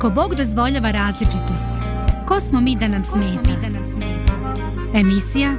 Ako 0.00 0.10
Bog 0.10 0.34
dozvoljava 0.34 0.90
različitost, 0.90 1.82
ko 2.28 2.40
smo 2.40 2.60
mi 2.60 2.76
da 2.76 2.88
nam 2.88 3.04
smeta? 3.04 3.50
Emisija 4.94 5.56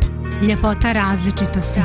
Ljepota 0.48 0.94
različitosti. 0.94 1.80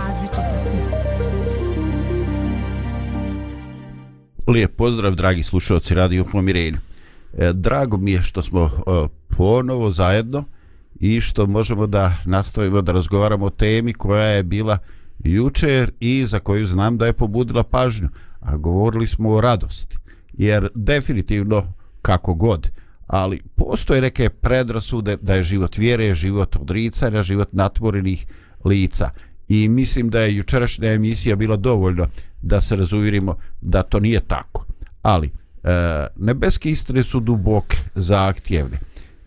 Lijep 4.49 4.77
pozdrav, 4.77 5.15
dragi 5.15 5.43
slušalci 5.43 5.95
Radio 5.95 6.25
Pomirenja. 6.33 6.79
E, 7.39 7.53
drago 7.53 7.97
mi 7.97 8.13
je 8.13 8.23
što 8.23 8.43
smo 8.43 8.65
e, 8.65 8.71
ponovo 9.37 9.91
zajedno 9.91 10.45
i 11.01 11.21
što 11.21 11.47
možemo 11.47 11.87
da 11.87 12.17
nastavimo 12.25 12.83
da 12.83 12.93
razgovaramo 12.93 13.47
o 13.47 13.51
temi 13.51 13.95
koja 13.95 14.25
je 14.25 14.43
bila 14.43 14.79
jučer 15.19 15.91
i 16.01 16.27
za 16.27 16.39
koju 16.39 16.67
znam 16.67 16.99
da 16.99 17.07
je 17.07 17.13
pobudila 17.13 17.63
pažnju. 17.63 18.09
A 18.41 18.57
govorili 18.57 19.07
smo 19.07 19.31
o 19.31 19.41
radosti. 19.41 19.97
Jer 20.33 20.69
definitivno 20.75 21.73
kako 22.07 22.35
god, 22.35 22.71
ali 23.07 23.43
postoje 23.55 24.01
neke 24.01 24.29
predrasude 24.29 25.17
da 25.17 25.35
je 25.35 25.43
život 25.43 25.77
vjere, 25.77 26.15
život 26.15 26.57
odricanja, 26.57 27.23
život 27.23 27.53
natvorenih 27.53 28.27
lica. 28.65 29.11
I 29.49 29.69
mislim 29.69 30.11
da 30.11 30.21
je 30.21 30.37
jučerašnja 30.37 30.93
emisija 30.93 31.37
bila 31.37 31.57
dovoljno 31.57 32.07
da 32.43 32.61
se 32.61 32.77
razuvirimo 32.77 33.37
da 33.61 33.83
to 33.83 34.01
nije 34.01 34.21
tako. 34.21 34.67
Ali, 35.03 35.27
e, 35.27 36.07
nebeske 36.17 36.71
istine 36.71 37.03
su 37.03 37.21
duboke, 37.21 37.77
zahtjevne 37.95 38.79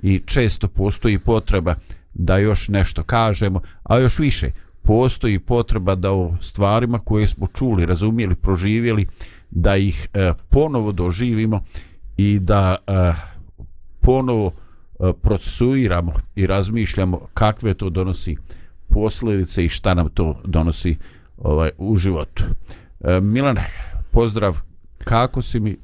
i 0.02 0.22
često 0.26 0.68
postoji 0.68 1.20
potreba 1.20 1.76
da 2.14 2.38
još 2.38 2.68
nešto 2.68 3.04
kažemo, 3.04 3.62
a 3.84 3.98
još 4.00 4.20
više 4.20 4.52
postoji 4.82 5.40
potreba 5.40 5.96
da 5.96 6.12
o 6.12 6.36
stvarima 6.42 7.00
koje 7.00 7.28
smo 7.28 7.48
čuli, 7.48 7.86
razumijeli, 7.86 8.36
proživjeli, 8.36 9.08
da 9.50 9.76
ih 9.76 10.08
e, 10.14 10.34
ponovo 10.50 10.92
doživimo 10.92 11.64
i 12.20 12.40
da 12.40 12.76
uh, 12.88 13.16
ponovo 14.02 14.46
uh, 14.46 15.10
procesuiramo 15.22 16.14
i 16.36 16.48
razmišljamo 16.48 17.28
kakve 17.34 17.74
to 17.74 17.90
donosi 17.90 18.38
posljedice 18.88 19.66
i 19.66 19.70
šta 19.70 19.94
nam 19.94 20.10
to 20.10 20.42
donosi 20.46 20.98
ovaj 21.38 21.70
u 21.78 21.98
životu. 21.98 22.44
E, 23.00 23.22
Milane, 23.22 23.70
pozdrav, 24.12 24.58
kako 25.04 25.42
si 25.42 25.60
mi, 25.60 25.78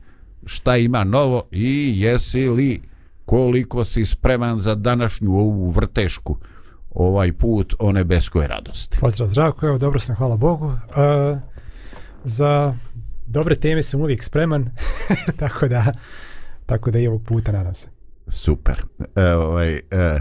šta 0.46 0.78
ima 0.78 1.04
novo 1.04 1.42
i 1.52 1.94
jesi 1.96 2.50
li 2.50 2.82
koliko 3.26 3.84
si 3.84 4.06
spreman 4.06 4.60
za 4.60 4.76
današnju 4.76 5.34
ovu 5.34 5.70
vrtešku 5.70 6.38
ovaj 6.92 7.32
put 7.32 7.76
o 7.80 7.92
nebeskoj 7.92 8.48
radosti. 8.48 8.98
Pozdrav 9.00 9.30
Zdravko, 9.30 9.68
evo 9.68 9.78
dobro 9.78 10.00
sam, 10.00 10.16
hvala 10.16 10.38
Bogu. 10.38 10.72
E, 10.72 11.40
za 12.24 12.76
dobre 13.26 13.56
teme 13.56 13.84
sam 13.84 14.02
uvijek 14.02 14.24
spreman, 14.24 14.70
tako 15.40 15.68
da 15.68 15.92
tako 16.66 16.92
da 16.92 17.00
i 17.00 17.08
ovog 17.08 17.24
puta 17.24 17.52
nadam 17.52 17.76
se. 17.76 17.88
Super. 18.28 18.82
E, 19.16 19.34
ovaj, 19.34 19.74
e, 19.76 20.20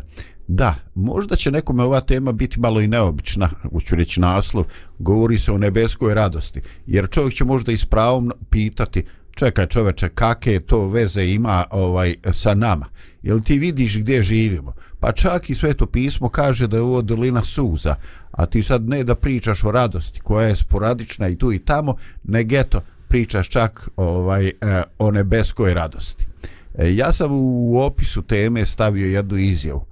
da, 0.49 0.75
možda 0.95 1.37
će 1.37 1.51
nekome 1.51 1.83
ova 1.83 2.01
tema 2.01 2.33
biti 2.33 2.61
malo 2.61 2.81
i 2.81 2.87
neobična, 2.87 3.51
uću 3.71 3.97
reći 3.97 4.21
naslov, 4.21 4.65
govori 4.99 5.39
se 5.39 5.53
o 5.53 5.59
nebeskoj 5.59 6.15
radosti, 6.15 6.61
jer 6.87 7.11
čovjek 7.11 7.35
će 7.35 7.45
možda 7.45 7.73
i 7.73 7.77
s 7.77 7.85
pravom 7.85 8.33
pitati, 8.51 9.05
čekaj 9.31 9.67
čoveče, 9.67 10.09
kakve 10.09 10.61
to 10.61 10.89
veze 10.89 11.27
ima 11.27 11.65
ovaj 11.71 12.15
sa 12.33 12.55
nama? 12.55 12.87
Jel 13.23 13.41
ti 13.41 13.59
vidiš 13.59 13.99
gdje 13.99 14.23
živimo? 14.23 14.73
Pa 15.01 15.13
čak 15.13 15.51
i 15.51 15.55
sveto 15.55 15.87
pismo 15.87 16.29
kaže 16.29 16.67
da 16.67 16.77
je 16.77 16.83
ovo 16.83 17.03
dolina 17.03 17.45
suza, 17.45 17.95
a 18.31 18.47
ti 18.47 18.63
sad 18.63 18.89
ne 18.89 19.05
da 19.05 19.15
pričaš 19.15 19.65
o 19.65 19.71
radosti 19.71 20.21
koja 20.21 20.49
je 20.49 20.57
sporadična 20.57 21.29
i 21.29 21.37
tu 21.39 21.53
i 21.53 21.59
tamo, 21.59 21.97
nego 22.25 22.57
eto, 22.57 22.81
pričaš 23.15 23.49
čak 23.49 23.89
ovaj 23.97 24.47
e, 24.47 24.53
o 24.99 25.11
nebeskoj 25.11 25.75
radosti. 25.75 26.27
E, 26.75 26.95
ja 26.95 27.13
sam 27.13 27.31
u 27.33 27.79
opisu 27.79 28.23
teme 28.23 28.67
stavio 28.67 29.07
jednu 29.07 29.37
izjavu. 29.37 29.85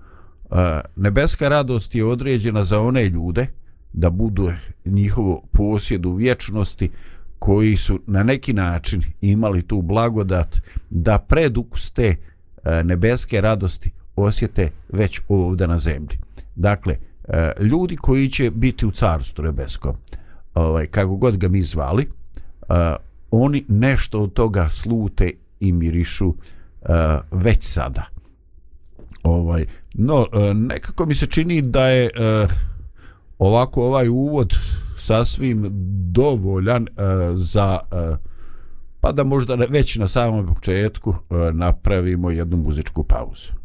E, 0.50 0.80
nebeska 0.96 1.48
radost 1.48 1.94
je 1.94 2.04
određena 2.04 2.64
za 2.64 2.80
one 2.80 3.04
ljude 3.04 3.46
da 3.92 4.10
budu 4.10 4.52
njihovo 4.84 5.42
posjed 5.52 6.06
u 6.06 6.14
vječnosti 6.14 6.90
koji 7.38 7.76
su 7.76 8.00
na 8.06 8.22
neki 8.22 8.52
način 8.52 9.02
imali 9.20 9.62
tu 9.62 9.82
blagodat 9.82 10.56
da 10.90 11.18
predukus 11.18 11.90
te 11.90 12.16
nebeske 12.84 13.40
radosti 13.40 13.90
osjete 14.16 14.70
već 14.88 15.20
ovdje 15.28 15.68
na 15.68 15.78
zemlji. 15.78 16.18
Dakle, 16.54 16.96
ljudi 17.60 17.96
koji 17.96 18.28
će 18.28 18.50
biti 18.50 18.86
u 18.86 18.90
carstvu 18.90 19.44
nebeskom, 19.44 19.94
ovaj, 20.54 20.86
kako 20.86 21.16
god 21.16 21.36
ga 21.36 21.48
mi 21.48 21.62
zvali, 21.62 22.08
oni 23.32 23.64
nešto 23.68 24.22
od 24.22 24.32
toga 24.32 24.68
slute 24.70 25.30
i 25.60 25.72
mirišu 25.72 26.28
uh, 26.28 26.36
već 27.30 27.64
sada. 27.64 28.04
Ovaj, 29.22 29.66
no, 29.94 30.18
uh, 30.18 30.56
nekako 30.56 31.06
mi 31.06 31.14
se 31.14 31.26
čini 31.26 31.62
da 31.62 31.88
je 31.88 32.10
uh, 32.44 32.50
ovako 33.38 33.86
ovaj 33.86 34.08
uvod 34.08 34.54
sasvim 34.98 35.68
dovoljan 36.12 36.82
uh, 36.82 37.36
za 37.36 37.78
uh, 37.92 38.18
pa 39.00 39.12
da 39.12 39.24
možda 39.24 39.54
već 39.54 39.96
na 39.96 40.08
samom 40.08 40.54
početku 40.54 41.10
uh, 41.10 41.16
napravimo 41.52 42.30
jednu 42.30 42.56
muzičku 42.56 43.04
pauzu. 43.04 43.61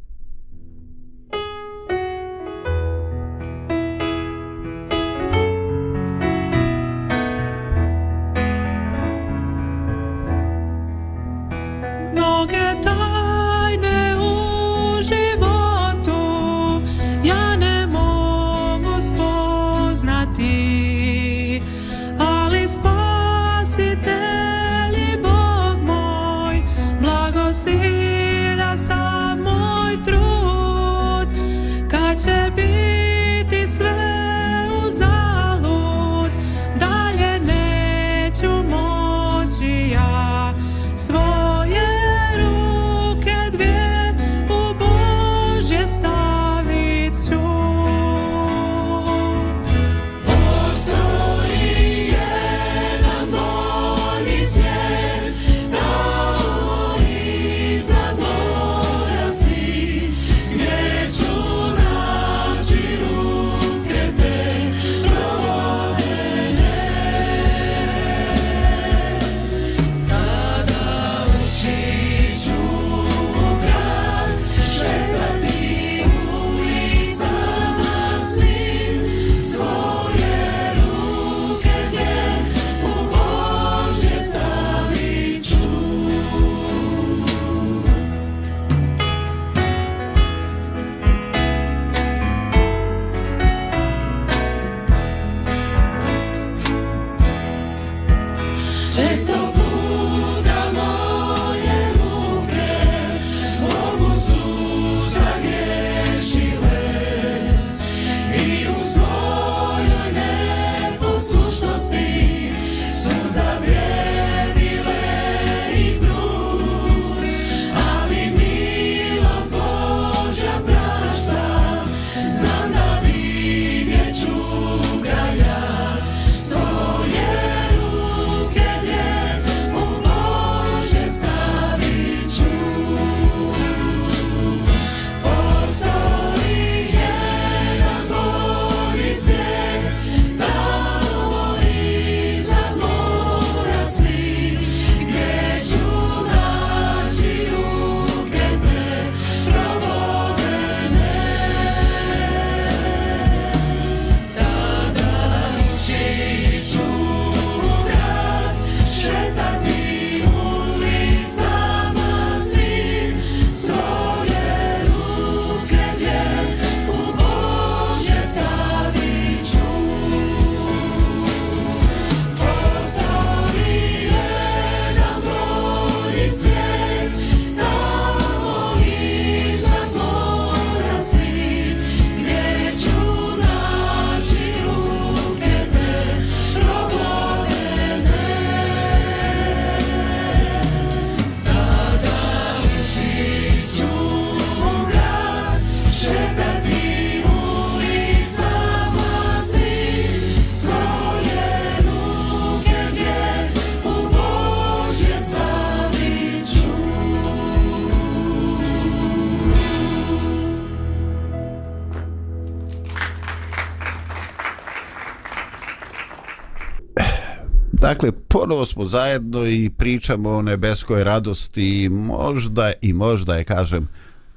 Smo 218.68 218.86
zajedno 218.86 219.46
i 219.46 219.70
pričamo 219.70 220.30
o 220.30 220.42
nebeskoj 220.42 221.04
radosti 221.04 221.84
i 221.84 221.90
možda 221.90 222.72
i 222.82 222.94
možda 222.94 223.36
je, 223.36 223.44
kažem, 223.44 223.88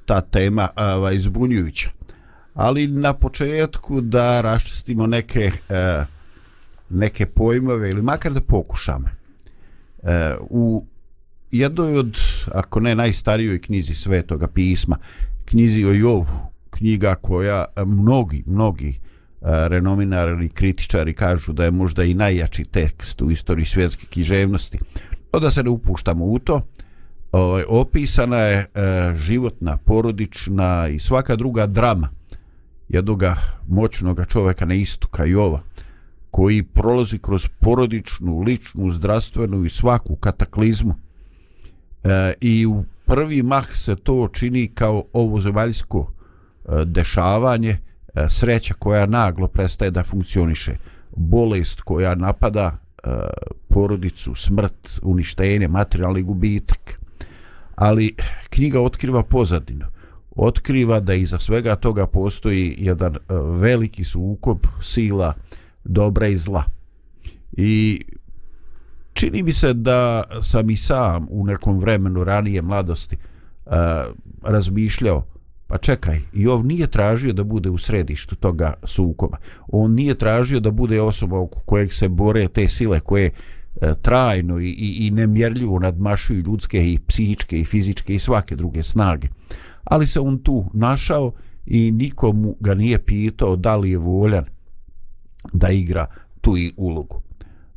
ta 0.04 0.20
tema 0.20 0.68
ava, 0.74 1.12
izbunjujuća. 1.12 1.90
Ali 2.54 2.86
na 2.86 3.12
početku 3.12 4.00
da 4.00 4.40
raščistimo 4.40 5.06
neke, 5.06 5.50
e, 5.68 6.04
neke 6.90 7.26
pojmove 7.26 7.90
ili 7.90 8.02
makar 8.02 8.32
da 8.32 8.40
pokušamo. 8.40 9.08
E, 10.02 10.34
u 10.40 10.84
jednoj 11.50 11.98
od, 11.98 12.18
ako 12.52 12.80
ne 12.80 12.94
najstarijoj 12.94 13.60
knjizi 13.60 13.94
Svetoga 13.94 14.46
pisma, 14.46 14.96
knjizi 15.44 15.84
o 15.84 15.92
Jovu, 15.92 16.26
knjiga 16.70 17.14
koja 17.14 17.64
mnogi, 17.86 18.42
mnogi 18.46 19.00
renominarni 19.42 20.48
kritičari 20.48 21.12
kažu 21.12 21.52
da 21.52 21.64
je 21.64 21.70
možda 21.70 22.04
i 22.04 22.14
najjači 22.14 22.64
tekst 22.64 23.22
u 23.22 23.30
istoriji 23.30 23.66
svjetske 23.66 24.06
književnosti. 24.06 24.78
No 25.32 25.40
da 25.40 25.50
se 25.50 25.62
ne 25.62 25.70
upuštamo 25.70 26.24
u 26.24 26.38
to, 26.38 26.60
ovaj, 27.32 27.62
opisana 27.68 28.36
je 28.36 28.58
e, 28.58 28.66
životna, 29.16 29.76
porodična 29.76 30.88
i 30.88 30.98
svaka 30.98 31.36
druga 31.36 31.66
drama 31.66 32.08
jednog 32.88 33.22
moćnog 33.68 34.20
čoveka 34.28 34.64
na 34.64 34.74
istoka 34.74 35.24
Jova, 35.24 35.62
koji 36.30 36.62
prolazi 36.62 37.18
kroz 37.18 37.48
porodičnu, 37.60 38.40
ličnu, 38.40 38.90
zdravstvenu 38.90 39.64
i 39.64 39.70
svaku 39.70 40.16
kataklizmu. 40.16 40.94
E, 42.04 42.32
I 42.40 42.66
u 42.66 42.84
prvi 43.06 43.42
mah 43.42 43.76
se 43.76 43.96
to 43.96 44.28
čini 44.32 44.70
kao 44.74 45.04
ovo 45.12 45.40
zemaljsko 45.40 46.12
e, 46.64 46.84
dešavanje, 46.84 47.78
E, 48.14 48.28
sreća 48.28 48.74
koja 48.74 49.06
naglo 49.06 49.48
prestaje 49.48 49.90
da 49.90 50.04
funkcioniše, 50.04 50.76
bolest 51.16 51.80
koja 51.80 52.14
napada 52.14 52.76
e, 53.04 53.08
porodicu, 53.68 54.34
smrt, 54.34 54.88
uništenje, 55.02 55.68
materijalni 55.68 56.22
gubitak. 56.22 57.00
Ali 57.74 58.14
knjiga 58.50 58.80
otkriva 58.80 59.22
pozadinu. 59.22 59.86
Otkriva 60.36 61.00
da 61.00 61.14
iza 61.14 61.38
svega 61.38 61.76
toga 61.76 62.06
postoji 62.06 62.76
jedan 62.78 63.14
e, 63.14 63.18
veliki 63.60 64.04
sukob 64.04 64.58
sila 64.82 65.34
dobra 65.84 66.26
i 66.26 66.36
zla. 66.36 66.64
I 67.52 68.02
čini 69.12 69.42
mi 69.42 69.52
se 69.52 69.74
da 69.74 70.22
sam 70.42 70.70
i 70.70 70.76
sam 70.76 71.26
u 71.30 71.46
nekom 71.46 71.78
vremenu 71.78 72.24
ranije 72.24 72.62
mladosti 72.62 73.16
e, 73.16 73.70
razmišljao 74.42 75.24
Pa 75.70 75.78
čekaj, 75.78 76.20
i 76.32 76.46
ov 76.48 76.66
nije 76.66 76.86
tražio 76.86 77.32
da 77.32 77.44
bude 77.44 77.70
u 77.70 77.78
središtu 77.78 78.36
toga 78.36 78.74
sukoba. 78.84 79.36
On 79.68 79.92
nije 79.94 80.14
tražio 80.14 80.60
da 80.60 80.70
bude 80.70 81.00
osoba 81.00 81.38
oko 81.38 81.60
kojeg 81.60 81.92
se 81.92 82.08
bore 82.08 82.48
te 82.48 82.68
sile 82.68 83.00
koje 83.00 83.30
e, 83.30 83.94
trajno 84.02 84.58
i, 84.58 84.66
i, 84.66 85.06
i 85.06 85.10
nemjerljivo 85.10 85.78
nadmašuju 85.78 86.40
ljudske 86.40 86.92
i 86.92 86.98
psihičke 86.98 87.60
i 87.60 87.64
fizičke 87.64 88.14
i 88.14 88.18
svake 88.18 88.56
druge 88.56 88.82
snage. 88.82 89.28
Ali 89.84 90.06
se 90.06 90.20
on 90.20 90.38
tu 90.38 90.70
našao 90.74 91.32
i 91.66 91.90
nikomu 91.90 92.56
ga 92.60 92.74
nije 92.74 92.98
pitao 92.98 93.56
da 93.56 93.76
li 93.76 93.90
je 93.90 93.98
voljan 93.98 94.44
da 95.52 95.68
igra 95.68 96.06
tu 96.40 96.56
i 96.56 96.72
ulogu. 96.76 97.22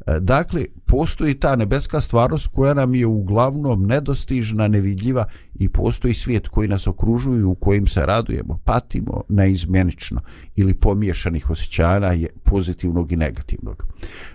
E, 0.08 0.20
dakle, 0.20 0.66
postoji 0.86 1.34
ta 1.34 1.56
nebeska 1.56 2.02
stvarnost 2.02 2.48
koja 2.48 2.74
nam 2.74 2.96
je 2.96 3.06
uglavnom 3.06 3.86
nedostižna, 3.86 4.68
nevidljiva 4.68 5.26
i 5.56 5.70
postoji 5.70 6.14
svijet 6.14 6.48
koji 6.48 6.68
nas 6.68 6.88
okružuju 6.88 7.50
u 7.50 7.56
kojim 7.56 7.88
se 7.88 8.06
radujemo, 8.06 8.60
patimo 8.64 9.24
neizmjenično 9.30 10.22
ili 10.56 10.74
pomiješanih 10.74 11.50
osjećanja 11.50 12.08
je 12.08 12.28
pozitivnog 12.44 13.12
i 13.12 13.16
negativnog. 13.16 13.84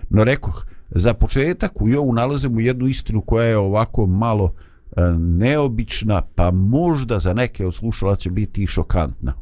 No 0.09 0.23
rekoh, 0.23 0.65
za 0.89 1.13
početak 1.13 1.81
u 1.81 1.89
Jovu 1.89 2.13
nalazimo 2.13 2.59
jednu 2.59 2.87
istinu 2.87 3.21
koja 3.21 3.45
je 3.45 3.57
ovako 3.57 4.05
malo 4.05 4.53
e, 4.97 5.01
neobična, 5.19 6.21
pa 6.35 6.51
možda 6.51 7.19
za 7.19 7.33
neke 7.33 7.65
od 7.65 8.19
će 8.19 8.31
biti 8.31 8.63
i 8.63 8.67
šokantna. 8.67 9.33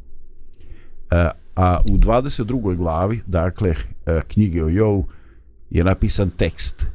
E, 1.12 1.30
a 1.56 1.78
u 1.92 1.98
22. 1.98 2.76
glavi, 2.76 3.22
dakle, 3.28 3.76
knjige 4.28 4.64
o 4.64 4.70
Jovu, 4.70 5.08
je 5.70 5.84
napisan 5.84 6.30
tekst. 6.30 6.88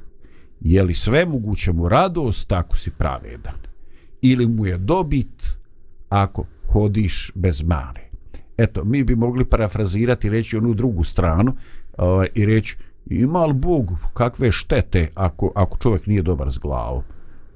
Je 0.60 0.82
li 0.82 0.94
sve 0.94 1.26
moguće 1.26 1.72
mu 1.72 1.88
radost 1.88 2.52
ako 2.52 2.78
si 2.78 2.90
pravedan? 2.90 3.58
Ili 4.22 4.46
mu 4.46 4.66
je 4.66 4.78
dobit 4.78 5.56
ako 6.08 6.46
hodiš 6.72 7.30
bez 7.34 7.62
mane 7.62 8.12
eto 8.58 8.84
mi 8.84 9.04
bi 9.04 9.16
mogli 9.16 9.44
parafrazirati 9.44 10.30
reći 10.30 10.56
onu 10.56 10.74
drugu 10.74 11.04
stranu 11.04 11.56
ovaj, 11.98 12.28
i 12.34 12.46
reći 12.46 12.76
ima 13.06 13.46
li 13.46 13.52
Bog 13.52 13.92
kakve 14.14 14.52
štete 14.52 15.08
ako, 15.14 15.52
ako 15.54 15.78
čovjek 15.78 16.06
nije 16.06 16.22
dobar 16.22 16.52
s 16.52 16.58
glavom? 16.58 17.02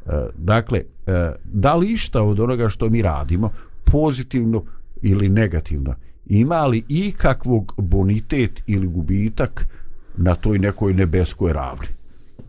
E, 0.06 0.10
dakle 0.38 0.78
e, 0.78 1.32
da 1.44 1.76
li 1.76 1.92
išta 1.92 2.22
od 2.22 2.40
onoga 2.40 2.68
što 2.68 2.88
mi 2.88 3.02
radimo 3.02 3.50
pozitivno 3.84 4.64
ili 5.02 5.28
negativno? 5.28 5.94
Ima 6.26 6.66
li 6.66 6.84
ikakvog 6.88 7.74
bonitet 7.78 8.62
ili 8.66 8.86
gubitak 8.86 9.66
na 10.16 10.34
toj 10.34 10.58
nekoj 10.58 10.94
nebeskoj 10.94 11.52
ravni. 11.52 11.86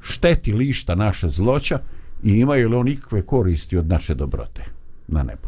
Šteti 0.01 0.53
lišta 0.53 0.95
naše 0.95 1.29
zloća 1.29 1.79
i 2.24 2.31
imaju 2.31 2.69
li 2.69 2.75
on 2.75 2.88
ikakve 2.88 3.21
koristi 3.21 3.77
od 3.77 3.88
naše 3.88 4.15
dobrote 4.15 4.63
na 5.07 5.24
nebu. 5.24 5.47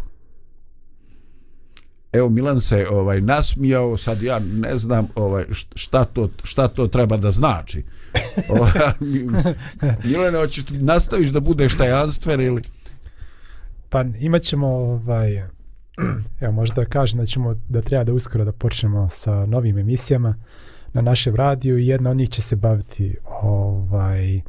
Evo 2.14 2.30
Milan 2.30 2.62
se 2.62 2.88
ovaj 2.90 3.22
nasmijao, 3.22 3.98
sad 3.98 4.22
ja 4.22 4.40
ne 4.40 4.80
znam 4.80 5.08
ovaj 5.16 5.44
šta 5.76 6.06
to, 6.06 6.30
šta 6.44 6.68
to 6.68 6.88
treba 6.88 7.18
da 7.18 7.32
znači. 7.32 7.84
Milane, 10.06 10.38
hoćeš 10.38 10.64
nastaviš 10.70 11.30
da 11.30 11.40
budeš 11.40 11.78
tajanstven 11.78 12.42
ili? 12.42 12.62
Pa 13.90 14.06
imat 14.20 14.42
ćemo 14.42 14.68
ovaj, 14.68 15.38
evo 16.40 16.52
možda 16.52 16.76
da 16.76 16.86
kažem 16.86 17.20
da 17.20 17.26
ćemo 17.26 17.56
da 17.70 17.82
treba 17.82 18.04
da 18.04 18.14
uskoro 18.14 18.46
da 18.46 18.52
počnemo 18.52 19.10
sa 19.10 19.46
novim 19.46 19.78
emisijama 19.78 20.36
na 20.94 21.02
našem 21.02 21.36
radiju 21.36 21.78
i 21.78 21.88
jedna 21.88 22.10
od 22.10 22.18
njih 22.18 22.30
će 22.30 22.42
se 22.42 22.56
baviti 22.56 23.16
ovaj 23.42 24.42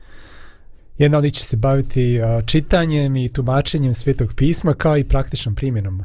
jedna 0.98 1.18
od 1.18 1.24
njih 1.24 1.32
će 1.32 1.44
se 1.44 1.56
baviti 1.56 2.20
uh, 2.20 2.46
čitanjem 2.46 3.16
i 3.16 3.28
tumačenjem 3.28 3.94
svetog 3.94 4.34
pisma 4.36 4.74
kao 4.74 4.96
i 4.96 5.04
praktičnom 5.04 5.54
primjenom 5.54 6.00
uh, 6.00 6.04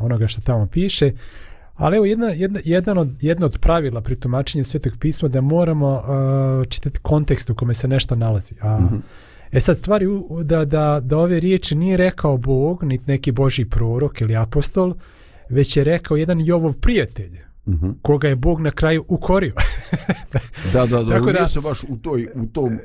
onoga 0.00 0.28
što 0.28 0.40
tamo 0.40 0.66
piše. 0.66 1.12
Ali 1.74 1.96
evo 1.96 2.06
jedna, 2.06 2.26
jedna, 2.26 2.60
jedan 2.64 2.98
od, 2.98 3.22
jedno 3.22 3.46
od 3.46 3.58
pravila 3.58 4.00
pri 4.00 4.20
tumačenju 4.20 4.64
svetog 4.64 4.92
pisma 5.00 5.28
da 5.28 5.40
moramo 5.40 5.92
uh, 5.92 6.66
čitati 6.68 6.98
kontekst 7.02 7.50
u 7.50 7.54
kome 7.54 7.74
se 7.74 7.88
nešto 7.88 8.16
nalazi. 8.16 8.54
A, 8.60 8.78
mm 8.78 8.88
-hmm. 8.88 9.00
E 9.54 9.60
sad 9.60 9.78
stvari 9.78 10.06
da, 10.44 10.64
da, 10.64 11.00
da 11.02 11.18
ove 11.18 11.40
riječi 11.40 11.74
nije 11.74 11.96
rekao 11.96 12.36
Bog, 12.36 12.84
niti 12.84 13.04
neki 13.06 13.32
Boži 13.32 13.64
prorok 13.64 14.20
ili 14.20 14.36
apostol, 14.36 14.94
već 15.48 15.76
je 15.76 15.84
rekao 15.84 16.16
jedan 16.16 16.40
Jovov 16.40 16.72
prijatelj, 16.72 17.38
Mm 17.66 17.72
-hmm. 17.72 17.94
koga 18.02 18.28
je 18.28 18.36
Bog 18.36 18.60
na 18.60 18.70
kraju 18.70 19.04
ukorio. 19.08 19.52
da, 20.72 20.86
da, 20.86 21.02
da, 21.02 21.10
Tako 21.14 21.26
nije 21.26 21.40
da, 21.40 21.48
se 21.48 21.60
baš 21.60 21.84
u, 21.88 21.96
toj, 21.96 22.26
u, 22.34 22.46
tom, 22.46 22.78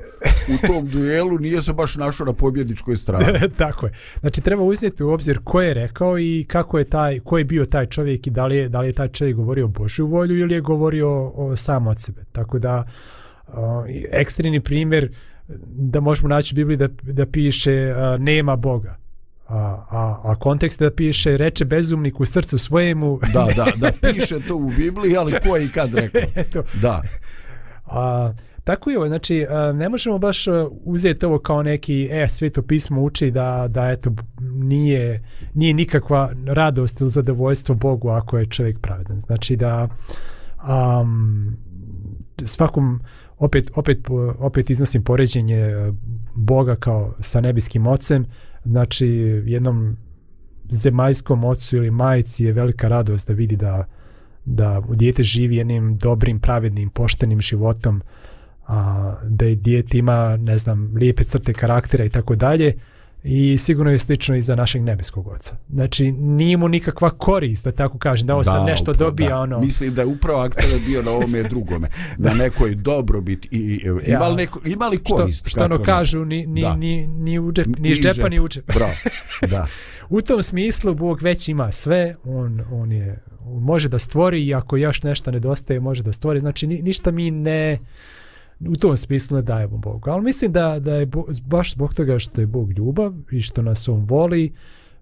u 0.48 0.67
tom 0.67 0.88
duelu, 0.88 1.39
nije 1.39 1.62
se 1.62 1.74
baš 1.74 1.95
našao 1.95 2.25
na 2.25 2.33
pobjedničkoj 2.33 2.98
strani. 2.98 3.39
Tako 3.57 3.86
je. 3.86 3.93
Znači, 4.19 4.41
treba 4.41 4.63
uzeti 4.63 5.03
u 5.03 5.09
obzir 5.09 5.39
ko 5.43 5.62
je 5.62 5.74
rekao 5.74 6.19
i 6.19 6.45
kako 6.48 6.79
je 6.79 6.83
taj, 6.83 7.19
ko 7.19 7.38
je 7.38 7.43
bio 7.43 7.65
taj 7.65 7.86
čovjek 7.86 8.27
i 8.27 8.29
da 8.29 8.45
li 8.45 8.55
je, 8.55 8.69
da 8.69 8.81
li 8.81 8.88
je 8.88 8.93
taj 8.93 9.07
čovjek 9.07 9.36
govorio 9.36 9.67
Božju 9.67 10.07
volju 10.07 10.38
ili 10.38 10.53
je 10.53 10.62
govorio 10.62 11.31
o, 11.36 11.55
sam 11.55 11.88
od 11.88 12.01
sebe. 12.01 12.21
Tako 12.31 12.59
da, 12.59 12.88
o, 13.48 13.86
ekstremni 14.12 14.59
primjer 14.59 15.12
da 15.67 16.00
možemo 16.00 16.27
naći 16.27 16.53
u 16.53 16.57
Bibliji 16.57 16.77
da, 16.77 16.88
da 16.88 17.25
piše 17.25 17.93
a, 17.95 18.17
nema 18.19 18.55
Boga 18.55 19.08
a, 19.50 19.86
a, 19.89 20.22
a 20.24 20.36
kontekst 20.36 20.79
da 20.79 20.91
piše 20.91 21.38
reče 21.38 21.65
bezumnik 21.65 22.20
u 22.20 22.25
srcu 22.25 22.58
svojemu. 22.58 23.20
Da, 23.34 23.48
da, 23.56 23.65
da 23.75 23.91
piše 24.01 24.39
to 24.48 24.56
u 24.56 24.70
Bibliji 24.70 25.18
ali 25.18 25.34
ko 25.44 25.56
je 25.56 25.65
i 25.65 25.70
kad 25.70 25.94
rekao? 25.94 26.22
Eto. 26.44 26.63
da. 26.82 27.01
A, 27.86 28.34
tako 28.63 28.89
je 28.89 29.08
znači 29.08 29.46
ne 29.74 29.89
možemo 29.89 30.18
baš 30.18 30.46
uzeti 30.84 31.25
ovo 31.25 31.39
kao 31.39 31.63
neki 31.63 32.08
e, 32.12 32.29
sveto 32.29 32.62
pismo 32.62 33.01
uči 33.01 33.32
da, 33.32 33.65
da 33.70 33.89
eto 33.89 34.12
nije, 34.41 35.24
nije 35.53 35.74
nikakva 35.74 36.32
radost 36.46 37.01
ili 37.01 37.10
zadovoljstvo 37.10 37.75
Bogu 37.75 38.10
ako 38.10 38.38
je 38.38 38.46
čovjek 38.46 38.79
pravedan. 38.79 39.20
Znači 39.20 39.56
da 39.56 39.88
um, 41.01 41.58
svakom 42.46 43.01
opet, 43.38 43.72
opet, 43.75 44.00
opet 44.39 44.70
iznosim 44.70 45.03
poređenje 45.03 45.94
Boga 46.36 46.75
kao 46.75 47.15
sa 47.20 47.41
nebiskim 47.41 47.88
ocem 47.88 48.25
znači 48.65 49.07
jednom 49.45 49.97
zemaljskom 50.69 51.43
ocu 51.43 51.77
ili 51.77 51.91
majici 51.91 52.45
je 52.45 52.53
velika 52.53 52.87
radost 52.87 53.27
da 53.27 53.33
vidi 53.33 53.55
da 53.55 53.85
da 54.45 54.81
u 54.87 54.95
dijete 54.95 55.23
živi 55.23 55.55
jednim 55.55 55.97
dobrim, 55.97 56.39
pravednim, 56.39 56.89
poštenim 56.89 57.41
životom, 57.41 58.01
a, 58.67 59.15
da 59.23 59.45
je 59.45 59.55
dijete 59.55 59.97
ima, 59.97 60.37
ne 60.37 60.57
znam, 60.57 60.93
lijepe 60.95 61.23
crte 61.23 61.53
karaktera 61.53 62.05
i 62.05 62.09
tako 62.09 62.35
dalje, 62.35 62.73
i 63.23 63.57
sigurno 63.57 63.91
je 63.91 63.99
slično 63.99 64.35
i 64.35 64.41
za 64.41 64.55
našeg 64.55 64.81
nebeskog 64.81 65.27
oca. 65.27 65.55
Znači, 65.69 66.11
nije 66.11 66.57
mu 66.57 66.67
nikakva 66.67 67.09
korist, 67.09 67.65
da 67.65 67.71
tako 67.71 67.97
kažem, 67.97 68.27
da 68.27 68.33
ovo 68.33 68.43
sad 68.43 68.65
nešto 68.65 68.91
upravo, 68.91 69.09
dobija, 69.09 69.29
da. 69.29 69.39
ono... 69.39 69.59
Mislim 69.59 69.93
da 69.93 70.01
je 70.01 70.05
upravo 70.05 70.39
aktualno 70.39 70.77
bio 70.85 71.01
na 71.01 71.11
ovome 71.11 71.43
drugome, 71.43 71.89
na 72.17 72.33
nekoj 72.33 72.75
dobrobit 72.75 73.45
i, 73.45 73.57
i 73.57 73.81
Ja. 73.85 74.15
imali, 74.15 74.35
neko, 74.35 74.59
imali 74.65 74.97
korist. 74.97 75.39
Što, 75.39 75.49
što 75.49 75.63
ono 75.63 75.83
kažu, 75.83 76.25
ni, 76.25 76.45
ni, 76.47 76.61
Da. 76.61 76.75
ni, 76.75 77.07
ni, 77.07 77.39
u 77.39 77.51
džep, 77.51 77.67
ni 77.79 77.89
iz 77.89 77.97
džepa, 77.97 78.29
ni 78.29 78.39
u 78.39 78.47
džep. 78.47 78.73
Bravo, 78.73 78.93
da. 79.51 79.67
U 80.09 80.21
tom 80.21 80.43
smislu 80.43 80.93
Bog 80.93 81.21
već 81.21 81.49
ima 81.49 81.71
sve, 81.71 82.15
on, 82.23 82.61
on 82.71 82.91
je 82.91 83.23
on 83.45 83.63
može 83.63 83.89
da 83.89 83.99
stvori 83.99 84.45
i 84.45 84.53
ako 84.53 84.77
još 84.77 85.03
nešto 85.03 85.31
nedostaje 85.31 85.79
može 85.79 86.03
da 86.03 86.13
stvori, 86.13 86.39
znači 86.39 86.67
ni, 86.67 86.81
ništa 86.81 87.11
mi 87.11 87.31
ne 87.31 87.79
u 88.59 88.75
tom 88.75 88.97
smislu 88.97 89.37
ne 89.37 89.41
dajemo 89.41 89.77
Bogu. 89.77 90.09
Ali 90.09 90.23
mislim 90.23 90.51
da, 90.51 90.79
da 90.79 90.95
je 90.95 91.05
Bo, 91.05 91.25
baš 91.45 91.73
zbog 91.73 91.93
toga 91.93 92.19
što 92.19 92.41
je 92.41 92.47
Bog 92.47 92.71
ljubav 92.71 93.13
i 93.31 93.41
što 93.41 93.61
nas 93.61 93.87
on 93.87 94.05
voli, 94.05 94.53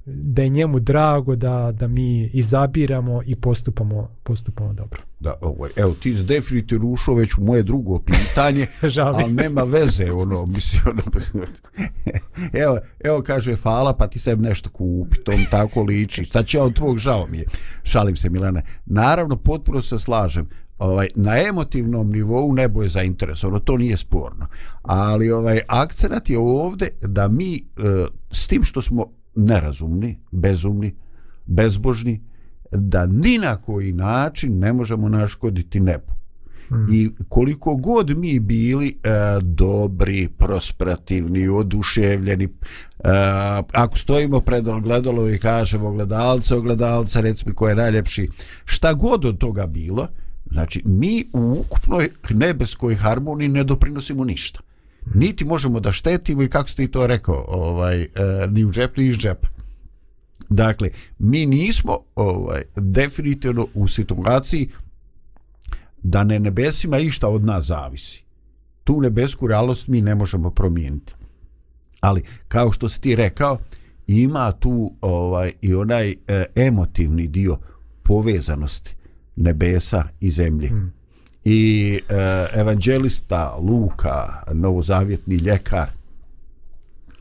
da 0.09 0.41
je 0.41 0.49
njemu 0.49 0.79
drago 0.79 1.35
da, 1.35 1.71
da 1.79 1.87
mi 1.87 2.29
izabiramo 2.33 3.21
i 3.25 3.35
postupamo, 3.35 4.09
postupamo 4.23 4.73
dobro. 4.73 5.01
Da, 5.19 5.33
ovaj, 5.41 5.71
evo, 5.75 5.93
ti 5.93 6.15
si 6.15 6.23
definitivno 6.23 6.87
ušao 6.87 7.15
već 7.15 7.37
u 7.37 7.41
moje 7.41 7.63
drugo 7.63 7.99
pitanje, 7.99 8.67
ali 9.13 9.33
nema 9.33 9.61
veze, 9.63 10.11
ono, 10.11 10.45
mislim, 10.45 10.81
ono, 10.85 11.01
evo, 12.63 12.77
evo 12.99 13.21
kaže, 13.21 13.55
hvala, 13.55 13.93
pa 13.93 14.07
ti 14.07 14.19
sebi 14.19 14.43
nešto 14.43 14.69
kupi, 14.69 15.17
to 15.23 15.31
tako 15.51 15.83
liči, 15.83 16.23
šta 16.23 16.43
će 16.43 16.59
od 16.59 16.73
tvog, 16.73 16.97
žao 16.97 17.27
mi 17.27 17.37
je, 17.37 17.45
šalim 17.83 18.15
se, 18.15 18.29
Milane. 18.29 18.61
Naravno, 18.85 19.35
potpuno 19.35 19.81
se 19.81 19.99
slažem, 19.99 20.49
ovaj, 20.77 21.07
na 21.15 21.37
emotivnom 21.49 22.11
nivou 22.11 22.53
nebo 22.53 22.83
je 22.83 22.89
zainteresovano, 22.89 23.59
to 23.59 23.77
nije 23.77 23.97
sporno, 23.97 24.47
ali 24.81 25.31
ovaj, 25.31 25.59
akcenat 25.67 26.29
je 26.29 26.37
ovde 26.37 26.89
da 27.01 27.27
mi, 27.27 27.55
e, 27.55 27.61
s 28.31 28.47
tim 28.47 28.63
što 28.63 28.81
smo 28.81 29.05
nerazumni, 29.35 30.19
bezumni, 30.31 30.95
bezbožni, 31.45 32.21
da 32.71 33.05
ni 33.05 33.37
na 33.37 33.55
koji 33.55 33.93
način 33.93 34.59
ne 34.59 34.73
možemo 34.73 35.09
naškoditi 35.09 35.79
nebu. 35.79 36.17
Mm. 36.71 36.93
I 36.93 37.11
koliko 37.29 37.75
god 37.75 38.17
mi 38.17 38.39
bili 38.39 38.87
e, 38.87 39.09
dobri, 39.41 40.29
prosperativni, 40.37 41.47
oduševljeni, 41.47 42.43
e, 42.43 42.49
ako 43.73 43.97
stojimo 43.97 44.39
pred 44.39 44.67
ogledalo 44.67 45.29
i 45.29 45.39
kažemo 45.39 45.87
ogledalce, 45.87 46.55
ogledalce, 46.55 47.21
reci 47.21 47.43
mi 47.47 47.53
ko 47.53 47.69
je 47.69 47.75
najljepši, 47.75 48.29
šta 48.65 48.93
god 48.93 49.25
od 49.25 49.37
toga 49.37 49.65
bilo, 49.67 50.07
znači 50.51 50.81
mi 50.85 51.25
u 51.33 51.57
ukupnoj 51.59 52.09
nebeskoj 52.29 52.95
harmoniji 52.95 53.47
ne 53.47 53.63
doprinosimo 53.63 54.23
ništa. 54.23 54.59
Niti 55.15 55.45
možemo 55.45 55.79
da 55.79 55.91
štetimo 55.91 56.43
i 56.43 56.49
kako 56.49 56.69
ste 56.69 56.83
i 56.83 56.91
to 56.91 57.07
rekao, 57.07 57.45
ovaj, 57.47 58.01
eh, 58.01 58.09
ni 58.49 58.65
u 58.65 58.71
džep, 58.71 58.97
ni 58.97 59.07
iz 59.07 59.17
džepa. 59.17 59.47
Dakle, 60.49 60.89
mi 61.19 61.45
nismo 61.45 61.99
ovaj 62.15 62.61
definitivno 62.75 63.67
u 63.73 63.87
situaciji 63.87 64.69
da 66.03 66.23
ne 66.23 66.39
nebesima 66.39 66.97
išta 66.97 67.27
od 67.27 67.43
nas 67.43 67.65
zavisi. 67.65 68.23
Tu 68.83 69.01
nebesku 69.01 69.47
realnost 69.47 69.87
mi 69.87 70.01
ne 70.01 70.15
možemo 70.15 70.49
promijeniti. 70.49 71.13
Ali, 71.99 72.23
kao 72.47 72.71
što 72.71 72.89
si 72.89 73.01
ti 73.01 73.15
rekao, 73.15 73.57
ima 74.07 74.51
tu 74.51 74.93
ovaj 75.01 75.51
i 75.61 75.73
onaj 75.73 76.11
e, 76.11 76.45
emotivni 76.55 77.27
dio 77.27 77.57
povezanosti 78.03 78.96
nebesa 79.37 80.03
i 80.19 80.31
zemlje. 80.31 80.69
Mm. 80.69 80.93
I 81.45 81.93
e, 82.09 82.59
evanđelista 82.59 83.57
Luka, 83.59 84.43
novozavjetni 84.53 85.35
ljekar, 85.35 85.87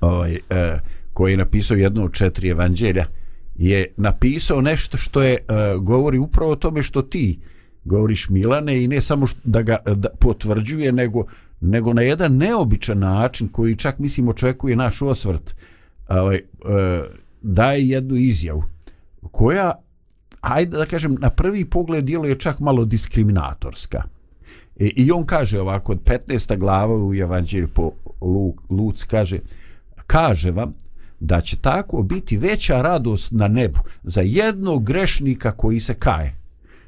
ovaj, 0.00 0.34
e, 0.34 0.78
koji 1.12 1.32
je 1.32 1.36
napisao 1.36 1.76
jedno 1.76 2.04
od 2.04 2.12
četiri 2.12 2.48
evanđelja, 2.48 3.04
je 3.54 3.86
napisao 3.96 4.60
nešto 4.60 4.96
što 4.96 5.22
je 5.22 5.32
e, 5.34 5.38
govori 5.80 6.18
upravo 6.18 6.52
o 6.52 6.56
tome 6.56 6.82
što 6.82 7.02
ti 7.02 7.38
govoriš 7.84 8.28
Milane 8.28 8.84
i 8.84 8.88
ne 8.88 9.00
samo 9.00 9.26
što, 9.26 9.40
da 9.44 9.62
ga 9.62 9.76
da 9.94 10.08
potvrđuje 10.08 10.92
nego 10.92 11.24
nego 11.60 11.92
na 11.92 12.02
jedan 12.02 12.36
neobičan 12.36 12.98
način 12.98 13.48
koji 13.48 13.76
čak 13.76 13.98
mislim 13.98 14.28
očekuje 14.28 14.76
naš 14.76 15.02
osvrt 15.02 15.54
ovaj, 16.08 16.36
e, 16.36 16.40
daje 17.42 17.88
jednu 17.88 18.16
izjavu 18.16 18.64
koja 19.30 19.72
ajde 20.46 20.76
da 20.76 20.86
kažem 20.86 21.16
na 21.20 21.30
prvi 21.30 21.64
pogled 21.64 22.04
djeluje 22.04 22.38
čak 22.38 22.60
malo 22.60 22.84
diskriminatorska 22.84 24.02
E, 24.80 24.86
I 24.96 25.10
on 25.12 25.26
kaže 25.26 25.60
ovako, 25.60 25.92
od 25.92 25.98
15. 26.04 26.58
glava 26.58 26.94
u 26.94 27.14
Evanđelju 27.14 27.68
po 27.68 27.92
Lu, 28.20 28.54
Luc 28.70 29.04
kaže, 29.04 29.38
kaže 30.06 30.50
vam 30.50 30.74
da 31.20 31.40
će 31.40 31.56
tako 31.56 32.02
biti 32.02 32.36
veća 32.36 32.82
radost 32.82 33.32
na 33.32 33.48
nebu 33.48 33.78
za 34.02 34.20
jednog 34.20 34.84
grešnika 34.84 35.52
koji 35.52 35.80
se 35.80 35.94
kaje, 35.94 36.34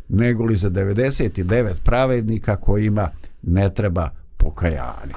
nego 0.08 0.44
li 0.44 0.56
za 0.56 0.70
99 0.70 1.74
pravednika 1.84 2.56
kojima 2.56 3.10
ne 3.42 3.74
treba 3.74 4.10
pokajanje. 4.36 5.14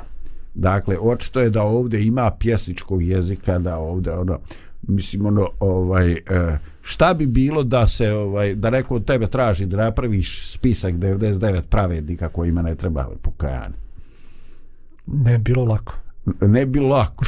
Dakle, 0.53 0.97
očito 0.99 1.39
je 1.39 1.49
da 1.49 1.63
ovdje 1.63 2.05
ima 2.05 2.31
pjesničkog 2.39 3.03
jezika, 3.03 3.59
da 3.59 3.77
ovdje 3.77 4.13
ono, 4.13 4.39
mislim 4.81 5.25
ono, 5.25 5.49
ovaj, 5.59 6.11
eh, 6.11 6.57
šta 6.81 7.13
bi 7.13 7.25
bilo 7.25 7.63
da 7.63 7.87
se, 7.87 8.13
ovaj, 8.13 8.55
da 8.55 8.69
neko 8.69 8.95
od 8.95 9.05
tebe 9.05 9.27
traži 9.27 9.65
da 9.65 9.77
napraviš 9.77 10.51
spisak 10.53 10.93
99 10.93 11.61
pravednika 11.61 12.29
kojima 12.29 12.61
ne 12.61 12.75
treba 12.75 13.09
pokajanje? 13.21 13.75
Ne 15.05 15.37
bi 15.37 15.43
bilo 15.43 15.65
lako. 15.65 15.93
Ne 16.41 16.65
bi 16.65 16.71
bilo 16.71 16.89
lako. 16.89 17.25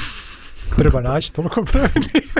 Treba 0.77 1.01
naći 1.01 1.33
toliko 1.33 1.63
pravednih. 1.63 2.33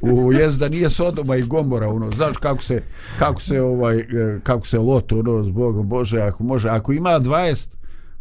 u 0.02 0.32
jest 0.32 0.58
da 0.58 0.68
nije 0.68 0.90
Sodoma 0.90 1.36
i 1.36 1.42
Gomora 1.42 1.88
ono 1.88 2.10
znaš 2.10 2.36
kako 2.36 2.62
se 2.62 2.82
kako 3.18 3.40
se 3.40 3.60
ovaj 3.60 3.98
e, 3.98 4.40
kako 4.42 4.66
se 4.66 4.78
loto 4.78 5.18
ono 5.18 5.42
zbog 5.42 5.86
Bože 5.86 6.20
ako 6.20 6.42
može 6.44 6.68
ako 6.68 6.92
ima 6.92 7.10
20 7.10 7.68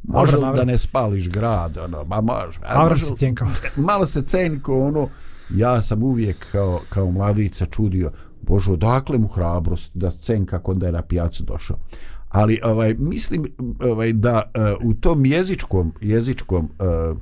može 0.03 0.37
da 0.55 0.63
ne 0.63 0.77
spališ 0.77 1.29
grad 1.29 1.77
ono 1.77 2.03
ma 2.03 2.21
može 2.21 2.59
Avram 2.63 2.89
može 2.89 3.05
se 3.05 3.15
cijenkao. 3.15 3.47
malo 3.75 4.05
se 4.05 4.21
cenko 4.21 4.79
ono 4.79 5.09
ja 5.55 5.81
sam 5.81 6.03
uvijek 6.03 6.51
kao, 6.51 6.79
kao 6.89 7.11
mladica 7.11 7.65
čudio 7.65 8.11
Bože 8.41 8.71
odakle 8.71 9.17
mu 9.17 9.27
hrabrost 9.27 9.91
da 9.93 10.11
cenka 10.11 10.59
kod 10.59 10.77
da 10.77 10.85
je 10.85 10.91
na 10.91 11.01
pijacu 11.01 11.43
došao? 11.43 11.77
Ali 12.29 12.59
ovaj 12.63 12.95
mislim 12.99 13.45
ovaj 13.83 14.13
da 14.13 14.51
uh, 14.55 14.89
u 14.89 14.93
tom 14.93 15.25
jezičkom 15.25 15.93
jezičkom 16.01 16.69
uh, 16.79 17.17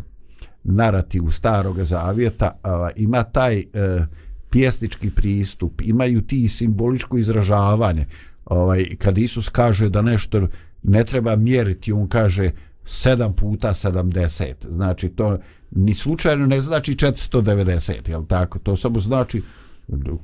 narativu 0.64 1.32
starog 1.32 1.84
zavjeta 1.84 2.60
uh, 2.64 2.70
ima 2.96 3.24
taj 3.24 3.58
uh, 3.58 4.06
pjesnički 4.50 5.10
pristup 5.10 5.82
imaju 5.82 6.22
ti 6.22 6.50
simboličko 6.50 7.18
izražavanje. 7.18 8.06
Ovaj 8.46 8.86
kad 8.98 9.18
Isus 9.18 9.50
kaže 9.50 9.90
da 9.90 10.02
nešto 10.02 10.48
ne 10.84 11.04
treba 11.04 11.36
mjeriti 11.36 11.92
on 11.92 12.08
kaže 12.08 12.52
7 12.90 13.34
puta 13.34 13.74
70 13.74 14.54
znači 14.70 15.10
to 15.10 15.38
ni 15.72 15.94
slučajno 15.94 16.46
ne 16.46 16.62
znači 16.62 16.94
490 16.94 18.10
jel 18.10 18.26
tako? 18.26 18.60
To 18.60 18.78
samo 18.78 19.00
znači 19.00 19.42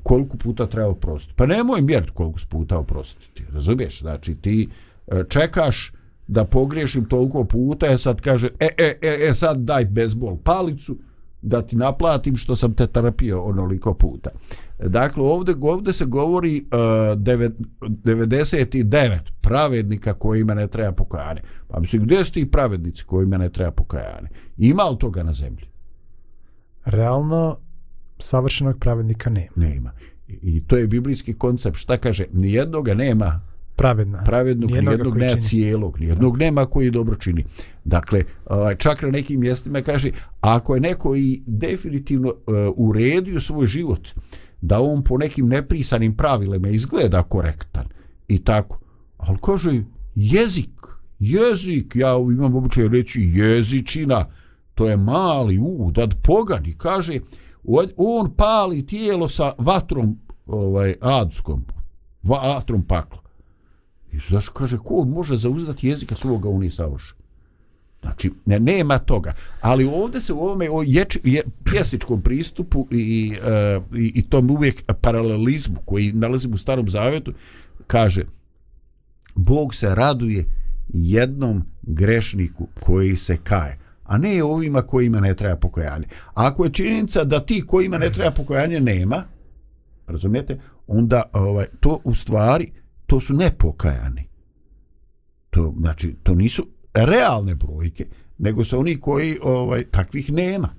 koliko 0.04 0.38
puta 0.38 0.68
treba 0.68 0.90
oprostiti. 0.90 1.34
Pa 1.36 1.46
nemoj 1.46 1.82
mjeriti 1.82 2.12
koliko 2.14 2.40
puta 2.50 2.78
oprostiti 2.78 3.44
razumiješ? 3.54 4.00
Znači 4.00 4.36
ti 4.36 4.70
e, 5.08 5.24
čekaš 5.30 5.92
da 6.28 6.46
pogriješim 6.46 7.06
toliko 7.06 7.44
puta 7.44 7.88
e 7.88 7.98
sad 7.98 8.22
kaže 8.22 8.48
e, 8.60 8.68
e, 8.78 8.94
e, 9.02 9.30
e 9.30 9.34
sad 9.34 9.58
daj 9.58 9.86
bezbol 9.86 10.38
palicu 10.38 10.98
da 11.46 11.62
ti 11.62 11.76
naplatim 11.76 12.38
što 12.38 12.56
sam 12.56 12.74
te 12.74 12.88
trpio 12.88 13.44
onoliko 13.44 13.94
puta. 13.94 14.30
Dakle, 14.80 15.24
ovdje, 15.24 15.56
ovdje 15.62 15.94
se 15.94 16.06
govori 16.06 16.66
uh, 16.72 17.20
devet, 17.22 17.54
99 17.82 19.20
pravednika 19.42 20.14
kojima 20.14 20.54
ne 20.54 20.68
treba 20.68 20.92
pokajanje. 20.92 21.42
Pa 21.68 21.80
mislim, 21.80 22.04
gdje 22.04 22.26
su 22.26 22.32
ti 22.32 22.52
pravednici 22.52 23.04
kojima 23.04 23.38
ne 23.38 23.50
treba 23.50 23.72
pokajanje? 23.72 24.28
Ima 24.58 24.84
li 24.84 24.98
toga 24.98 25.24
na 25.24 25.34
zemlji? 25.34 25.66
Realno, 26.86 27.58
savršenog 28.20 28.80
pravednika 28.80 29.30
nema. 29.30 29.52
Nema. 29.56 29.92
I, 30.28 30.34
I 30.42 30.64
to 30.68 30.78
je 30.78 30.88
biblijski 30.88 31.34
koncept. 31.34 31.78
Šta 31.78 31.98
kaže? 31.98 32.26
Nijednoga 32.34 32.94
nema 32.94 33.42
Pravedna. 33.76 34.24
pravednog, 34.24 34.72
nijednog 34.72 35.18
nema 35.18 35.30
čini. 35.30 35.42
cijelog, 35.42 36.00
nijednog 36.00 36.38
nema 36.38 36.66
koji 36.66 36.92
dobro 36.92 37.16
čini. 37.16 37.46
Dakle, 37.84 38.24
ovaj, 38.46 38.76
čak 38.76 39.02
na 39.02 39.10
nekim 39.10 39.40
mjestima 39.40 39.82
kaže, 39.82 40.12
ako 40.42 40.76
je 40.76 40.82
neko 40.82 41.16
i 41.16 41.44
definitivno 41.46 42.30
uh, 42.30 42.36
uredio 42.76 43.42
svoj 43.42 43.66
život, 43.66 44.08
da 44.62 44.82
on 44.82 45.04
po 45.04 45.18
nekim 45.18 45.48
neprisanim 45.48 46.16
pravilima 46.18 46.68
izgleda 46.68 47.24
korektan 47.24 47.86
i 48.28 48.44
tako, 48.44 48.80
ali 49.18 49.38
kaže, 49.44 49.84
jezik, 50.16 50.70
jezik, 51.20 51.96
ja 51.96 52.16
imam 52.18 52.56
običaj 52.56 52.88
reći 52.88 53.22
jezičina, 53.34 54.26
to 54.74 54.90
je 54.90 54.98
mali 54.98 55.60
udad 55.60 56.14
pogani, 56.24 56.76
kaže, 56.78 57.20
on- 57.64 57.92
on 57.98 58.34
pali 58.36 58.86
tijelo 58.86 59.30
sa 59.30 59.54
vatrom 59.58 60.20
ovaj 60.46 60.96
adskom, 61.02 61.66
vatrom 62.24 62.84
pakla. 62.84 63.25
I 64.16 64.20
zašto 64.30 64.54
kaže, 64.54 64.78
ko 64.78 65.04
može 65.06 65.38
zauzdati 65.38 65.88
jezika 65.88 66.16
svoga, 66.16 66.50
on 66.50 66.64
je 66.64 66.72
savršen. 66.72 67.18
Znači, 68.02 68.32
ne, 68.46 68.60
nema 68.60 68.98
toga. 68.98 69.34
Ali 69.62 69.86
ovdje 69.86 70.22
se 70.22 70.34
u 70.34 70.40
ovome 70.40 70.70
o 70.72 70.84
ječ, 70.86 71.18
je, 71.24 71.44
pjesičkom 71.64 72.22
pristupu 72.22 72.88
i, 72.92 73.38
e, 73.44 73.80
i, 73.96 74.12
i 74.16 74.22
tom 74.22 74.50
uvijek 74.50 74.84
paralelizmu 75.02 75.78
koji 75.86 76.12
nalazimo 76.12 76.56
u 76.56 76.58
starom 76.58 76.90
zavjetu, 76.90 77.34
kaže, 77.88 78.24
Bog 79.36 79.76
se 79.76 79.96
raduje 79.96 80.46
jednom 80.88 81.64
grešniku 81.82 82.68
koji 82.80 83.16
se 83.16 83.38
kaje 83.38 83.86
a 84.06 84.18
ne 84.18 84.44
ovima 84.44 84.82
kojima 84.82 85.20
ne 85.20 85.34
treba 85.34 85.56
pokojanje. 85.56 86.08
Ako 86.34 86.66
je 86.66 86.74
činjenica 86.74 87.24
da 87.24 87.46
ti 87.46 87.64
kojima 87.68 87.98
ne 87.98 88.12
treba 88.12 88.32
pokojanje 88.32 88.80
nema, 88.80 89.24
razumijete, 90.08 90.60
onda 90.88 91.24
ovaj, 91.34 91.66
to 91.80 92.00
u 92.04 92.14
stvari, 92.14 92.72
to 93.06 93.20
su 93.20 93.34
nepokajani. 93.34 94.28
To, 95.50 95.74
znači, 95.80 96.16
to 96.24 96.36
nisu 96.36 96.68
realne 96.94 97.56
brojke, 97.56 98.08
nego 98.38 98.64
su 98.64 98.80
oni 98.80 99.00
koji 99.00 99.38
ovaj 99.42 99.84
takvih 99.84 100.32
nema. 100.32 100.70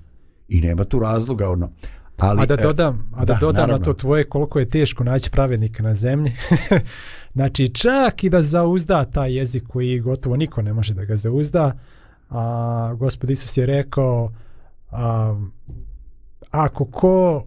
I 0.47 0.61
nema 0.61 0.85
tu 0.85 0.99
razloga 0.99 1.49
ono. 1.49 1.71
Ali, 2.17 2.41
a 2.41 2.45
da 2.45 2.53
e, 2.53 2.57
dodam, 2.57 3.09
a 3.15 3.25
da, 3.25 3.33
da 3.33 3.39
dodam 3.39 3.69
na 3.69 3.79
to 3.79 3.93
tvoje 3.93 4.29
koliko 4.29 4.59
je 4.59 4.69
teško 4.69 5.03
naći 5.03 5.31
pravednika 5.31 5.83
na 5.83 5.95
zemlji. 5.95 6.31
znači 7.35 7.69
čak 7.69 8.23
i 8.23 8.29
da 8.29 8.41
zauzda 8.41 9.05
taj 9.05 9.37
jezik 9.37 9.63
koji 9.67 9.99
gotovo 9.99 10.35
niko 10.35 10.61
ne 10.61 10.73
može 10.73 10.93
da 10.93 11.05
ga 11.05 11.15
zauzda, 11.15 11.77
a 12.29 12.93
gospod 12.97 13.29
Isus 13.29 13.57
je 13.57 13.65
rekao 13.65 14.31
a, 14.91 15.35
ako 16.51 16.85
ko 16.85 17.45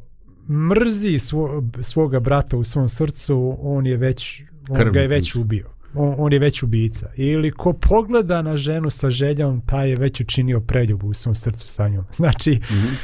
mrzi 0.48 1.18
svo, 1.18 1.62
svoga 1.80 2.20
brata 2.20 2.56
u 2.56 2.64
svom 2.64 2.88
srcu, 2.88 3.56
on 3.60 3.86
je 3.86 3.96
već 3.96 4.42
on 4.70 4.92
ga 4.92 5.00
je 5.00 5.08
već 5.08 5.34
ubio. 5.34 5.68
On, 5.94 6.14
on 6.18 6.32
je 6.32 6.38
već 6.38 6.62
ubica. 6.62 7.10
Ili 7.16 7.50
ko 7.50 7.72
pogleda 7.72 8.42
na 8.42 8.56
ženu 8.56 8.90
sa 8.90 9.10
željom, 9.10 9.60
taj 9.66 9.90
je 9.90 9.96
već 9.96 10.20
učinio 10.20 10.60
preljubu 10.60 11.06
u 11.06 11.14
svom 11.14 11.34
srcu 11.34 11.68
sa 11.68 11.88
njom. 11.88 12.04
Znači, 12.20 12.50
mm 12.50 12.74
-hmm. 12.74 12.94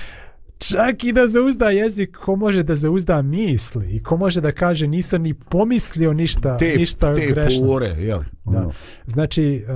čak 0.59 1.05
i 1.05 1.13
da 1.13 1.27
zauzda 1.27 1.71
jezik, 1.71 2.17
ko 2.17 2.37
može 2.37 2.63
da 2.63 2.75
zauzda 2.75 3.23
misli 3.23 3.97
i 3.97 4.03
ko 4.03 4.17
može 4.17 4.41
da 4.41 4.53
kaže 4.53 4.87
nisam 4.87 5.23
ni 5.23 5.35
pomislio 5.35 6.13
ništa, 6.13 6.57
te, 6.57 6.75
ništa 6.77 7.15
te 7.15 7.27
grešno. 7.27 7.61
Te 7.61 7.67
pore, 7.67 7.87
jel? 7.87 8.21
Da. 8.45 8.59
Ono. 8.59 8.73
Znači, 9.07 9.65
uh, 9.69 9.75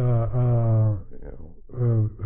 uh, 0.98 1.10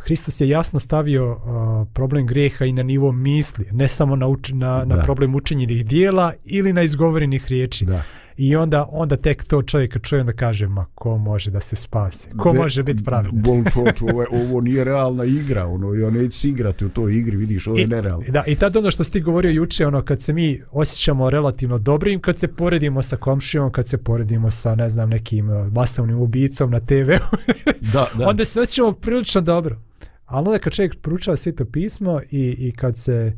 Hristos 0.00 0.40
je 0.40 0.48
jasno 0.48 0.80
stavio 0.80 1.32
uh, 1.32 1.88
problem 1.94 2.26
grijeha 2.26 2.64
i 2.64 2.72
na 2.72 2.82
nivo 2.82 3.12
misli, 3.12 3.68
ne 3.72 3.88
samo 3.88 4.16
na, 4.16 4.26
uč, 4.26 4.50
na, 4.52 4.84
na 4.84 5.02
problem 5.02 5.34
učinjenih 5.34 5.86
dijela 5.86 6.32
ili 6.44 6.72
na 6.72 6.82
izgovorenih 6.82 7.46
riječi. 7.48 7.84
Da. 7.84 8.02
I 8.36 8.56
onda 8.56 8.88
onda 8.90 9.16
tek 9.16 9.44
to 9.44 9.62
čovjek 9.62 10.02
čuje 10.02 10.20
onda 10.20 10.32
kaže 10.32 10.68
ma 10.68 10.86
ko 10.94 11.18
može 11.18 11.50
da 11.50 11.60
se 11.60 11.76
spase? 11.76 12.30
Ko 12.38 12.52
De, 12.52 12.58
može 12.58 12.82
biti 12.82 13.04
pravedan? 13.04 13.42
Bol 13.42 13.62
čoč, 13.72 14.02
ovo, 14.02 14.24
ovo 14.30 14.60
nije 14.60 14.84
realna 14.84 15.24
igra, 15.24 15.66
ono 15.66 15.94
ja 15.94 16.10
neću 16.10 16.48
igrati 16.48 16.84
u 16.84 16.88
toj 16.88 17.16
igri, 17.16 17.36
vidiš, 17.36 17.66
ovo 17.66 17.78
je 17.78 17.86
nerealno. 17.86 18.24
Da, 18.28 18.44
i 18.46 18.56
tad 18.56 18.76
ono 18.76 18.90
što 18.90 19.04
si 19.04 19.12
ti 19.12 19.20
govorio 19.20 19.50
juče, 19.50 19.86
ono 19.86 20.02
kad 20.02 20.22
se 20.22 20.32
mi 20.32 20.62
osjećamo 20.72 21.30
relativno 21.30 21.78
dobrim, 21.78 22.20
kad 22.20 22.38
se 22.38 22.48
poredimo 22.48 23.02
sa 23.02 23.16
komšijom, 23.16 23.72
kad 23.72 23.88
se 23.88 23.98
poredimo 23.98 24.50
sa 24.50 24.74
ne 24.74 24.88
znam 24.88 25.10
nekim 25.10 25.50
uh, 25.50 25.72
masovnim 25.72 26.18
ubicom 26.18 26.70
na 26.70 26.80
TV-u. 26.80 27.36
da, 27.92 28.06
da. 28.18 28.28
Onda 28.28 28.44
se 28.44 28.60
osjećamo 28.60 28.92
prilično 28.92 29.40
dobro. 29.40 29.78
Ali 30.26 30.46
onda 30.46 30.58
kad 30.58 30.72
čovjek 30.72 30.96
proučava 31.02 31.36
sveto 31.36 31.64
pismo 31.64 32.20
i, 32.30 32.56
i 32.58 32.72
kad 32.72 32.96
se 32.98 33.32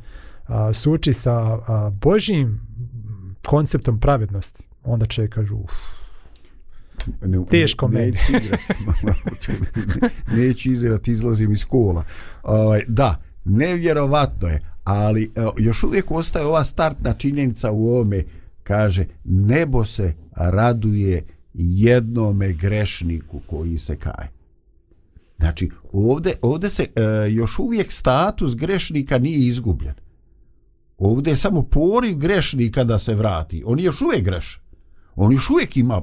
a, 0.46 0.72
suči 0.72 1.12
sa 1.12 1.32
a, 1.32 1.90
Božjim 2.02 2.60
konceptom 3.46 4.00
pravednosti, 4.00 4.68
onda 4.86 5.06
će 5.06 5.28
kažu 5.28 5.56
uf, 5.56 5.72
ne, 7.22 7.38
teško 7.50 7.88
ne, 7.88 8.00
meni. 8.00 8.16
Neću 10.36 10.70
izirati, 10.70 11.10
izlazim 11.16 11.52
iz 11.52 11.64
kola. 11.64 12.04
Uh, 12.42 12.50
da, 12.88 13.22
nevjerovatno 13.44 14.48
je, 14.48 14.60
ali 14.84 15.30
uh, 15.36 15.48
još 15.58 15.84
uvijek 15.84 16.10
ostaje 16.10 16.46
ova 16.46 16.64
startna 16.64 17.14
činjenica 17.14 17.70
u 17.70 17.88
ovome, 17.88 18.24
kaže, 18.62 19.06
nebo 19.24 19.84
se 19.84 20.14
raduje 20.36 21.24
jednome 21.54 22.52
grešniku 22.52 23.40
koji 23.46 23.78
se 23.78 23.96
kaje. 23.96 24.30
Znači, 25.38 25.70
ovdje, 25.92 26.34
ovdje 26.42 26.70
se 26.70 26.82
uh, 26.82 27.32
još 27.34 27.58
uvijek 27.58 27.92
status 27.92 28.54
grešnika 28.54 29.18
nije 29.18 29.38
izgubljen. 29.38 29.94
Ovdje 30.98 31.30
je 31.30 31.36
samo 31.36 31.62
poriv 31.62 32.16
grešnika 32.16 32.84
da 32.84 32.98
se 32.98 33.14
vrati. 33.14 33.62
On 33.66 33.78
je 33.78 33.84
još 33.84 34.02
uvijek 34.02 34.24
grešan 34.24 34.65
on 35.16 35.32
još 35.32 35.50
uvijek 35.50 35.76
ima 35.76 36.02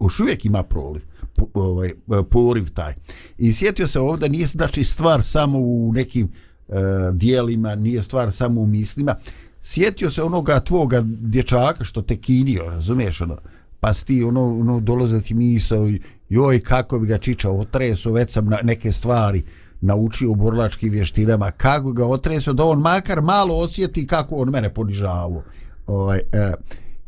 još 0.00 0.20
uvijek 0.20 0.44
ima 0.44 0.62
proliv 0.62 1.02
po, 1.36 1.46
ovaj, 1.54 1.92
poriv 2.30 2.70
taj. 2.74 2.94
I 3.38 3.54
sjetio 3.54 3.88
se 3.88 4.00
ovdje 4.00 4.28
nije 4.28 4.46
znači 4.46 4.84
stvar 4.84 5.24
samo 5.24 5.58
u 5.58 5.92
nekim 5.94 6.28
e, 6.68 6.72
dijelima 7.12 7.74
nije 7.74 8.02
stvar 8.02 8.32
samo 8.32 8.60
u 8.60 8.66
mislima. 8.66 9.14
Sjetio 9.62 10.10
se 10.10 10.22
onoga 10.22 10.60
tvoga 10.60 11.02
dječaka 11.04 11.84
što 11.84 12.02
te 12.02 12.16
kinio 12.16 12.62
razumiješ 12.64 13.20
ono 13.20 13.36
pa 13.80 13.94
sti 13.94 14.22
ono, 14.24 14.58
ono 14.60 14.80
dolaze 14.80 15.20
ti 15.20 15.34
misao 15.34 15.90
joj 16.28 16.60
kako 16.60 16.98
bi 16.98 17.06
ga 17.06 17.18
čičao 17.18 17.58
otreso 17.58 18.12
već 18.12 18.32
sam 18.32 18.46
na 18.46 18.58
neke 18.62 18.92
stvari 18.92 19.44
naučio 19.80 20.30
u 20.30 20.34
borlačkim 20.34 20.90
vještinama. 20.92 21.50
Kako 21.50 21.92
ga 21.92 22.06
otreso 22.06 22.52
da 22.52 22.64
on 22.64 22.80
makar 22.80 23.20
malo 23.20 23.58
osjeti 23.58 24.06
kako 24.06 24.36
on 24.36 24.50
mene 24.50 24.74
ponižavao. 24.74 25.42
Ovaj, 25.86 26.18
e, 26.18 26.52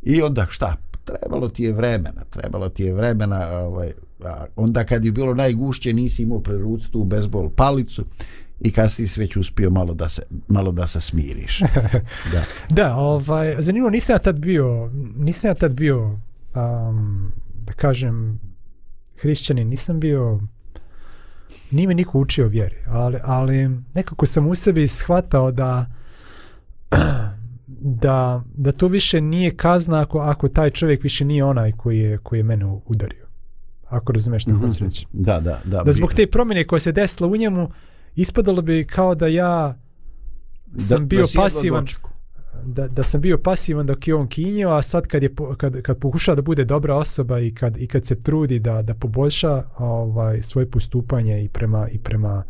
i 0.03 0.23
onda 0.23 0.47
šta? 0.51 0.77
Trebalo 1.05 1.49
ti 1.49 1.63
je 1.63 1.73
vremena, 1.73 2.25
trebalo 2.31 2.69
ti 2.69 2.83
je 2.83 2.95
vremena, 2.95 3.49
ovaj, 3.49 3.93
a 4.25 4.47
onda 4.57 4.85
kad 4.85 5.05
je 5.05 5.13
bilo 5.13 5.35
najgušće 5.35 5.93
nisi 5.93 6.23
imao 6.23 6.41
preruc 6.41 6.83
tu 6.89 7.05
bezbol 7.05 7.51
palicu 7.51 8.05
i 8.61 8.73
kad 8.73 8.93
si 8.93 9.09
već 9.17 9.37
uspio 9.37 9.71
malo 9.71 9.95
da 9.95 10.09
se, 10.09 10.23
malo 10.49 10.73
da 10.73 10.87
se 10.87 11.01
smiriš. 11.01 11.61
da. 12.33 12.45
da, 12.71 12.97
ovaj, 12.97 13.57
zanimljivo, 13.59 13.91
nisam 13.91 14.15
ja 14.15 14.19
tad 14.19 14.39
bio, 14.39 14.91
nisam 15.17 15.51
ja 15.51 15.55
tad 15.55 15.75
bio, 15.75 16.19
um, 16.55 17.33
da 17.67 17.73
kažem, 17.73 18.41
hrišćanin, 19.17 19.69
nisam 19.69 20.01
bio, 20.01 20.41
nije 21.71 21.89
me 21.89 21.95
niko 21.95 22.19
učio 22.19 22.49
vjeri, 22.49 22.77
ali, 22.87 23.19
ali 23.23 23.71
nekako 23.95 24.27
sam 24.27 24.47
u 24.47 24.55
sebi 24.55 24.89
shvatao 24.89 25.53
da 25.53 25.87
da, 27.85 28.45
da 28.55 28.73
to 28.73 28.89
više 28.89 29.21
nije 29.21 29.57
kazna 29.57 30.01
ako, 30.01 30.19
ako 30.19 30.49
taj 30.49 30.71
čovjek 30.71 31.03
više 31.03 31.25
nije 31.25 31.45
onaj 31.45 31.73
koji 31.73 31.99
je, 31.99 32.19
koji 32.19 32.39
je 32.39 32.45
mene 32.45 32.67
udario. 32.87 33.27
Ako 33.89 34.13
razumeš 34.13 34.43
što 34.43 34.51
mm 34.51 34.55
-hmm. 34.55 34.67
hoću 34.67 34.85
reći. 34.85 35.07
Da, 35.13 35.41
da, 35.41 35.61
da. 35.65 35.83
Da 35.83 35.93
zbog 35.93 36.15
te 36.15 36.27
promjene 36.27 36.65
koje 36.65 36.81
se 36.81 36.93
desila 36.93 37.29
u 37.29 37.37
njemu, 37.37 37.71
ispadalo 38.15 38.63
bi 38.63 38.87
kao 38.87 39.15
da 39.15 39.27
ja 39.27 39.79
sam 40.79 40.99
da, 40.99 41.05
bio 41.07 41.21
da 41.21 41.41
pasivan. 41.41 41.87
Da, 42.65 42.89
da 42.89 43.03
sam 43.03 43.21
bio 43.21 43.39
pasivan 43.39 43.87
dok 43.87 44.09
je 44.09 44.15
on 44.15 44.29
kinio, 44.29 44.71
a 44.71 44.83
sad 44.83 45.07
kad, 45.07 45.23
je, 45.23 45.31
kad, 45.57 45.83
kad 45.83 45.99
pokuša 45.99 46.35
da 46.35 46.43
bude 46.43 46.65
dobra 46.65 46.97
osoba 46.97 47.41
i 47.41 47.55
kad, 47.55 47.77
i 47.77 47.87
kad 47.87 48.07
se 48.07 48.23
trudi 48.23 48.59
da, 48.59 48.83
da 48.83 48.95
poboljša 48.95 49.65
ovaj, 49.79 50.43
svoje 50.43 50.71
postupanje 50.71 51.45
i 51.45 51.49
prema, 51.49 51.89
i 51.89 51.99
prema 51.99 52.45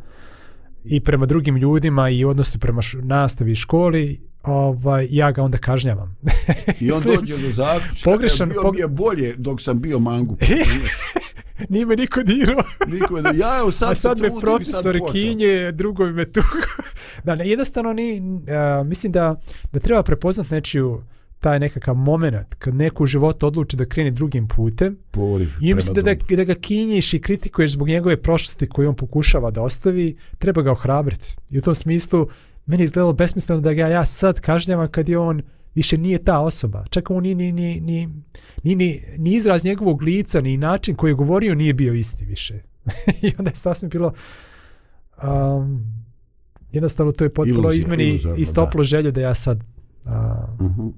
i 0.85 1.01
prema 1.01 1.27
drugim 1.27 1.57
ljudima 1.57 2.11
i 2.11 2.25
odnosi 2.25 2.59
prema 2.59 2.83
š, 2.83 2.99
nastavi 3.03 3.55
školi, 3.55 4.21
ovaj, 4.43 5.09
ja 5.11 5.33
ga 5.33 5.43
onda 5.43 5.59
kažnjavam. 5.59 6.17
I 6.81 6.93
on 6.93 7.03
dođe 7.17 7.43
do 7.43 7.53
zaključka, 7.53 8.11
pogrešan, 8.11 8.49
bio 8.49 8.63
pog... 8.63 8.75
mi 8.75 8.81
je 8.81 8.89
bolje 8.89 9.35
dok 9.37 9.63
sam 9.63 9.81
bio 9.81 9.99
mangu. 9.99 10.37
Nije 11.69 11.87
me 11.87 11.97
niko 11.97 12.23
dirao. 12.23 12.63
niko 12.87 13.21
da, 13.21 13.29
ja 13.29 13.59
evo 13.59 13.71
sad, 13.71 13.91
A 13.91 13.95
sad 13.95 14.19
me 14.19 14.31
profesor 14.41 14.99
sad 14.99 15.13
kinje, 15.13 15.73
drugovi 15.73 16.13
me 16.13 16.33
tu. 16.33 16.41
da, 17.25 17.35
ne, 17.35 17.49
jednostavno 17.49 17.93
ni, 17.93 18.21
uh, 18.21 18.87
mislim 18.87 19.13
da, 19.13 19.41
da 19.73 19.81
treba 19.81 20.03
prepoznat 20.03 20.51
nečiju 20.51 21.03
taj 21.41 21.59
nekakav 21.59 21.95
moment 21.95 22.55
kad 22.55 22.75
neko 22.75 23.03
u 23.03 23.07
životu 23.07 23.47
odluči 23.47 23.77
da 23.77 23.85
krene 23.85 24.11
drugim 24.11 24.49
putem 24.49 24.99
Poriv, 25.11 25.49
i 25.61 25.75
mislim 25.75 25.95
da, 25.95 26.03
da, 26.03 26.37
da 26.37 26.45
ga 26.45 26.55
kinjiš 26.55 27.15
i 27.15 27.21
kritikuješ 27.21 27.73
zbog 27.73 27.89
njegove 27.89 28.17
prošlosti 28.17 28.69
koju 28.69 28.89
on 28.89 28.95
pokušava 28.97 29.51
da 29.51 29.63
ostavi, 29.63 30.17
treba 30.39 30.63
ga 30.63 30.73
ohrabriti. 30.73 31.37
I 31.51 31.59
u 31.59 31.61
tom 31.61 31.75
smislu, 31.75 32.29
meni 32.67 32.83
izgledalo 32.83 33.13
besmisleno 33.13 33.61
da 33.61 33.73
ga 33.73 33.87
ja 33.87 34.05
sad 34.05 34.41
kažnjavam 34.41 34.89
kad 34.89 35.09
je 35.09 35.19
on 35.19 35.43
više 35.75 35.99
nije 35.99 36.25
ta 36.25 36.41
osoba. 36.41 36.85
Čak 36.91 37.11
on 37.11 37.23
ni, 37.23 37.35
ni, 37.35 37.53
ni, 37.53 37.81
ni, 37.81 38.09
ni, 38.63 38.75
ni, 38.75 39.05
ni 39.19 39.35
izraz 39.35 39.65
njegovog 39.65 40.03
lica, 40.03 40.41
ni 40.41 40.57
način 40.57 40.95
koji 40.95 41.11
je 41.11 41.15
govorio 41.15 41.55
nije 41.55 41.75
bio 41.75 41.95
isti 41.95 42.25
više. 42.25 42.55
I 43.23 43.33
onda 43.39 43.51
je 43.51 43.55
sasvim 43.55 43.91
bilo... 43.91 44.13
Um, 45.23 46.03
jednostavno 46.73 47.13
to 47.13 47.25
je 47.25 47.35
potpuno 47.35 47.73
izmeni 47.73 48.21
istoplo 48.37 48.85
želju 48.85 49.13
da 49.13 49.21
ja 49.21 49.35
sad... 49.35 49.59
Uh, 50.05 50.13
uh 50.13 50.77
-huh. 50.77 50.93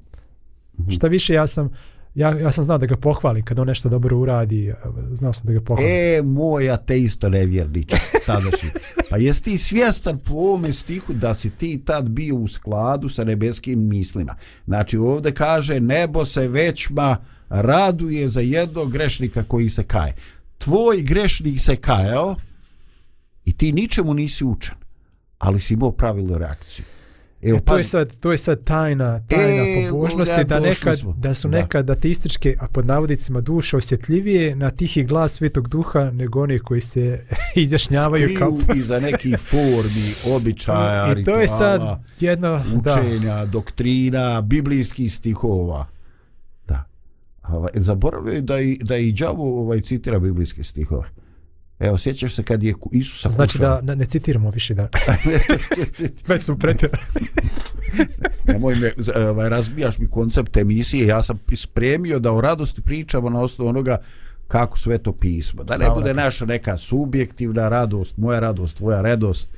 Uh 0.79 0.87
-huh. 0.87 0.97
Šta 0.97 1.07
više, 1.07 1.35
ja 1.35 1.47
sam 1.47 1.71
ja, 2.15 2.39
ja 2.39 2.53
sam 2.53 2.65
znao 2.65 2.79
da 2.79 2.87
ga 2.87 2.97
pohvalim 2.97 3.45
kad 3.45 3.59
on 3.59 3.67
nešto 3.67 3.89
dobro 3.89 4.19
uradi, 4.19 4.69
e, 4.69 4.75
znao 5.15 5.33
sam 5.33 5.47
da 5.47 5.53
ga 5.53 5.61
pohvalim. 5.61 5.93
E, 5.93 6.23
moj 6.23 6.71
ateisto 6.71 7.29
nevjernič, 7.29 7.95
tadašnji. 8.27 8.71
Pa 9.11 9.17
jesi 9.17 9.43
ti 9.43 9.59
svjestan 9.59 10.19
po 10.19 10.35
ovome 10.35 10.73
stihu 10.73 11.13
da 11.13 11.35
si 11.35 11.51
ti 11.51 11.83
tad 11.85 12.09
bio 12.09 12.37
u 12.37 12.49
skladu 12.49 13.09
sa 13.09 13.25
nebeskim 13.25 13.89
mislima? 13.89 14.37
Znači 14.67 14.97
ovdje 14.97 15.35
kaže, 15.35 15.81
nebo 15.81 16.25
se 16.25 16.49
većma 16.49 17.17
raduje 17.49 18.29
za 18.29 18.41
jednog 18.41 18.93
grešnika 18.93 19.45
koji 19.45 19.71
se 19.71 19.83
kaje. 19.85 20.15
Tvoj 20.59 21.03
grešnik 21.03 21.61
se 21.61 21.77
kajao 21.77 22.37
I 23.45 23.53
ti 23.53 23.73
ničemu 23.73 24.15
nisi 24.15 24.45
učen, 24.45 24.75
ali 25.39 25.61
si 25.61 25.75
imao 25.75 25.93
pravilnu 25.93 26.39
reakciju. 26.39 26.85
Evo, 27.45 27.59
e, 27.59 27.61
to, 27.61 27.79
je 27.79 27.85
sad, 27.85 28.17
to 28.21 28.33
je 28.33 28.39
sad 28.39 28.65
tajna, 28.65 29.21
tajna 29.29 29.63
e, 29.63 29.87
pobožnosti, 29.91 30.45
da, 30.45 30.61
nekad, 30.61 30.99
da 31.17 31.35
su 31.35 31.49
da. 31.49 31.59
nekad 31.59 31.91
ateističke, 31.91 32.57
a 32.61 32.67
pod 32.69 32.87
navodicima 32.87 33.41
duše 33.41 33.77
osjetljivije 33.77 34.57
na 34.57 34.71
tihi 34.71 35.05
glas 35.05 35.33
Svetog 35.33 35.69
Duha 35.69 36.11
nego 36.11 36.43
oni 36.43 36.59
koji 36.59 36.81
se 36.81 37.27
izjašnjavaju 37.55 38.23
Skriju 38.25 38.39
kao... 38.39 38.59
iza 38.81 39.01
nekih 39.01 39.37
formi, 39.39 40.35
običaja, 40.37 41.19
I 41.19 41.25
to 41.25 41.37
je 41.41 41.49
sad 41.49 41.81
jedno... 42.21 42.65
Učenja, 42.75 43.35
da. 43.35 43.47
doktrina, 43.47 44.41
biblijskih 44.41 45.15
stihova. 45.15 45.87
Da. 46.69 46.85
Ovaj, 47.49 47.71
zaboravljaju 47.75 48.43
da 48.43 48.61
i, 48.61 48.79
da 48.83 48.97
i 48.97 49.13
džavu 49.13 49.59
ovaj, 49.59 49.81
citira 49.81 50.19
biblijske 50.19 50.65
stihove. 50.65 51.24
Evo, 51.79 51.99
sjećaš 51.99 52.35
se 52.35 52.43
kad 52.43 52.63
je 52.63 52.75
Isusa 52.93 53.31
Znači 53.31 53.59
kušao. 53.59 53.81
da 53.83 53.95
ne 53.95 54.05
citiramo 54.05 54.51
više 54.51 54.75
da. 54.75 54.89
Već 56.29 56.43
su 56.43 56.59
pretjerali. 56.59 57.03
Nemoj 58.49 58.75
me, 58.75 58.93
ovaj, 59.29 59.49
razbijaš 59.49 59.99
mi 59.99 60.07
koncept 60.07 60.57
emisije, 60.57 61.07
ja 61.07 61.23
sam 61.23 61.39
spremio 61.57 62.19
da 62.19 62.33
o 62.33 62.41
radosti 62.41 62.83
pričamo 62.83 63.31
na 63.31 63.41
osnovu 63.41 63.69
onoga 63.69 63.99
kako 64.49 64.79
sve 64.79 64.99
to 64.99 65.13
pismo. 65.13 65.65
Da 65.65 65.77
ne 65.77 65.91
bude 65.95 66.15
naša 66.15 66.45
neka 66.45 66.77
subjektivna 66.77 67.69
radost, 67.69 68.17
moja 68.17 68.41
radost, 68.41 68.77
tvoja 68.77 69.03
radost. 69.03 69.49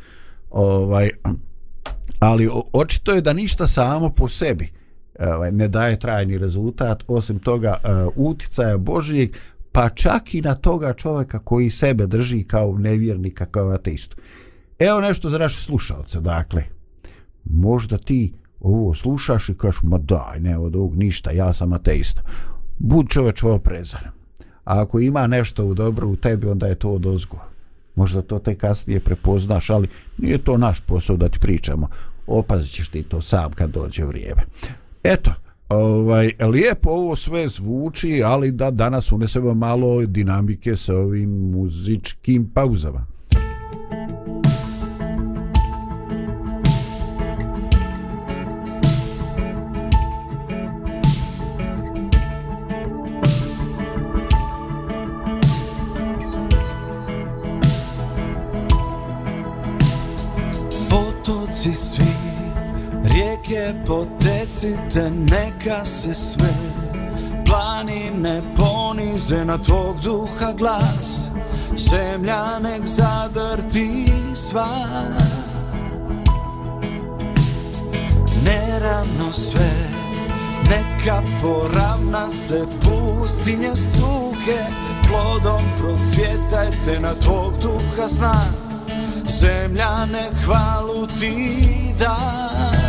Ovaj, 0.50 1.10
ali 2.18 2.48
očito 2.72 3.12
je 3.12 3.20
da 3.20 3.32
ništa 3.32 3.66
samo 3.66 4.10
po 4.10 4.28
sebi 4.28 4.72
ovaj, 5.18 5.52
ne 5.52 5.68
daje 5.68 5.98
trajni 5.98 6.38
rezultat, 6.38 7.02
osim 7.08 7.38
toga 7.38 7.76
uh, 7.84 8.12
uticaja 8.16 8.76
Božijeg, 8.76 9.36
pa 9.76 9.88
čak 9.88 10.34
i 10.34 10.40
na 10.40 10.54
toga 10.54 10.92
čovjeka 10.92 11.38
koji 11.38 11.70
sebe 11.70 12.06
drži 12.06 12.44
kao 12.44 12.78
nevjernika, 12.78 13.46
kao 13.46 13.70
ateistu. 13.70 14.16
Evo 14.78 15.00
nešto 15.00 15.30
za 15.30 15.38
naše 15.38 15.60
slušalce, 15.60 16.20
dakle. 16.20 16.64
Možda 17.44 17.98
ti 17.98 18.32
ovo 18.60 18.94
slušaš 18.94 19.48
i 19.48 19.54
kažeš, 19.54 19.82
ma 19.82 19.98
daj, 19.98 20.40
ne 20.40 20.58
od 20.58 20.76
ovog 20.76 20.96
ništa, 20.96 21.30
ja 21.30 21.52
sam 21.52 21.72
ateista. 21.72 22.22
Bud 22.78 23.08
čoveč 23.08 23.42
oprezan. 23.42 24.00
A 24.64 24.82
ako 24.82 25.00
ima 25.00 25.26
nešto 25.26 25.64
u 25.64 25.74
dobro 25.74 26.08
u 26.08 26.16
tebi, 26.16 26.46
onda 26.46 26.66
je 26.66 26.74
to 26.74 26.90
od 26.90 27.06
ozgo. 27.06 27.38
Možda 27.94 28.22
to 28.22 28.38
te 28.38 28.54
kasnije 28.54 29.00
prepoznaš, 29.00 29.70
ali 29.70 29.88
nije 30.18 30.38
to 30.38 30.56
naš 30.56 30.80
posao 30.80 31.16
da 31.16 31.28
ti 31.28 31.38
pričamo. 31.38 31.88
Opazit 32.26 32.72
ćeš 32.72 32.88
ti 32.88 33.02
to 33.02 33.20
sam 33.20 33.52
kad 33.52 33.70
dođe 33.70 34.04
vrijeme. 34.04 34.42
Eto, 35.02 35.30
ovaj, 35.68 36.30
lijepo 36.52 36.90
ovo 36.90 37.16
sve 37.16 37.48
zvuči, 37.48 38.22
ali 38.24 38.52
da 38.52 38.70
danas 38.70 39.12
unesemo 39.12 39.54
malo 39.54 40.06
dinamike 40.06 40.76
sa 40.76 40.94
ovim 40.96 41.30
muzičkim 41.30 42.50
pauzama. 42.54 43.06
Potoci 60.90 61.72
svi, 61.72 62.05
rijeke 63.16 63.74
potecite, 63.86 65.10
neka 65.10 65.84
se 65.84 66.14
sve 66.14 66.54
planine 67.46 68.42
ponize 68.56 69.44
na 69.44 69.58
tvog 69.58 70.00
duha 70.00 70.52
glas. 70.52 71.30
Zemlja 71.76 72.58
nek 72.58 72.86
zadrti 72.86 74.06
sva. 74.34 74.68
Neravno 78.44 79.32
sve 79.32 79.70
neka 80.70 81.22
poravna 81.42 82.30
se 82.30 82.66
pustinje 82.80 83.76
suke 83.76 84.64
plodom 85.08 85.62
procvjetajte 85.76 87.00
na 87.00 87.14
tvog 87.14 87.52
duha 87.62 88.06
znak. 88.06 88.54
Zemlja 89.40 90.04
nek 90.04 90.32
hvalu 90.44 91.06
ti 91.06 91.62
dan 91.98 92.85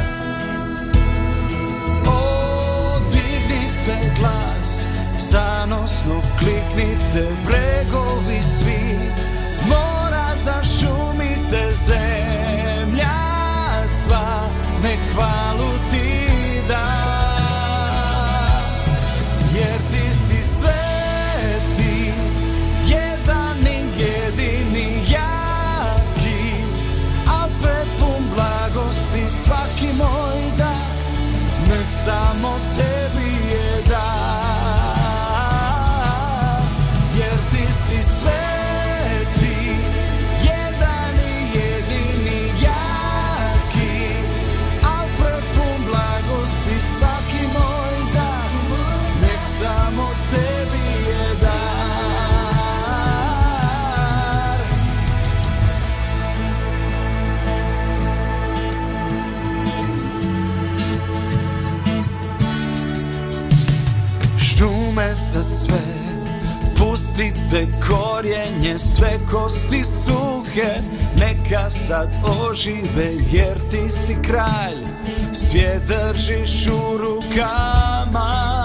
glas 4.19 4.85
Zanosno 5.17 6.21
kliknite 6.39 7.27
bregovi 7.45 8.43
svi 8.43 8.99
Mora 9.69 10.27
zašumite 10.35 11.73
zemlja 11.73 13.17
sva 13.85 14.49
Ne 14.83 14.97
hvalu 15.13 15.71
ti 15.91 16.06
te 67.49 67.67
korjenje 67.87 68.79
sve 68.79 69.19
kosti 69.31 69.83
suhe 69.83 70.81
Neka 71.19 71.69
sad 71.69 72.09
ožive 72.49 73.11
jer 73.31 73.57
ti 73.71 73.89
si 73.89 74.15
kralj. 74.21 74.85
Sve 75.33 75.79
držiš 75.87 76.67
u 76.67 76.97
rukama. 76.97 78.56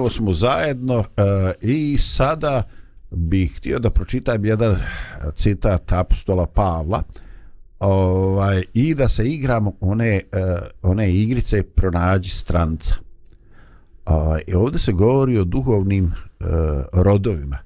Ponovo 0.00 0.10
smo 0.10 0.32
zajedno 0.32 0.96
uh, 0.96 1.04
i 1.62 1.98
sada 1.98 2.62
bih 3.10 3.56
htio 3.56 3.78
da 3.78 3.90
pročitam 3.90 4.44
jedan 4.44 4.76
citat 5.34 5.92
apostola 5.92 6.46
Pavla 6.46 7.02
ovaj, 7.80 8.62
i 8.74 8.94
da 8.94 9.08
se 9.08 9.24
igramo 9.24 9.72
one, 9.80 10.20
uh, 10.32 10.90
one 10.90 11.14
igrice 11.14 11.62
pronađi 11.62 12.30
stranca. 12.30 12.94
Ovaj, 14.06 14.42
I 14.46 14.54
ovdje 14.54 14.78
se 14.78 14.92
govori 14.92 15.38
o 15.38 15.44
duhovnim 15.44 16.04
uh, 16.04 16.46
rodovima. 16.92 17.58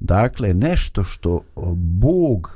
Dakle, 0.00 0.54
nešto 0.54 1.04
što 1.04 1.40
Bog 1.76 2.50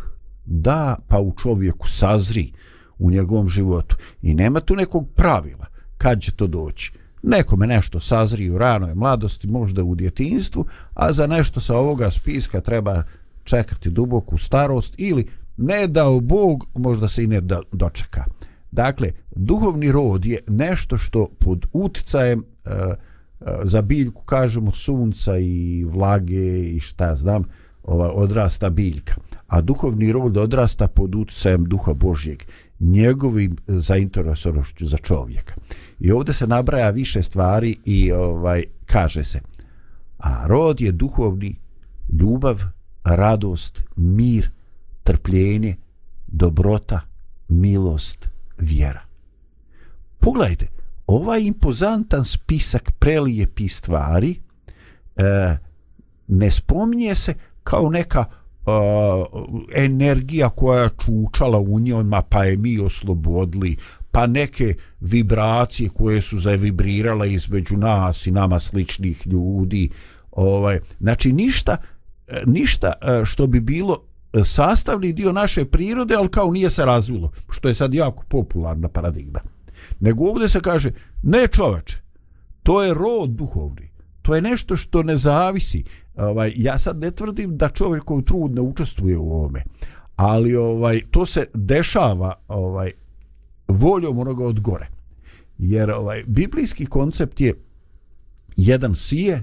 da 0.45 0.97
pa 1.09 1.21
u 1.21 1.33
čovjeku 1.33 1.89
sazri 1.89 2.53
u 2.99 3.11
njegovom 3.11 3.49
životu. 3.49 3.97
I 4.23 4.35
nema 4.35 4.61
tu 4.61 4.77
nekog 4.77 5.09
pravila 5.15 5.67
kad 5.99 6.21
će 6.21 6.33
to 6.33 6.47
doći 6.47 7.04
nekome 7.27 7.67
nešto 7.67 8.01
sazri 8.01 8.51
u 8.51 8.59
ranoj 8.59 8.95
mladosti, 8.95 9.47
možda 9.47 9.85
u 9.85 9.95
djetinstvu, 9.95 10.67
a 10.95 11.13
za 11.13 11.27
nešto 11.27 11.61
sa 11.61 11.77
ovoga 11.77 12.11
spiska 12.11 12.61
treba 12.61 13.03
čekati 13.45 13.91
duboku 13.91 14.39
starost 14.39 14.95
ili 14.97 15.27
ne 15.57 15.87
dao 15.87 16.21
Bog, 16.21 16.67
možda 16.75 17.09
se 17.09 17.25
i 17.25 17.27
ne 17.27 17.41
dočeka. 17.73 18.25
Dakle, 18.71 19.11
duhovni 19.37 19.93
rod 19.93 20.27
je 20.27 20.39
nešto 20.49 20.99
što 20.99 21.29
pod 21.39 21.67
uticajem 21.73 22.45
e, 22.65 22.71
e, 22.71 22.95
za 23.65 23.83
biljku, 23.83 24.23
kažemo, 24.23 24.73
sunca 24.73 25.39
i 25.39 25.85
vlage 25.85 26.61
i 26.61 26.81
šta 26.81 27.17
znam, 27.17 27.45
ova, 27.83 28.13
odrasta 28.13 28.71
biljka. 28.71 29.15
A 29.47 29.61
duhovni 29.61 30.13
rod 30.13 30.37
odrasta 30.37 30.89
pod 30.89 31.15
uticajem 31.15 31.65
duha 31.65 31.93
Božjeg 31.93 32.43
njegovim 32.81 33.53
e, 33.53 33.57
zainteresovanošću 33.67 34.87
za 34.87 34.97
čovjeka. 34.97 35.55
I 36.01 36.13
ovdje 36.13 36.35
se 36.35 36.47
nabraja 36.47 36.91
više 36.91 37.23
stvari 37.23 37.77
i 37.85 38.13
ovaj 38.13 38.65
kaže 38.87 39.25
se 39.25 39.41
a 40.25 40.47
rod 40.47 40.81
je 40.81 40.93
duhovni 40.93 41.57
ljubav, 42.21 42.63
radost, 43.05 43.83
mir, 43.97 44.51
trpljenje, 45.03 45.77
dobrota, 46.27 47.01
milost, 47.49 48.29
vjera. 48.59 49.03
Pogledajte, 50.19 50.67
ovaj 51.07 51.41
impozantan 51.41 52.25
spisak 52.25 52.93
prelijepi 52.99 53.69
stvari 53.69 54.41
e, 55.17 55.57
ne 56.29 56.51
spominje 56.51 57.15
se 57.15 57.35
kao 57.63 57.91
neka 57.91 58.25
Uh, 58.67 58.73
energija 59.75 60.49
koja 60.49 60.83
je 60.83 60.91
čučala 61.05 61.59
u 61.59 61.81
njima 61.81 62.23
pa 62.23 62.45
je 62.45 62.57
mi 62.57 62.79
oslobodili 62.79 63.77
pa 64.11 64.27
neke 64.27 64.75
vibracije 65.01 65.89
koje 65.89 66.21
su 66.21 66.41
zavibrirale 66.41 67.33
između 67.33 67.77
nas 67.77 68.27
i 68.27 68.31
nama 68.31 68.61
sličnih 68.61 69.27
ljudi. 69.27 69.91
Ovaj 70.31 70.81
znači 71.01 71.33
ništa 71.33 71.77
ništa 72.47 72.93
e, 73.03 73.25
što 73.25 73.47
bi 73.47 73.61
bilo 73.61 74.03
sastavni 74.45 75.13
dio 75.13 75.33
naše 75.33 75.65
prirode 75.65 76.15
ali 76.15 76.29
kao 76.29 76.51
nije 76.51 76.71
se 76.71 76.85
razvilo 76.85 77.33
što 77.51 77.69
je 77.69 77.75
sad 77.75 77.95
jako 77.95 78.25
popularna 78.29 78.89
paradigma. 78.89 79.41
Nego 80.01 80.25
ovdje 80.25 80.49
se 80.49 80.61
kaže 80.61 80.91
ne 81.23 81.47
čovače, 81.47 81.99
to 82.63 82.83
je 82.83 82.95
rod 82.95 83.31
duhovni 83.31 83.95
to 84.25 84.35
je 84.35 84.43
nešto 84.43 84.77
što 84.77 85.03
ne 85.03 85.17
zavisi 85.17 85.85
ovaj 86.17 86.53
ja 86.57 86.79
sad 86.79 87.01
ne 87.01 87.11
tvrdim 87.11 87.57
da 87.57 87.69
čovjekov 87.69 88.23
trud 88.23 88.55
ne 88.55 88.61
učestvuje 88.61 89.19
u 89.19 89.33
ovome 89.33 89.65
ali 90.17 90.57
ovaj 90.57 91.01
to 91.11 91.27
se 91.27 91.47
dešava 91.55 92.35
ovaj 92.49 92.93
voljom 93.69 94.19
onoga 94.19 94.45
od 94.45 94.61
gore. 94.61 94.89
Jer 95.59 95.91
ovaj 95.91 96.25
biblijski 96.27 96.87
koncept 96.87 97.41
je 97.41 97.55
jedan 98.57 98.95
sije 98.95 99.43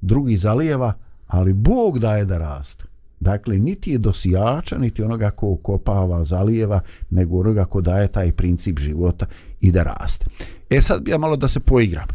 drugi 0.00 0.36
zalijeva 0.36 0.92
ali 1.26 1.52
Bog 1.52 1.98
daje 1.98 2.24
da 2.24 2.38
raste. 2.38 2.84
Dakle 3.20 3.58
niti 3.58 3.90
je 3.90 3.98
dosijača 3.98 4.78
niti 4.78 5.02
onoga 5.02 5.30
ko 5.30 5.56
kopava 5.56 6.24
zalijeva 6.24 6.80
nego 7.10 7.40
onoga 7.40 7.64
ko 7.64 7.80
daje 7.80 8.08
taj 8.08 8.32
princip 8.32 8.78
života 8.78 9.26
i 9.60 9.72
da 9.72 9.82
raste. 9.82 10.26
E 10.70 10.80
sad 10.80 11.02
bi 11.02 11.10
ja 11.10 11.18
malo 11.18 11.36
da 11.36 11.48
se 11.48 11.60
poigram 11.60 12.08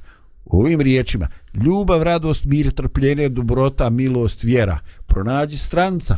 ovim 0.45 0.81
riječima 0.81 1.27
ljubav, 1.53 2.03
radost, 2.03 2.45
mir, 2.45 2.71
trpljenje, 2.71 3.29
dobrota, 3.29 3.89
milost, 3.89 4.43
vjera 4.43 4.79
pronađi 5.05 5.57
stranca 5.57 6.17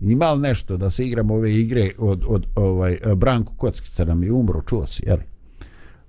ima 0.00 0.32
li 0.32 0.40
nešto 0.40 0.76
da 0.76 0.90
se 0.90 1.04
igramo 1.06 1.34
ove 1.34 1.54
igre 1.54 1.90
od, 1.98 2.24
od 2.28 2.46
ovaj 2.54 2.98
Branko 3.16 3.54
Kockica 3.54 4.04
nam 4.04 4.22
je 4.22 4.32
umro, 4.32 4.62
čuo 4.62 4.86
si, 4.86 5.02
jel? 5.06 5.18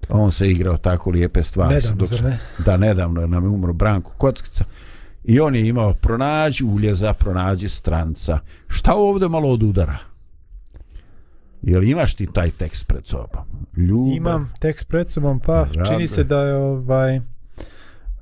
On 0.10 0.32
se 0.32 0.49
igrao 0.49 0.78
tako 0.78 1.10
lijepe 1.10 1.43
stvari. 1.43 1.76
Nedavno, 1.76 2.06
dok, 2.12 2.21
ne? 2.21 2.39
Da, 2.65 2.78
nedavno 2.78 3.28
nam 3.28 3.43
je 3.43 3.49
umro 3.49 3.73
Branko 3.73 4.12
Kockica. 4.17 4.65
I 5.23 5.39
on 5.39 5.56
je 5.56 5.67
imao 5.67 5.93
pronađi 5.93 6.63
uljeza, 6.63 7.13
pronađi 7.13 7.69
stranca. 7.69 8.39
Šta 8.67 8.93
ovdje 8.95 9.30
malo 9.30 9.49
od 9.49 9.63
udara? 9.63 9.97
Jel 11.62 11.84
imaš 11.84 12.15
ti 12.15 12.28
taj 12.34 12.52
tekst 12.52 12.88
pred 12.88 13.06
sobom? 13.06 13.43
Ljubav. 13.78 14.13
Imam 14.15 14.54
tekst 14.60 14.88
pred 14.88 15.10
sobom, 15.10 15.39
pa 15.39 15.54
Rabe. 15.54 15.86
čini 15.86 16.08
se 16.08 16.23
da 16.23 16.41
je 16.41 16.56
ovaj 16.56 17.19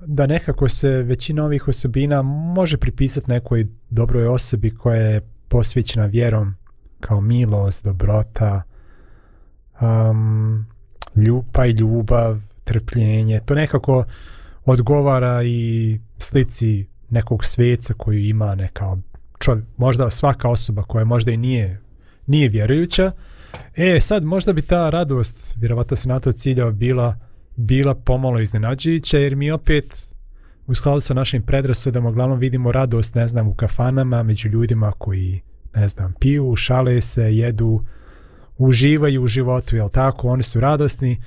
da 0.06 0.28
nekako 0.28 0.70
se 0.70 0.90
većina 0.90 1.46
ovih 1.46 1.68
osobina 1.68 2.22
može 2.22 2.78
pripisati 2.78 3.32
nekoj 3.32 3.68
dobroj 3.90 4.28
osobi 4.28 4.76
koja 4.76 5.02
je 5.02 5.22
posvećena 5.48 6.06
vjerom 6.06 6.56
kao 7.00 7.22
milost, 7.22 7.86
dobrota, 7.86 8.62
um, 9.82 10.66
ljupa 11.16 11.66
i 11.66 11.72
ljubav, 11.72 12.40
trpljenje. 12.64 13.40
To 13.46 13.56
nekako 13.56 14.06
odgovara 14.66 15.44
i 15.44 16.00
slici 16.18 16.86
nekog 17.10 17.46
sveca 17.46 17.94
koju 17.94 18.20
ima 18.20 18.56
neka 18.56 18.98
čovjek, 19.40 19.66
možda 19.78 20.10
svaka 20.10 20.50
osoba 20.50 20.84
koja 20.84 21.06
možda 21.06 21.32
i 21.32 21.38
nije, 21.38 21.82
nije 22.28 22.50
vjerujuća. 22.50 23.12
E, 23.76 24.00
sad 24.00 24.24
možda 24.24 24.54
bi 24.54 24.62
ta 24.62 24.90
radost, 24.90 25.56
vjerovatno 25.58 25.98
se 25.98 26.10
na 26.10 26.20
to 26.20 26.32
ciljao, 26.32 26.72
bila 26.72 27.16
bila 27.62 27.96
pomalo 27.96 28.40
iznenađujuća 28.40 29.18
jer 29.18 29.36
mi 29.36 29.52
opet 29.52 30.12
u 30.68 30.76
skladu 30.76 31.02
sa 31.02 31.14
našim 31.14 31.42
predrasudama 31.42 32.10
uglavnom 32.10 32.40
vidimo 32.40 32.72
radost, 32.72 33.16
ne 33.16 33.28
znam, 33.28 33.48
u 33.48 33.54
kafanama 33.54 34.24
među 34.24 34.50
ljudima 34.50 34.92
koji, 34.98 35.42
ne 35.76 35.88
znam, 35.88 36.14
piju, 36.20 36.56
šale 36.56 37.02
se, 37.02 37.38
jedu, 37.38 37.84
uživaju 38.58 39.24
u 39.24 39.28
životu, 39.28 39.76
jel 39.76 39.90
tako, 39.90 40.28
oni 40.28 40.44
su 40.44 40.60
radosni, 40.60 41.22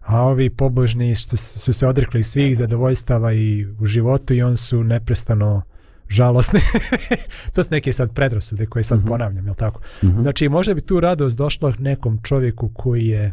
a 0.00 0.22
ovi 0.22 0.50
pobožni 0.50 1.14
što 1.14 1.36
su 1.36 1.72
se 1.72 1.86
odrekli 1.86 2.22
svih 2.22 2.56
zadovoljstava 2.56 3.32
i 3.32 3.66
u 3.80 3.86
životu 3.86 4.34
i 4.34 4.42
on 4.42 4.56
su 4.56 4.84
neprestano 4.84 5.62
žalosni. 6.08 6.60
to 7.54 7.64
su 7.64 7.68
neke 7.70 7.92
sad 7.92 8.14
predrasude 8.14 8.66
koje 8.66 8.82
sad 8.82 8.98
uh 8.98 9.04
mhm. 9.04 9.08
-huh. 9.08 9.14
ponavljam, 9.14 9.46
jel 9.46 9.54
tako? 9.54 9.80
Uh 10.02 10.08
mhm. 10.08 10.18
-huh. 10.18 10.22
Znači, 10.22 10.48
možda 10.48 10.74
bi 10.74 10.80
tu 10.80 11.00
radost 11.00 11.38
došla 11.38 11.72
nekom 11.78 12.18
čovjeku 12.22 12.70
koji 12.74 13.06
je 13.06 13.32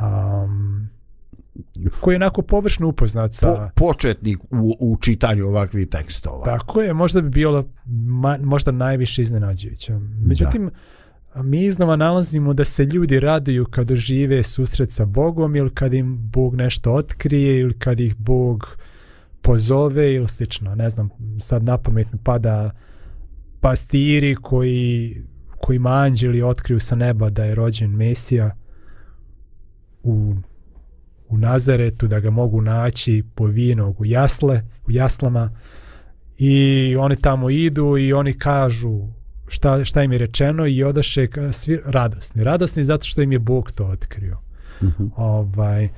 um, 0.00 0.88
koji 2.00 2.14
je 2.14 2.16
onako 2.16 2.42
površno 2.42 2.88
upoznat 2.88 3.32
sa... 3.32 3.70
Po, 3.74 3.86
početnik 3.86 4.38
u, 4.50 4.76
u 4.80 4.96
čitanju 5.00 5.46
ovakvih 5.46 5.88
tekstova. 5.88 6.44
Tako 6.44 6.82
je, 6.82 6.94
možda 6.94 7.20
bi 7.20 7.28
bilo 7.28 7.64
ma, 8.06 8.38
možda 8.42 8.70
najviše 8.70 9.22
iznenađujuće. 9.22 9.92
Međutim, 10.20 10.70
da. 11.34 11.42
mi 11.42 11.64
iznova 11.64 11.96
nalazimo 11.96 12.54
da 12.54 12.64
se 12.64 12.84
ljudi 12.84 13.20
raduju 13.20 13.64
kad 13.64 13.94
žive 13.94 14.42
susret 14.42 14.90
sa 14.90 15.04
Bogom 15.04 15.56
ili 15.56 15.70
kad 15.70 15.94
im 15.94 16.30
Bog 16.32 16.54
nešto 16.54 16.92
otkrije 16.92 17.60
ili 17.60 17.78
kad 17.78 18.00
ih 18.00 18.16
Bog 18.16 18.76
pozove 19.42 20.14
ili 20.14 20.28
slično. 20.28 20.74
Ne 20.74 20.90
znam, 20.90 21.08
sad 21.40 21.64
na 21.64 21.78
pamet 21.78 22.06
pada 22.24 22.70
pastiri 23.60 24.36
koji 24.42 25.22
kojima 25.60 25.90
anđeli 25.90 26.42
otkriju 26.42 26.80
sa 26.80 26.96
neba 26.96 27.30
da 27.30 27.44
je 27.44 27.54
rođen 27.54 27.90
Mesija 27.90 28.50
u 30.02 30.34
u 31.28 31.38
Nazaretu 31.38 32.06
da 32.06 32.20
ga 32.20 32.30
mogu 32.30 32.60
naći 32.60 33.24
povijenog 33.34 34.00
u 34.00 34.04
jasle, 34.04 34.62
u 34.86 34.90
jaslama 34.90 35.50
i 36.38 36.96
oni 36.98 37.16
tamo 37.16 37.50
idu 37.50 37.98
i 37.98 38.12
oni 38.12 38.32
kažu 38.32 39.00
šta, 39.48 39.84
šta 39.84 40.02
im 40.02 40.12
je 40.12 40.18
rečeno 40.18 40.66
i 40.66 40.84
odaše 40.84 41.28
svi 41.52 41.80
radosni. 41.84 42.44
Radosni 42.44 42.84
zato 42.84 43.04
što 43.04 43.22
im 43.22 43.32
je 43.32 43.38
Bog 43.38 43.72
to 43.72 43.86
otkrio. 43.86 44.38
Uh 44.80 44.88
mhm. 44.88 45.04
-huh. 45.04 45.10
ovaj, 45.16 45.88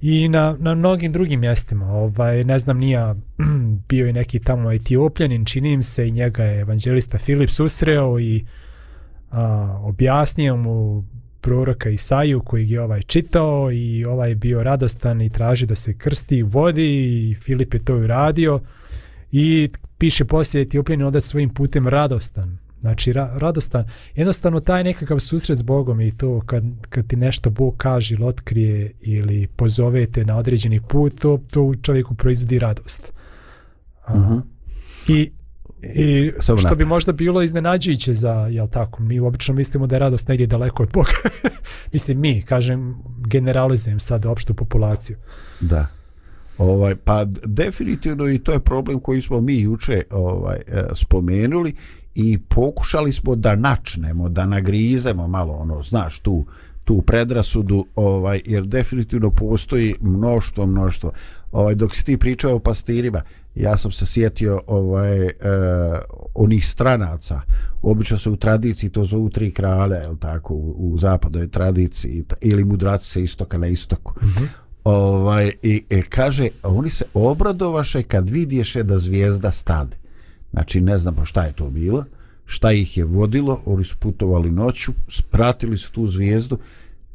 I 0.00 0.28
na, 0.28 0.56
na 0.58 0.74
mnogim 0.74 1.12
drugim 1.12 1.40
mjestima, 1.40 1.86
ovaj, 1.86 2.44
ne 2.44 2.58
znam, 2.58 2.78
nija 2.78 3.14
bio 3.88 4.06
je 4.06 4.12
neki 4.12 4.38
tamo 4.38 4.72
etiopljanin, 4.72 5.44
čini 5.44 5.72
im 5.72 5.82
se, 5.82 6.08
i 6.08 6.10
njega 6.10 6.44
je 6.44 6.60
evanđelista 6.60 7.18
Filip 7.18 7.50
susreo 7.50 8.20
i 8.20 8.44
a, 9.30 9.78
objasnio 9.82 10.56
mu 10.56 11.04
proroka 11.42 11.90
Isaju 11.90 12.40
koji 12.40 12.70
je 12.70 12.80
ovaj 12.80 13.02
čitao 13.02 13.72
i 13.72 14.04
ovaj 14.04 14.28
je 14.28 14.34
bio 14.34 14.62
radostan 14.62 15.22
i 15.22 15.30
traži 15.30 15.66
da 15.66 15.74
se 15.74 15.98
krsti 15.98 16.42
u 16.42 16.46
vodi 16.46 16.86
i 17.30 17.34
Filip 17.34 17.74
je 17.74 17.84
to 17.84 17.96
uradio 17.96 18.60
i 19.32 19.68
piše 19.98 20.24
poslije 20.24 20.62
Etiopljanin 20.62 21.06
odac 21.06 21.24
svojim 21.24 21.54
putem 21.54 21.88
radostan 21.88 22.58
Znači, 22.82 23.12
ra, 23.12 23.32
radostan. 23.36 23.84
Jednostavno, 24.14 24.60
taj 24.60 24.84
nekakav 24.84 25.18
susret 25.18 25.58
s 25.58 25.62
Bogom 25.62 26.00
i 26.00 26.16
to 26.16 26.40
kad, 26.46 26.64
kad 26.88 27.06
ti 27.06 27.16
nešto 27.16 27.50
Bog 27.50 27.74
kaže 27.76 28.14
ili 28.14 28.24
otkrije 28.24 28.92
ili 29.00 29.46
pozovete 29.46 30.24
na 30.24 30.36
određeni 30.36 30.80
put, 30.80 31.20
to, 31.20 31.40
to 31.50 31.62
u 31.62 31.76
čovjeku 31.76 32.14
proizvodi 32.14 32.58
radost. 32.58 33.12
A, 34.04 34.18
Mhm. 34.18 34.38
I 35.08 35.30
I 35.82 36.32
Samo 36.38 36.58
što 36.58 36.74
bi 36.74 36.84
možda 36.84 37.12
bilo 37.12 37.42
iznenađujuće 37.42 38.14
za, 38.14 38.32
jel 38.32 38.68
tako, 38.68 39.02
mi 39.02 39.20
obično 39.20 39.54
mislimo 39.54 39.86
da 39.86 39.94
je 39.94 39.98
radost 39.98 40.28
negdje 40.28 40.46
daleko 40.46 40.82
od 40.82 40.92
Boga. 40.92 41.10
Mislim 41.92 42.20
mi, 42.20 42.42
kažem, 42.42 42.96
generalizujem 43.26 44.00
sad 44.00 44.26
opštu 44.26 44.54
populaciju. 44.54 45.16
Da. 45.60 45.86
Ovaj 46.58 46.94
pa 47.04 47.24
definitivno 47.44 48.28
i 48.28 48.38
to 48.38 48.52
je 48.52 48.60
problem 48.60 49.00
koji 49.00 49.22
smo 49.22 49.40
mi 49.40 49.60
juče 49.60 50.02
ovaj 50.10 50.56
e, 50.56 50.84
spomenuli 50.94 51.74
i 52.14 52.38
pokušali 52.38 53.12
smo 53.12 53.34
da 53.34 53.56
načnemo, 53.56 54.28
da 54.28 54.46
nagrizemo 54.46 55.28
malo 55.28 55.52
ono, 55.52 55.82
znaš, 55.82 56.18
tu 56.18 56.44
tu 56.84 57.02
predrasudu, 57.02 57.86
ovaj 57.94 58.40
jer 58.44 58.66
definitivno 58.66 59.30
postoji 59.30 59.94
mnoštvo, 60.00 60.66
mnoštvo. 60.66 61.12
Ovaj 61.52 61.74
dok 61.74 61.94
si 61.94 62.04
ti 62.04 62.16
pričao 62.16 62.54
o 62.54 62.58
pastirima, 62.58 63.22
ja 63.54 63.76
sam 63.76 63.92
se 63.92 64.06
sjetio 64.06 64.62
ovaj 64.66 65.26
e, 65.26 65.32
onih 66.34 66.66
stranaca. 66.66 67.40
Obično 67.82 68.18
se 68.18 68.30
u 68.30 68.36
tradiciji 68.36 68.90
to 68.90 69.04
zovu 69.04 69.30
tri 69.30 69.50
kralja, 69.50 69.96
je 69.96 70.06
tako, 70.20 70.54
u, 70.54 70.74
u 70.78 70.98
zapadnoj 70.98 71.48
tradiciji 71.48 72.24
ili 72.40 72.64
mudraci 72.64 73.10
sa 73.10 73.20
istoka 73.20 73.58
na 73.58 73.66
istoku. 73.66 74.14
Mm 74.22 74.26
-hmm. 74.26 74.46
Ovaj 74.84 75.50
i 75.62 75.84
e, 75.90 76.02
kaže 76.02 76.48
oni 76.62 76.90
se 76.90 77.04
obradovaše 77.14 78.02
kad 78.02 78.30
vidješe 78.30 78.82
da 78.82 78.98
zvijezda 78.98 79.50
stade. 79.50 79.96
Znači 80.50 80.80
ne 80.80 80.98
znamo 80.98 81.24
šta 81.24 81.44
je 81.44 81.52
to 81.52 81.70
bilo, 81.70 82.04
šta 82.46 82.72
ih 82.72 82.96
je 82.98 83.04
vodilo, 83.04 83.62
oni 83.66 83.84
su 83.84 83.96
putovali 83.98 84.50
noću, 84.50 84.92
spratili 85.08 85.78
su 85.78 85.92
tu 85.92 86.06
zvijezdu 86.06 86.58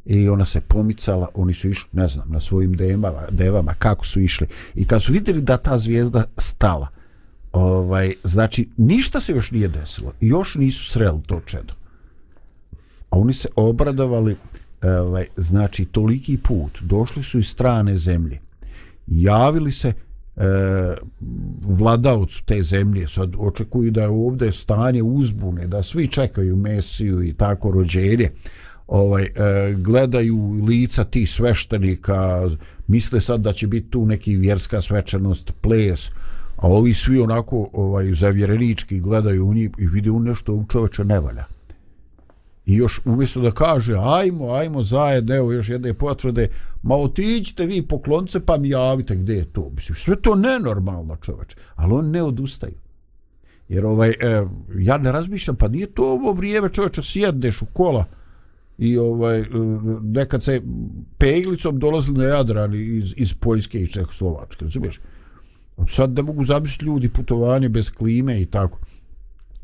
i 0.08 0.28
ona 0.28 0.44
se 0.44 0.60
pomicala, 0.60 1.28
oni 1.34 1.54
su 1.54 1.68
išli, 1.68 1.88
ne 1.92 2.08
znam, 2.08 2.28
na 2.30 2.40
svojim 2.40 2.72
devama, 2.76 3.26
devama 3.30 3.74
kako 3.74 4.06
su 4.06 4.20
išli. 4.20 4.46
I 4.74 4.86
kad 4.86 5.02
su 5.02 5.12
vidjeli 5.12 5.42
da 5.42 5.56
ta 5.56 5.78
zvijezda 5.78 6.24
stala, 6.36 6.88
ovaj, 7.52 8.14
znači 8.24 8.68
ništa 8.76 9.20
se 9.20 9.32
još 9.32 9.50
nije 9.50 9.68
desilo, 9.68 10.12
još 10.20 10.54
nisu 10.54 10.90
sreli 10.90 11.20
to 11.26 11.40
čedo. 11.46 11.74
A 13.10 13.18
oni 13.18 13.32
se 13.32 13.48
obradovali, 13.56 14.36
ovaj, 14.82 15.26
znači 15.36 15.84
toliki 15.84 16.36
put, 16.36 16.78
došli 16.80 17.22
su 17.22 17.38
iz 17.38 17.46
strane 17.46 17.98
zemlje, 17.98 18.40
javili 19.06 19.72
se 19.72 19.88
eh, 19.88 20.42
e, 20.44 20.96
vladavcu 21.62 22.42
te 22.44 22.62
zemlje, 22.62 23.08
sad 23.08 23.32
očekuju 23.38 23.90
da 23.90 24.02
je 24.02 24.08
ovdje 24.08 24.52
stanje 24.52 25.02
uzbune, 25.02 25.66
da 25.66 25.82
svi 25.82 26.06
čekaju 26.06 26.56
Mesiju 26.56 27.22
i 27.22 27.32
tako 27.32 27.70
rođenje, 27.70 28.30
ovaj, 28.88 29.22
e, 29.22 29.74
gledaju 29.74 30.64
lica 30.64 31.04
tih 31.04 31.30
sveštenika, 31.30 32.50
misle 32.86 33.20
sad 33.20 33.40
da 33.40 33.52
će 33.52 33.66
biti 33.66 33.90
tu 33.90 34.06
neki 34.06 34.36
vjerska 34.36 34.82
svečanost, 34.82 35.52
ples, 35.60 36.08
a 36.56 36.68
ovi 36.68 36.94
svi 36.94 37.20
onako 37.20 37.68
ovaj, 37.72 38.14
zavjerenički 38.14 39.00
gledaju 39.00 39.46
u 39.46 39.54
njih 39.54 39.70
i 39.78 39.86
vide 39.86 40.10
u 40.10 40.20
nešto 40.20 40.52
u 40.52 40.64
čoveče 40.68 41.04
ne 41.04 41.20
valja. 41.20 41.44
I 42.66 42.74
još 42.74 43.00
umjesto 43.04 43.40
da 43.40 43.50
kaže 43.50 43.96
ajmo, 44.02 44.52
ajmo 44.52 44.82
zajedno, 44.82 45.34
evo 45.34 45.52
još 45.52 45.68
jedne 45.68 45.94
potvrde, 45.94 46.48
ma 46.82 46.94
otiđite 46.94 47.66
vi 47.66 47.82
poklonce 47.82 48.40
pa 48.40 48.58
mi 48.58 48.68
javite 48.68 49.16
gdje 49.16 49.34
je 49.34 49.44
to. 49.44 49.70
Mislim, 49.76 49.96
sve 49.96 50.16
to 50.16 50.34
nenormalno 50.34 51.16
čoveč, 51.16 51.56
ali 51.74 51.92
on 51.92 52.10
ne 52.10 52.22
odustaju. 52.22 52.74
Jer 53.68 53.86
ovaj, 53.86 54.10
e, 54.10 54.14
ja 54.78 54.98
ne 54.98 55.12
razmišljam, 55.12 55.56
pa 55.56 55.68
nije 55.68 55.86
to 55.86 56.12
ovo 56.12 56.32
vrijeme 56.32 56.68
čoveče, 56.68 57.02
sjedneš 57.02 57.62
u 57.62 57.66
kola 57.66 58.04
i 58.78 58.98
ovaj, 58.98 59.44
nekad 60.02 60.42
se 60.42 60.62
peglicom 61.18 61.78
dolazili 61.78 62.18
na 62.18 62.24
Jadran 62.24 62.74
iz, 62.74 63.14
iz 63.16 63.34
Poljske 63.34 63.80
i 63.82 63.86
Čehoslovačke, 63.86 64.64
razumiješ? 64.64 65.00
Sad 65.88 66.12
ne 66.12 66.22
mogu 66.22 66.44
zamisliti 66.44 66.84
ljudi 66.84 67.08
putovanje 67.08 67.68
bez 67.68 67.90
klime 67.90 68.42
i 68.42 68.46
tako. 68.46 68.78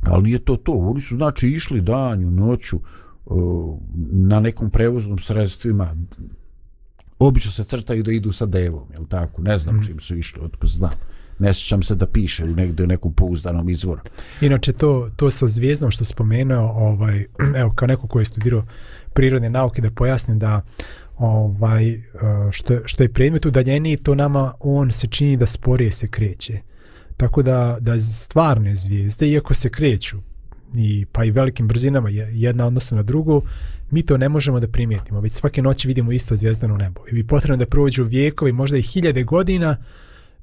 Ali 0.02 0.22
nije 0.22 0.38
to 0.38 0.56
to. 0.56 0.72
Oni 0.72 1.00
su 1.00 1.16
znači 1.16 1.48
išli 1.48 1.80
danju, 1.80 2.30
noću 2.30 2.80
na 4.12 4.40
nekom 4.40 4.70
prevoznom 4.70 5.18
sredstvima. 5.18 5.96
Obično 7.18 7.50
se 7.50 7.64
crtaju 7.64 8.02
da 8.02 8.12
idu 8.12 8.32
sa 8.32 8.46
devom, 8.46 8.84
jel 8.92 9.04
tako? 9.06 9.42
Ne 9.42 9.58
znam 9.58 9.76
Mhm. 9.76 9.84
čim 9.84 10.00
su 10.00 10.16
išli, 10.16 10.40
otko 10.44 10.66
znam. 10.66 10.90
Ne 11.38 11.54
sjećam 11.54 11.82
se 11.82 11.94
da 11.94 12.06
piše 12.06 12.44
u 12.44 12.54
negdje 12.54 12.84
u 12.84 12.88
nekom 12.88 13.12
pouzdanom 13.12 13.68
izvoru. 13.68 14.00
Inače, 14.40 14.72
to, 14.72 15.10
to 15.16 15.30
sa 15.30 15.46
zvijezdom 15.46 15.90
što 15.90 16.04
spomenuo, 16.04 16.72
ovaj, 16.72 17.26
evo, 17.60 17.72
kao 17.74 17.86
neko 17.86 18.06
koji 18.06 18.20
je 18.20 18.26
studirao 18.26 18.64
prirodne 19.14 19.50
nauke, 19.50 19.82
da 19.82 19.90
pojasnim 19.90 20.38
da 20.38 20.62
ovaj, 21.18 21.88
e, 21.90 22.00
što, 22.50 22.78
što 22.84 23.02
je 23.02 23.12
predmet 23.12 23.46
udaljeniji, 23.46 23.96
to 23.96 24.14
nama 24.14 24.54
on 24.60 24.90
se 24.90 25.06
čini 25.06 25.36
da 25.36 25.46
sporije 25.46 25.92
se 25.92 26.08
kreće. 26.08 26.58
Tako 27.16 27.42
da, 27.42 27.76
da 27.80 28.00
stvarne 28.00 28.74
zvijezde, 28.74 29.28
iako 29.28 29.54
se 29.54 29.70
kreću, 29.70 30.16
i, 30.76 31.06
pa 31.12 31.24
i 31.24 31.30
velikim 31.30 31.68
brzinama, 31.68 32.08
jedna 32.10 32.66
odnosno 32.66 32.96
na 32.96 33.02
drugu, 33.02 33.42
mi 33.90 34.02
to 34.02 34.16
ne 34.16 34.28
možemo 34.28 34.60
da 34.60 34.68
primijetimo. 34.68 35.20
Već 35.20 35.32
svake 35.32 35.62
noći 35.62 35.88
vidimo 35.88 36.12
isto 36.12 36.36
zvijezdano 36.36 36.76
nebo. 36.76 37.00
I 37.10 37.12
bi 37.12 37.26
potrebno 37.26 37.56
da 37.56 37.66
prođu 37.66 38.04
vijekovi, 38.04 38.52
možda 38.52 38.76
i 38.76 38.82
hiljade 38.82 39.22
godina, 39.22 39.76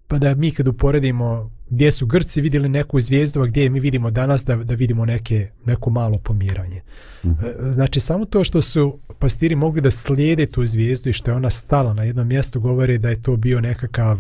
pa 0.08 0.18
da 0.18 0.36
mi 0.36 0.52
kad 0.52 0.68
uporedimo 0.68 1.52
gdje 1.72 1.91
su 1.91 2.05
Grci 2.05 2.41
vidjeli 2.41 2.69
neku 2.69 2.99
zvijezdu, 3.01 3.41
a 3.41 3.45
gdje 3.45 3.63
je 3.63 3.69
mi 3.69 3.80
vidimo 3.80 4.11
danas 4.11 4.45
da, 4.45 4.55
da 4.55 4.76
vidimo 4.76 5.05
neke, 5.05 5.49
neko 5.65 5.89
malo 5.89 6.17
pomiranje. 6.17 6.82
Mm 7.24 7.30
-hmm. 7.30 7.72
Znači 7.72 7.99
samo 7.99 8.26
to 8.26 8.43
što 8.43 8.61
su 8.61 8.99
pastiri 9.19 9.55
mogli 9.55 9.82
da 9.82 9.91
slijede 9.91 10.45
tu 10.45 10.65
zvijezdu 10.65 11.09
i 11.09 11.13
što 11.13 11.32
je 11.32 11.36
ona 11.36 11.49
stala 11.49 11.93
na 11.93 12.03
jednom 12.03 12.28
mjestu 12.28 12.59
govori 12.59 12.97
da 12.97 13.09
je 13.09 13.22
to 13.22 13.36
bio 13.36 13.61
nekakav 13.61 14.19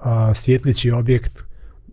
a, 0.00 0.34
svjetlići 0.34 0.90
objekt 0.90 1.42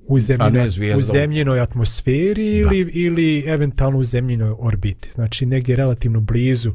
u, 0.07 0.15
A 0.15 0.19
zemljinoj, 0.19 0.51
ne 0.63 0.69
zvijezdom. 0.69 0.99
u 0.99 1.01
zemljinoj 1.01 1.59
atmosferi 1.59 2.57
ili, 2.57 2.79
ili 2.79 3.43
eventualno 3.47 3.97
u 3.99 4.03
zemljinoj 4.03 4.53
orbiti. 4.59 5.11
Znači 5.11 5.45
negdje 5.45 5.75
relativno 5.75 6.19
blizu 6.19 6.71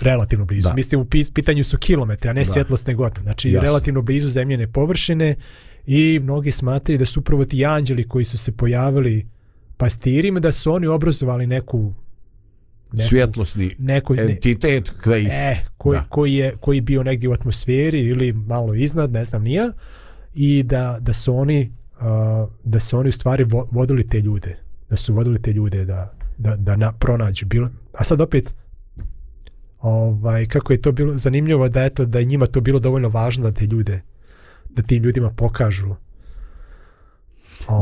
relativno 0.00 0.44
blizu. 0.44 0.68
Da. 0.68 0.74
Mislim 0.74 1.00
u 1.00 1.06
pitanju 1.34 1.64
su 1.64 1.78
kilometri, 1.78 2.30
a 2.30 2.32
ne 2.32 2.40
Da. 2.40 2.44
svjetlosne 2.44 2.94
godine. 2.94 3.22
Znači 3.22 3.50
Jasno. 3.50 3.66
relativno 3.66 4.02
blizu 4.02 4.30
zemljene 4.30 4.66
površine 4.66 5.36
i 5.86 6.20
mnogi 6.22 6.50
smatraju 6.50 6.98
da 6.98 7.04
su 7.04 7.20
upravo 7.20 7.44
ti 7.44 7.66
anđeli 7.66 8.08
koji 8.08 8.24
su 8.24 8.38
se 8.38 8.52
pojavili 8.52 9.26
pastirima, 9.76 10.40
da 10.40 10.52
su 10.52 10.72
oni 10.72 10.86
obrazovali 10.86 11.46
neku 11.46 11.94
neku, 12.92 13.08
Svjetlosni 13.08 13.76
neku 13.78 14.14
ne, 14.14 14.22
entitet 14.22 14.90
koji... 15.04 15.26
e, 15.26 15.56
koji, 15.78 15.98
Da. 15.98 16.06
koji, 16.08 16.34
je, 16.34 16.56
koji 16.60 16.80
bio 16.80 17.02
negdje 17.02 17.28
u 17.28 17.32
atmosferi 17.32 18.00
ili 18.00 18.32
malo 18.32 18.74
iznad, 18.74 19.12
ne 19.12 19.24
znam 19.24 19.42
nija, 19.42 19.72
i 20.34 20.62
da, 20.62 20.98
da 21.00 21.12
su 21.12 21.36
oni 21.36 21.72
uh, 22.00 22.48
da 22.64 22.80
su 22.80 22.98
oni 22.98 23.08
u 23.08 23.12
stvari 23.12 23.44
vo- 23.44 23.68
vodili 23.70 24.08
te 24.08 24.20
ljude, 24.20 24.56
da 24.90 24.96
su 24.96 25.14
vodili 25.14 25.42
te 25.42 25.52
ljude 25.52 25.84
da, 25.84 26.12
da, 26.38 26.56
da 26.56 26.76
na, 26.76 26.92
pronađu 26.92 27.46
bilo. 27.46 27.70
A 27.92 28.04
sad 28.04 28.20
opet 28.20 28.54
ovaj, 29.80 30.46
kako 30.46 30.72
je 30.72 30.80
to 30.80 30.92
bilo 30.92 31.18
zanimljivo 31.18 31.68
da 31.68 31.84
eto 31.84 32.04
da 32.06 32.18
je 32.18 32.24
njima 32.24 32.46
to 32.46 32.60
bilo 32.60 32.78
dovoljno 32.78 33.08
važno 33.08 33.44
da 33.44 33.52
te 33.52 33.66
ljude 33.66 34.00
da 34.76 34.82
tim 34.82 35.02
ljudima 35.02 35.30
pokažu 35.30 35.94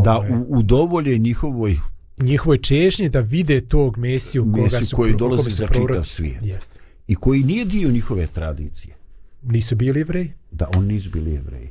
Da 0.05 0.17
ovaj, 0.17 0.33
u, 0.33 0.47
udovolje 0.49 1.19
njihovoj 1.19 1.77
njihovoj 2.23 2.59
čežnji 2.59 3.09
da 3.09 3.21
vide 3.21 3.61
tog 3.61 3.99
Mesiju 3.99 4.45
koga 4.45 4.63
Mesiju 4.63 4.85
su 4.85 4.97
koji 4.97 5.15
dolazi 5.15 5.51
za 5.51 5.67
čitav 5.67 6.03
svijet. 6.03 6.47
Jeste. 6.47 6.81
i 7.09 7.15
koji 7.15 7.43
nije 7.43 7.65
dio 7.65 7.91
njihove 7.91 8.27
tradicije. 8.27 8.95
Nisu 9.43 9.77
bili 9.77 10.01
jevreji? 10.01 10.33
Da, 10.51 10.69
oni 10.77 10.95
nisu 10.95 11.11
bili 11.11 11.33
jevreji. 11.33 11.71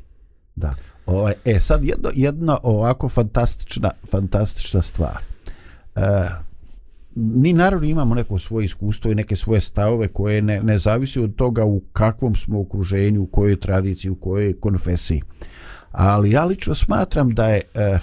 Da. 0.56 0.76
Ovaj, 1.06 1.34
e, 1.46 1.60
sad 1.60 1.84
jedno, 1.84 2.10
jedna 2.16 2.58
ovako 2.64 3.10
fantastična, 3.10 3.92
fantastična 4.12 4.82
stvar. 4.82 5.18
E, 5.96 6.02
mi 7.16 7.54
naravno 7.54 7.88
imamo 7.88 8.16
neko 8.16 8.40
svoje 8.40 8.66
iskustvo 8.66 9.12
i 9.12 9.16
neke 9.16 9.36
svoje 9.36 9.62
stavove 9.62 10.08
koje 10.08 10.42
ne, 10.42 10.64
ne 10.64 10.78
zavisi 10.78 11.20
od 11.20 11.36
toga 11.36 11.66
u 11.66 11.82
kakvom 11.94 12.36
smo 12.36 12.62
okruženju, 12.62 13.22
u 13.22 13.26
kojoj 13.26 13.60
tradiciji, 13.60 14.12
u 14.12 14.16
kojoj 14.16 14.60
konfesiji. 14.60 15.22
Ali 15.92 16.32
ja 16.32 16.46
lično 16.46 16.76
smatram 16.76 17.34
da 17.34 17.48
je 17.48 17.62
e, 17.74 18.00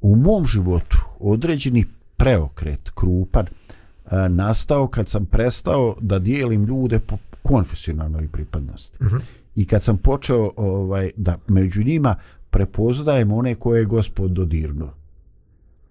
u 0.00 0.16
mom 0.16 0.46
životu 0.46 0.98
određeni 1.20 1.84
preokret, 2.16 2.90
krupan, 2.94 3.46
e, 3.46 4.28
nastao 4.28 4.88
kad 4.88 5.08
sam 5.08 5.26
prestao 5.26 5.96
da 6.00 6.18
dijelim 6.18 6.64
ljude 6.64 6.98
po 6.98 7.16
konfesionalnoj 7.42 8.28
pripadnosti. 8.28 9.04
Mhm. 9.04 9.16
I 9.56 9.66
kad 9.66 9.82
sam 9.82 9.96
počeo 9.96 10.52
ovaj 10.56 11.10
da 11.16 11.38
među 11.48 11.84
njima 11.84 12.16
prepoznajem 12.50 13.32
one 13.32 13.54
koje 13.54 13.80
je 13.80 13.84
gospod 13.84 14.30
dodirnuo. 14.30 14.90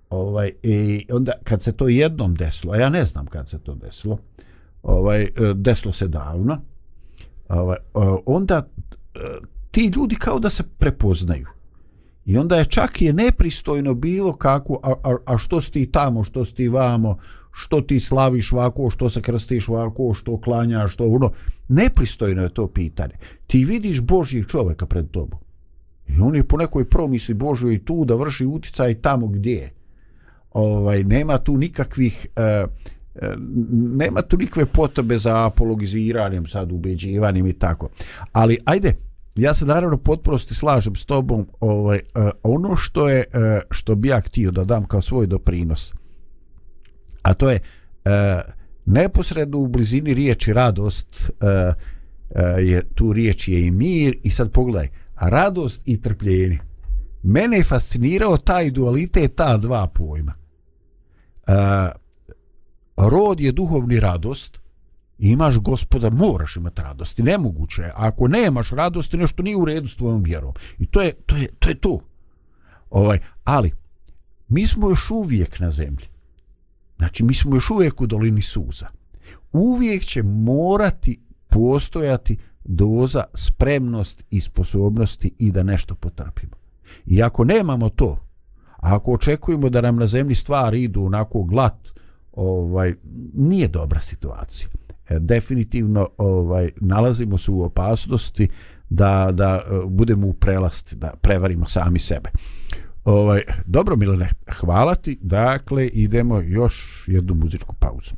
Ovaj 0.10 0.52
i 0.64 1.06
onda 1.12 1.32
kad 1.44 1.62
se 1.62 1.72
to 1.72 1.88
jednom 1.88 2.36
desilo, 2.36 2.74
a 2.74 2.78
ja 2.78 2.90
ne 2.90 3.06
znam 3.06 3.26
kad 3.26 3.50
se 3.50 3.60
to 3.60 3.76
desilo. 3.76 4.18
Ovaj 4.84 5.24
e, 5.24 5.30
desilo 5.56 5.94
se 5.94 6.08
davno. 6.08 6.62
Ovaj 7.50 7.78
e, 7.78 8.00
onda 8.26 8.68
e, 9.16 9.20
ti 9.72 9.92
ljudi 9.96 10.16
kao 10.16 10.40
da 10.40 10.50
se 10.50 10.64
prepoznaju. 10.78 11.48
I 12.26 12.38
onda 12.38 12.58
je 12.58 12.66
čak 12.66 13.02
je 13.02 13.14
nepristojno 13.14 13.94
bilo 13.94 14.34
kako, 14.34 14.80
a, 14.84 14.94
a, 15.04 15.18
a 15.26 15.38
što 15.38 15.62
si 15.62 15.72
ti 15.72 15.92
tamo, 15.92 16.24
što 16.24 16.46
si 16.46 16.56
ti 16.56 16.68
vamo, 16.68 17.18
što 17.52 17.82
ti 17.82 18.00
slaviš 18.00 18.54
ovako, 18.54 18.90
što 18.90 19.10
se 19.10 19.22
krstiš 19.22 19.70
ovako, 19.70 20.14
što 20.14 20.42
klanjaš, 20.42 20.94
što 20.94 21.06
ono. 21.08 21.32
Nepristojno 21.68 22.44
je 22.44 22.54
to 22.54 22.68
pitanje. 22.68 23.14
Ti 23.48 23.66
vidiš 23.66 24.02
Božijeg 24.02 24.48
čovjeka 24.48 24.86
pred 24.86 25.12
tobom. 25.12 25.40
I 26.08 26.20
on 26.20 26.36
je 26.36 26.44
po 26.44 26.58
nekoj 26.58 26.90
promisli 26.90 27.34
Božoj 27.34 27.86
tu 27.86 28.06
da 28.06 28.16
vrši 28.16 28.46
uticaj 28.46 29.02
tamo 29.02 29.28
gdje 29.28 29.54
je. 29.54 29.75
Ovaj, 30.56 31.04
nema 31.04 31.38
tu 31.38 31.58
nikakvih... 31.58 32.28
e, 32.36 32.66
nema 33.72 34.22
tu 34.22 34.38
nikakve 34.38 34.66
potrebe 34.66 35.18
za 35.18 35.46
apologiziranjem, 35.46 36.48
sad 36.48 36.72
ubeđivanjem 36.72 37.48
i 37.48 37.54
tako. 37.54 37.90
Ali, 38.32 38.58
ajde, 38.66 38.96
ja 39.36 39.54
se 39.54 39.66
naravno 39.66 39.98
potpuno 39.98 40.40
slažem 40.40 40.96
s 40.96 41.06
tobom, 41.06 41.48
ovaj, 41.60 41.98
eh, 41.98 42.30
ono 42.44 42.76
što 42.76 43.10
je, 43.10 43.24
što 43.72 43.96
bi 43.96 44.08
ja 44.08 44.22
htio 44.22 44.52
da 44.52 44.64
dam 44.64 44.86
kao 44.86 45.02
svoj 45.02 45.28
doprinos, 45.28 45.94
a 47.22 47.34
to 47.34 47.50
je 47.50 47.60
neposredno 48.86 49.58
u 49.58 49.68
blizini 49.68 50.14
riječi 50.14 50.54
radost, 50.54 51.32
je, 52.60 52.84
tu 52.96 53.14
riječ 53.14 53.48
je 53.48 53.68
i 53.68 53.72
mir, 53.72 54.18
i 54.24 54.30
sad 54.30 54.52
pogledaj, 54.52 54.88
radost 55.22 55.82
i 55.86 56.02
trpljenje. 56.02 56.60
Mene 57.24 57.58
je 57.58 57.64
fascinirao 57.64 58.38
taj 58.38 58.72
dualitet, 58.72 59.36
ta 59.36 59.58
dva 59.58 59.88
pojma. 59.88 60.45
Eh, 61.48 61.90
rod 62.98 63.40
je 63.40 63.52
duhovni 63.52 64.00
radost, 64.00 64.60
imaš 65.18 65.60
gospoda, 65.60 66.10
moraš 66.10 66.56
imati 66.56 66.82
radosti, 66.82 67.24
nemoguće 67.24 67.82
je. 67.82 67.92
Ako 67.96 68.28
nemaš 68.28 68.70
radosti, 68.70 69.18
nešto 69.18 69.44
nije 69.44 69.56
u 69.56 69.66
redu 69.66 69.88
s 69.88 69.96
tvojom 69.96 70.24
vjerom. 70.24 70.54
I 70.80 70.86
to 70.86 71.02
je 71.02 71.14
to. 71.14 71.36
Je, 71.36 71.48
to, 71.60 71.70
je 71.70 71.76
to. 71.76 72.00
Ovaj, 72.90 73.20
ali, 73.44 73.72
mi 74.48 74.68
smo 74.68 74.90
još 74.90 75.12
uvijek 75.12 75.60
na 75.60 75.72
zemlji. 75.72 76.08
Znači, 76.98 77.24
mi 77.24 77.34
smo 77.34 77.56
još 77.56 77.70
uvijek 77.70 78.02
u 78.02 78.08
dolini 78.08 78.42
suza. 78.42 78.88
Uvijek 79.52 80.06
će 80.06 80.24
morati 80.24 81.20
postojati 81.48 82.38
doza 82.64 83.24
spremnost 83.34 84.24
i 84.30 84.42
sposobnosti 84.42 85.32
i 85.40 85.52
da 85.52 85.64
nešto 85.64 85.96
potrpimo. 85.96 86.56
I 87.06 87.24
ako 87.24 87.44
nemamo 87.44 87.90
to, 87.90 88.25
A 88.86 88.96
ako 88.96 89.14
očekujemo 89.14 89.70
da 89.70 89.82
nam 89.82 89.96
na 89.96 90.08
zemlji 90.08 90.36
stvari 90.36 90.84
idu 90.84 91.06
onako 91.06 91.44
glat, 91.44 91.90
ovaj 92.34 92.94
nije 93.34 93.68
dobra 93.68 94.02
situacija. 94.02 94.70
E, 95.10 95.20
definitivno 95.20 96.08
ovaj 96.18 96.72
nalazimo 96.82 97.38
se 97.38 97.52
u 97.52 97.64
opasnosti 97.64 98.48
da 98.90 99.30
da 99.32 99.62
e, 99.66 99.86
budemo 99.88 100.28
u 100.28 100.34
prelast, 100.34 100.94
da 100.94 101.14
prevarimo 101.22 101.68
sami 101.68 102.00
sebe. 102.00 102.30
Ovaj 103.06 103.42
dobro 103.66 103.96
Milene, 103.96 104.30
hvala 104.60 104.96
ti. 104.96 105.18
Dakle 105.22 105.88
idemo 105.88 106.42
još 106.42 107.06
jednu 107.08 107.36
muzičku 107.36 107.76
pauzu. 107.80 108.16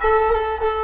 Thank 0.00 0.62
you. 0.62 0.77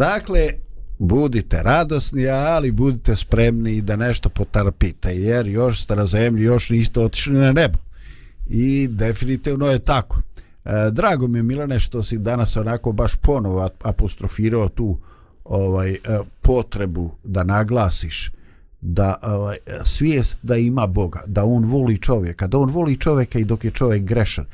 Dakle, 0.00 0.48
budite 0.98 1.62
radosni, 1.62 2.28
ali 2.28 2.72
budite 2.72 3.16
spremni 3.16 3.80
da 3.80 3.96
nešto 3.96 4.28
potrpite, 4.28 5.10
jer 5.10 5.46
još 5.46 5.82
ste 5.84 5.96
na 5.96 6.06
zemlji, 6.06 6.44
još 6.44 6.70
niste 6.70 7.00
otišli 7.00 7.34
na 7.34 7.52
nebo. 7.52 7.78
I 8.46 8.88
definitivno 8.88 9.66
je 9.66 9.78
tako. 9.78 10.20
E, 10.64 10.70
drago 10.92 11.28
mi 11.28 11.38
je 11.38 11.42
Milane 11.42 11.80
što 11.80 12.02
si 12.02 12.18
danas 12.18 12.56
onako 12.56 12.92
baš 12.92 13.16
ponovo 13.16 13.68
apostrofirao 13.84 14.68
tu 14.68 14.98
ovaj 15.44 15.90
e, 15.90 15.98
potrebu 16.42 17.10
da 17.24 17.44
naglasiš 17.44 18.30
da 18.80 19.14
ovaj, 19.22 19.56
e, 19.66 19.78
svijest 19.84 20.38
da 20.42 20.56
ima 20.56 20.86
Boga, 20.86 21.22
da 21.26 21.44
on 21.44 21.64
voli 21.64 21.98
čovjeka, 21.98 22.46
da 22.46 22.58
on 22.58 22.70
voli 22.70 22.96
čovjeka 22.96 23.38
i 23.38 23.44
dok 23.44 23.64
je 23.64 23.70
čovjek 23.70 24.02
grešan, 24.02 24.44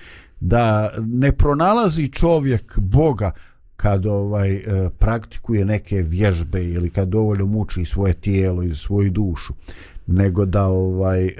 da 0.40 0.90
ne 0.98 1.32
pronalazi 1.32 2.08
čovjek 2.08 2.78
Boga 2.78 3.32
kad 3.76 4.06
ovaj 4.06 4.54
e, 4.54 4.90
praktikuje 4.98 5.64
neke 5.64 6.02
vježbe 6.02 6.64
ili 6.64 6.90
kad 6.90 7.08
dovoljno 7.08 7.46
muči 7.46 7.84
svoje 7.84 8.12
tijelo 8.12 8.62
i 8.62 8.74
svoju 8.74 9.10
dušu 9.10 9.54
nego 10.06 10.44
da 10.44 10.66
ovaj 10.66 11.26
e, 11.26 11.32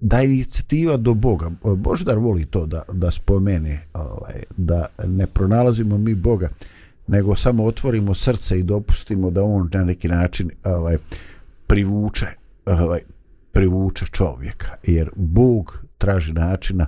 da 0.00 0.22
inicijativa 0.22 0.96
do 0.96 1.14
Boga. 1.14 1.50
Boždar 1.76 2.18
voli 2.18 2.46
to 2.46 2.66
da, 2.66 2.82
da 2.92 3.10
spomene 3.10 3.86
ovaj, 3.94 4.42
da 4.56 4.86
ne 5.06 5.26
pronalazimo 5.26 5.98
mi 5.98 6.14
Boga 6.14 6.48
nego 7.06 7.36
samo 7.36 7.64
otvorimo 7.64 8.14
srce 8.14 8.58
i 8.58 8.62
dopustimo 8.62 9.30
da 9.30 9.42
on 9.42 9.70
na 9.72 9.84
neki 9.84 10.08
način 10.08 10.50
ovaj, 10.64 10.96
privuče 11.66 12.26
ovaj, 12.66 13.00
privuče 13.52 14.06
čovjeka. 14.06 14.68
Jer 14.82 15.10
Bog 15.16 15.84
traži 15.98 16.32
načina 16.32 16.86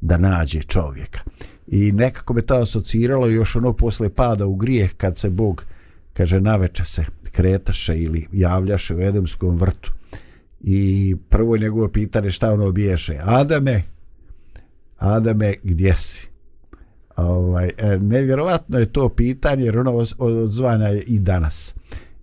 da 0.00 0.18
nađe 0.18 0.62
čovjeka 0.62 1.20
i 1.66 1.92
nekako 1.92 2.34
me 2.34 2.42
to 2.42 2.54
asociralo 2.54 3.26
još 3.26 3.56
ono 3.56 3.72
posle 3.72 4.08
pada 4.08 4.46
u 4.46 4.54
grijeh 4.54 4.94
kad 4.96 5.18
se 5.18 5.30
Bog 5.30 5.64
kaže 6.12 6.40
naveče 6.40 6.84
se 6.84 7.04
kretaše 7.32 7.98
ili 7.98 8.26
javljaše 8.32 8.94
u 8.94 9.00
Edemskom 9.00 9.56
vrtu. 9.56 9.92
I 10.60 11.16
prvo 11.28 11.56
njegovo 11.56 11.88
pitanje 11.88 12.30
šta 12.30 12.52
ono 12.52 12.72
biješe 12.72 13.18
Adame 13.22 13.82
Adame 14.98 15.54
gdje 15.62 15.96
si? 15.96 16.28
Ovaj, 17.16 17.70
e, 17.78 17.98
nevjerovatno 17.98 18.78
je 18.78 18.92
to 18.92 19.08
pitanje 19.08 19.64
jer 19.64 19.78
ono 19.78 20.04
odzvanja 20.18 20.86
je 20.86 21.02
i 21.02 21.18
danas. 21.18 21.74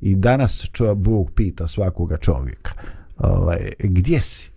I 0.01 0.15
danas 0.15 0.69
čo 0.71 0.95
Bog 0.95 1.31
pita 1.31 1.67
svakoga 1.67 2.17
čovjeka 2.17 2.71
ovaj, 3.17 3.57
gdje 3.79 4.21
si? 4.21 4.51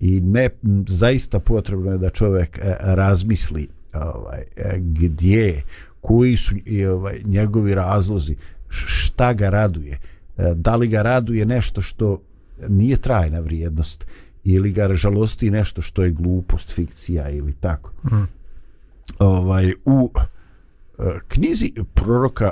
I 0.00 0.20
ne 0.20 0.48
zaista 0.88 1.40
potrebno 1.40 1.92
je 1.92 1.98
da 1.98 2.10
čovjek 2.10 2.58
e, 2.58 2.76
razmisli 2.80 3.68
ovaj 4.14 4.40
e, 4.56 4.78
gdje 4.78 5.62
koji 6.00 6.36
su 6.36 6.54
ovaj 6.94 7.20
njegovi 7.24 7.74
razlozi 7.74 8.36
šta 8.68 9.32
ga 9.32 9.50
raduje 9.50 9.98
e, 10.36 10.52
da 10.54 10.76
li 10.76 10.88
ga 10.88 11.02
raduje 11.02 11.46
nešto 11.46 11.80
što 11.80 12.22
nije 12.68 12.96
trajna 12.96 13.40
vrijednost 13.40 14.06
ili 14.44 14.72
ga 14.72 14.94
žalosti 14.94 15.50
nešto 15.50 15.82
što 15.82 16.02
je 16.02 16.10
glupost 16.10 16.72
fikcija 16.72 17.30
ili 17.30 17.52
tako 17.60 17.90
mm. 18.04 18.28
ovaj 19.18 19.72
u 19.84 20.10
knjizi 21.28 21.72
proroka 21.94 22.50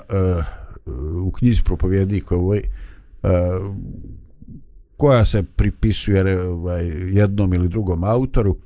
u 1.23 1.31
knjizi 1.31 1.63
propovjednika 1.63 2.37
ovaj 2.37 2.61
uh, 3.23 3.31
koja 4.97 5.25
se 5.25 5.43
pripisuje 5.43 6.49
ovaj, 6.49 6.87
jednom 7.13 7.55
ili 7.55 7.69
drugom 7.69 8.05
autoru 8.05 8.57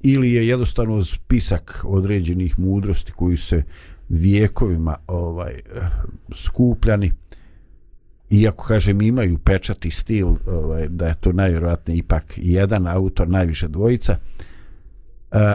ili 0.00 0.32
je 0.32 0.48
jednostavno 0.48 1.04
spisak 1.04 1.80
određenih 1.84 2.58
mudrosti 2.58 3.12
koji 3.12 3.36
se 3.36 3.62
vijekovima 4.08 4.96
ovaj 5.06 5.60
skupljani 6.34 7.12
iako 8.30 8.64
kažem 8.64 9.02
imaju 9.02 9.38
pečat 9.38 9.84
i 9.84 9.90
stil 9.90 10.28
ovaj, 10.46 10.88
da 10.88 11.06
je 11.06 11.14
to 11.20 11.32
najvjerojatnije 11.32 11.98
ipak 11.98 12.24
jedan 12.36 12.86
autor 12.86 13.28
najviše 13.28 13.68
dvojica 13.68 14.16
e, 15.32 15.54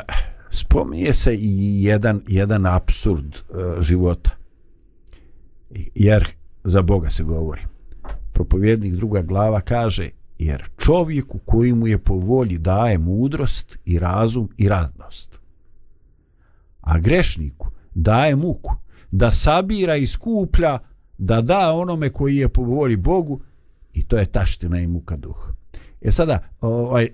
spominje 0.49 1.13
se 1.13 1.35
i 1.35 1.83
jedan, 1.83 2.21
jedan 2.27 2.65
absurd 2.65 3.35
e, 3.35 3.37
eh, 3.37 3.81
života. 3.81 4.29
Jer 5.95 6.27
za 6.63 6.81
Boga 6.81 7.09
se 7.09 7.23
govori. 7.23 7.61
Propovjednik 8.33 8.93
druga 8.93 9.21
glava 9.21 9.61
kaže 9.61 10.09
jer 10.45 10.69
čovjeku 10.77 11.39
koji 11.45 11.73
mu 11.73 11.87
je 11.87 11.97
po 11.97 12.13
volji 12.13 12.57
daje 12.57 12.97
mudrost 12.97 13.77
i 13.85 13.99
razum 13.99 14.49
i 14.57 14.69
radnost. 14.69 15.39
A 16.81 16.99
grešniku 16.99 17.67
daje 17.95 18.35
muku 18.35 18.75
da 19.11 19.31
sabira 19.31 19.95
i 19.95 20.07
skuplja 20.07 20.79
da 21.17 21.41
da 21.41 21.73
onome 21.73 22.09
koji 22.09 22.35
je 22.35 22.49
po 22.49 22.61
volji 22.61 22.97
Bogu 22.97 23.41
i 23.93 24.03
to 24.03 24.17
je 24.17 24.25
taština 24.25 24.79
i 24.79 24.87
muka 24.87 25.17
duha. 25.17 25.51
E 26.01 26.11
sada, 26.11 26.39
ovaj, 26.61 27.03
e, 27.03 27.09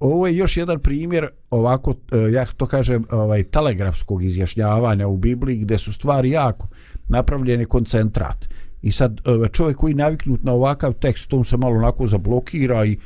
ovo 0.00 0.26
je 0.26 0.36
još 0.36 0.56
jedan 0.56 0.80
primjer 0.80 1.28
ovako, 1.50 1.94
e, 2.12 2.32
ja 2.32 2.46
to 2.56 2.66
kažem, 2.66 3.04
ovaj, 3.10 3.42
telegrafskog 3.42 4.24
izjašnjavanja 4.24 5.08
u 5.08 5.16
Bibliji 5.16 5.58
gdje 5.58 5.78
su 5.78 5.92
stvari 5.92 6.30
jako 6.30 6.68
napravljene 7.08 7.64
koncentrat. 7.64 8.48
I 8.82 8.92
sad 8.92 9.20
e, 9.24 9.48
čovjek 9.52 9.76
koji 9.76 9.90
je 9.90 9.96
naviknut 9.96 10.42
na 10.42 10.52
ovakav 10.52 10.92
tekst, 10.92 11.32
on 11.32 11.44
se 11.44 11.56
malo 11.56 11.76
onako 11.76 12.06
zablokira 12.06 12.84
i 12.84 12.98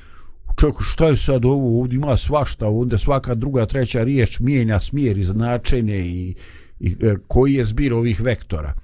čovjek 0.57 0.77
šta 0.81 1.07
je 1.07 1.17
sad 1.17 1.45
ovo, 1.45 1.81
ovdje 1.81 1.97
ima 1.97 2.17
svašta, 2.17 2.69
onda 2.69 2.99
svaka 2.99 3.35
druga, 3.35 3.67
treća 3.67 4.05
riječ 4.05 4.41
mijenja 4.41 4.81
smjer 4.81 5.19
i 5.19 5.25
značenje 5.25 5.99
i, 5.99 6.35
i 6.81 6.97
e, 7.01 7.17
koji 7.29 7.55
je 7.55 7.65
zbir 7.65 7.95
ovih 7.95 8.21
vektora. 8.21 8.75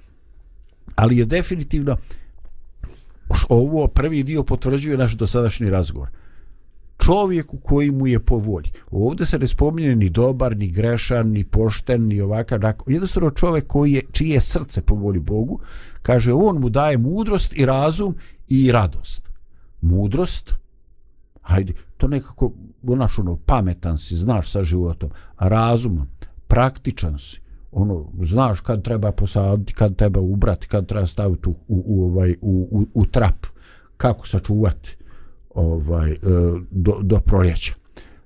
Ali 0.95 1.17
je 1.17 1.25
definitivno 1.25 1.97
ovo 3.49 3.87
prvi 3.87 4.23
dio 4.23 4.43
potvrđuje 4.43 4.97
naš 4.97 5.13
dosadašnji 5.13 5.69
razgovor. 5.69 6.09
Čovjeku 6.97 7.57
koji 7.57 7.91
mu 7.91 8.07
je 8.07 8.19
po 8.19 8.37
volji. 8.37 8.71
Ovdje 8.91 9.25
se 9.25 9.39
ne 9.39 9.47
spominje 9.47 9.95
ni 9.95 10.09
dobar, 10.09 10.57
ni 10.57 10.67
grešan, 10.67 11.29
ni 11.29 11.43
pošten, 11.43 12.07
ni 12.07 12.21
ovakav. 12.21 12.59
Jednostavno 12.87 13.31
čovjek 13.31 13.67
koji 13.67 13.91
je, 13.91 14.01
čije 14.11 14.41
srce 14.41 14.81
po 14.81 14.95
volji 14.95 15.19
Bogu, 15.19 15.59
kaže 16.01 16.33
on 16.33 16.57
mu 16.57 16.69
daje 16.69 16.97
mudrost 16.97 17.53
i 17.55 17.65
razum 17.65 18.15
i 18.47 18.71
radost. 18.71 19.29
Mudrost? 19.81 20.53
Hajde 21.41 21.73
to 22.03 22.07
nekako 22.07 22.51
onaš 22.87 23.19
ono 23.19 23.35
pametan 23.45 23.97
si 23.97 24.15
znaš 24.15 24.51
sa 24.51 24.63
životom 24.63 25.09
a 25.35 25.47
razum 25.47 26.07
praktičan 26.47 27.19
si. 27.19 27.41
Ono 27.71 28.05
znaš 28.21 28.59
kad 28.59 28.83
treba 28.83 29.11
posaditi 29.11 29.73
kad 29.73 29.95
treba 29.95 30.19
ubrati 30.19 30.67
kad 30.67 30.87
treba 30.87 31.07
staviti 31.07 31.49
u, 31.49 31.51
u, 31.67 31.83
u 31.85 32.03
ovaj 32.03 32.35
u, 32.41 32.67
u, 32.71 32.85
u 32.93 33.05
trap. 33.05 33.45
Kako 33.97 34.27
sačuvati? 34.27 34.97
Ovaj 35.55 36.11
e, 36.11 36.17
do, 36.71 36.99
do 37.01 37.19
proljeća 37.19 37.73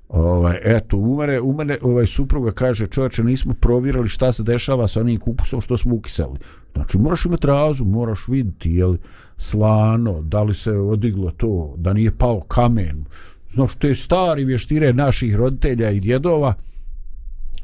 Ovaj, 0.09 0.57
eto, 0.63 0.97
umare 0.97 1.39
umare 1.41 1.78
ovaj 1.82 2.07
supruga 2.07 2.51
kaže, 2.51 2.88
čovječe, 2.88 3.23
nismo 3.23 3.53
provjerili 3.53 4.09
šta 4.09 4.32
se 4.32 4.43
dešava 4.43 4.88
sa 4.88 4.99
onim 4.99 5.19
kupusom 5.19 5.61
što 5.61 5.78
smo 5.78 5.95
ukisali. 5.95 6.39
Znači, 6.73 6.97
moraš 6.97 7.25
imati 7.25 7.47
razum, 7.47 7.89
moraš 7.89 8.28
vidjeti, 8.28 8.71
je 8.71 8.86
li 8.86 8.97
slano, 9.38 10.21
da 10.21 10.43
li 10.43 10.53
se 10.53 10.71
odiglo 10.71 11.32
to, 11.32 11.73
da 11.78 11.93
nije 11.93 12.17
pao 12.17 12.41
kamen. 12.41 13.05
Znaš, 13.53 13.75
te 13.75 13.95
stari 13.95 14.45
vještire 14.45 14.93
naših 14.93 15.36
roditelja 15.36 15.91
i 15.91 15.99
djedova, 15.99 16.53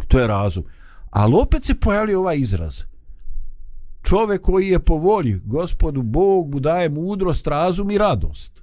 to 0.08 0.20
je 0.20 0.28
razum. 0.28 0.64
Ali 1.10 1.34
opet 1.42 1.64
se 1.64 1.76
pojavlja 1.76 2.20
ovaj 2.20 2.38
izraz. 2.38 2.84
Čovek 4.02 4.42
koji 4.42 4.68
je 4.68 4.80
po 4.80 4.96
volji, 4.96 5.40
gospodu 5.46 6.02
Bog 6.02 6.54
mu 6.54 6.60
daje 6.60 6.90
mudrost, 6.90 7.48
razum 7.48 7.92
i 7.92 7.98
radost. 7.98 8.63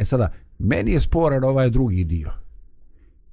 E 0.00 0.04
sada, 0.04 0.32
meni 0.58 0.92
je 0.92 1.00
sporan 1.00 1.44
ovaj 1.44 1.70
drugi 1.70 2.04
dio. 2.04 2.32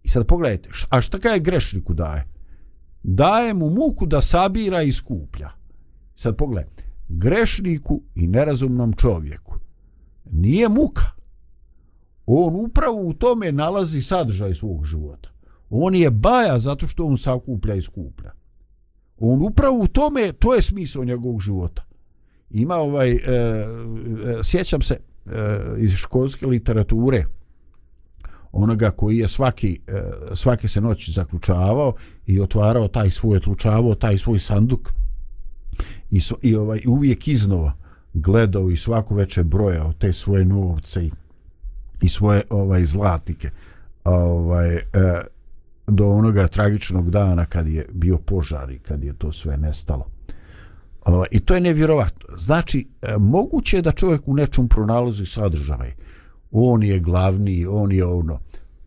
I 0.04 0.10
sad 0.10 0.28
pogledajte, 0.28 0.70
a 0.90 1.02
šta 1.02 1.20
kaj 1.20 1.40
grešniku 1.40 1.94
daje? 1.94 2.28
Daje 3.04 3.54
mu 3.54 3.70
muku 3.70 4.06
da 4.06 4.22
sabira 4.22 4.82
i 4.82 4.94
skuplja. 4.94 5.50
Sad 6.16 6.38
pogledaj, 6.38 6.70
grešniku 7.08 8.02
i 8.16 8.28
nerazumnom 8.28 8.94
čovjeku 8.94 9.54
nije 10.32 10.70
muka. 10.70 11.06
On 12.26 12.56
upravo 12.56 13.02
u 13.02 13.14
tome 13.14 13.52
nalazi 13.52 14.02
sadržaj 14.02 14.56
svog 14.56 14.86
života. 14.86 15.30
On 15.70 15.96
je 15.96 16.12
baja 16.12 16.60
zato 16.60 16.88
što 16.88 17.06
on 17.06 17.18
sakuplja 17.18 17.76
i 17.76 17.82
skuplja. 17.82 18.32
On 19.18 19.42
upravo 19.42 19.80
u 19.80 19.88
tome, 19.88 20.32
to 20.32 20.54
je 20.54 20.62
smisao 20.62 21.04
njegovog 21.04 21.42
života. 21.42 21.86
Ima 22.50 22.76
ovaj, 22.76 23.12
e, 23.12 23.18
e, 23.18 23.66
sjećam 24.44 24.82
se 24.82 24.98
iz 25.78 25.92
školske 25.92 26.46
literature, 26.46 27.26
onoga 28.54 28.92
koji 28.92 29.18
je 29.18 29.28
svaki, 29.28 29.80
e, 29.88 30.02
svake 30.36 30.68
se 30.68 30.82
noći 30.82 31.12
zaključavao 31.12 31.94
i 32.26 32.40
otvarao 32.42 32.88
taj 32.88 33.10
svoj, 33.10 33.38
otlučavao 33.38 33.96
taj 33.96 34.18
svoj 34.18 34.40
sanduk 34.40 34.90
i, 36.10 36.22
so, 36.22 36.36
i 36.42 36.56
ovaj, 36.56 36.82
uvijek 36.88 37.28
iznova 37.28 37.74
gledao 38.14 38.72
i 38.72 38.78
svako 38.78 39.16
veče 39.16 39.44
brojao 39.44 39.94
te 39.94 40.14
svoje 40.14 40.46
novce 40.46 41.06
i, 41.06 41.12
i 42.02 42.10
svoje 42.10 42.42
ovaj 42.50 42.86
zlatike 42.86 43.50
ovaj, 44.04 44.76
e, 44.76 44.84
do 45.88 46.10
onoga 46.10 46.48
tragičnog 46.48 47.10
dana 47.10 47.46
kad 47.46 47.68
je 47.68 47.86
bio 47.92 48.18
požar 48.18 48.72
i 48.72 48.80
kad 48.80 49.04
je 49.04 49.14
to 49.14 49.32
sve 49.32 49.58
nestalo. 49.58 50.13
I 51.32 51.40
to 51.40 51.54
je 51.54 51.62
nevjerovatno. 51.62 52.38
Znači, 52.38 52.88
e, 53.02 53.18
moguće 53.18 53.78
je 53.78 53.82
da 53.82 53.92
čovjek 53.92 54.22
u 54.26 54.36
nečem 54.36 54.68
pronalazi 54.68 55.26
sadržaj. 55.26 55.94
On 56.52 56.84
je 56.84 57.00
glavni, 57.00 57.66
on 57.66 57.92
je 57.92 58.06
ono, 58.06 58.40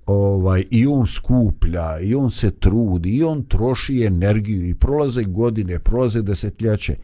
ovaj, 0.06 0.64
i 0.70 0.86
on 0.86 1.06
skuplja, 1.06 2.00
i 2.00 2.14
on 2.14 2.30
se 2.30 2.50
trudi, 2.50 3.16
i 3.16 3.24
on 3.24 3.42
troši 3.44 4.02
energiju, 4.02 4.68
i 4.68 4.74
prolaze 4.74 5.24
godine, 5.24 5.78
prolaze 5.78 6.22
desetljače. 6.22 6.96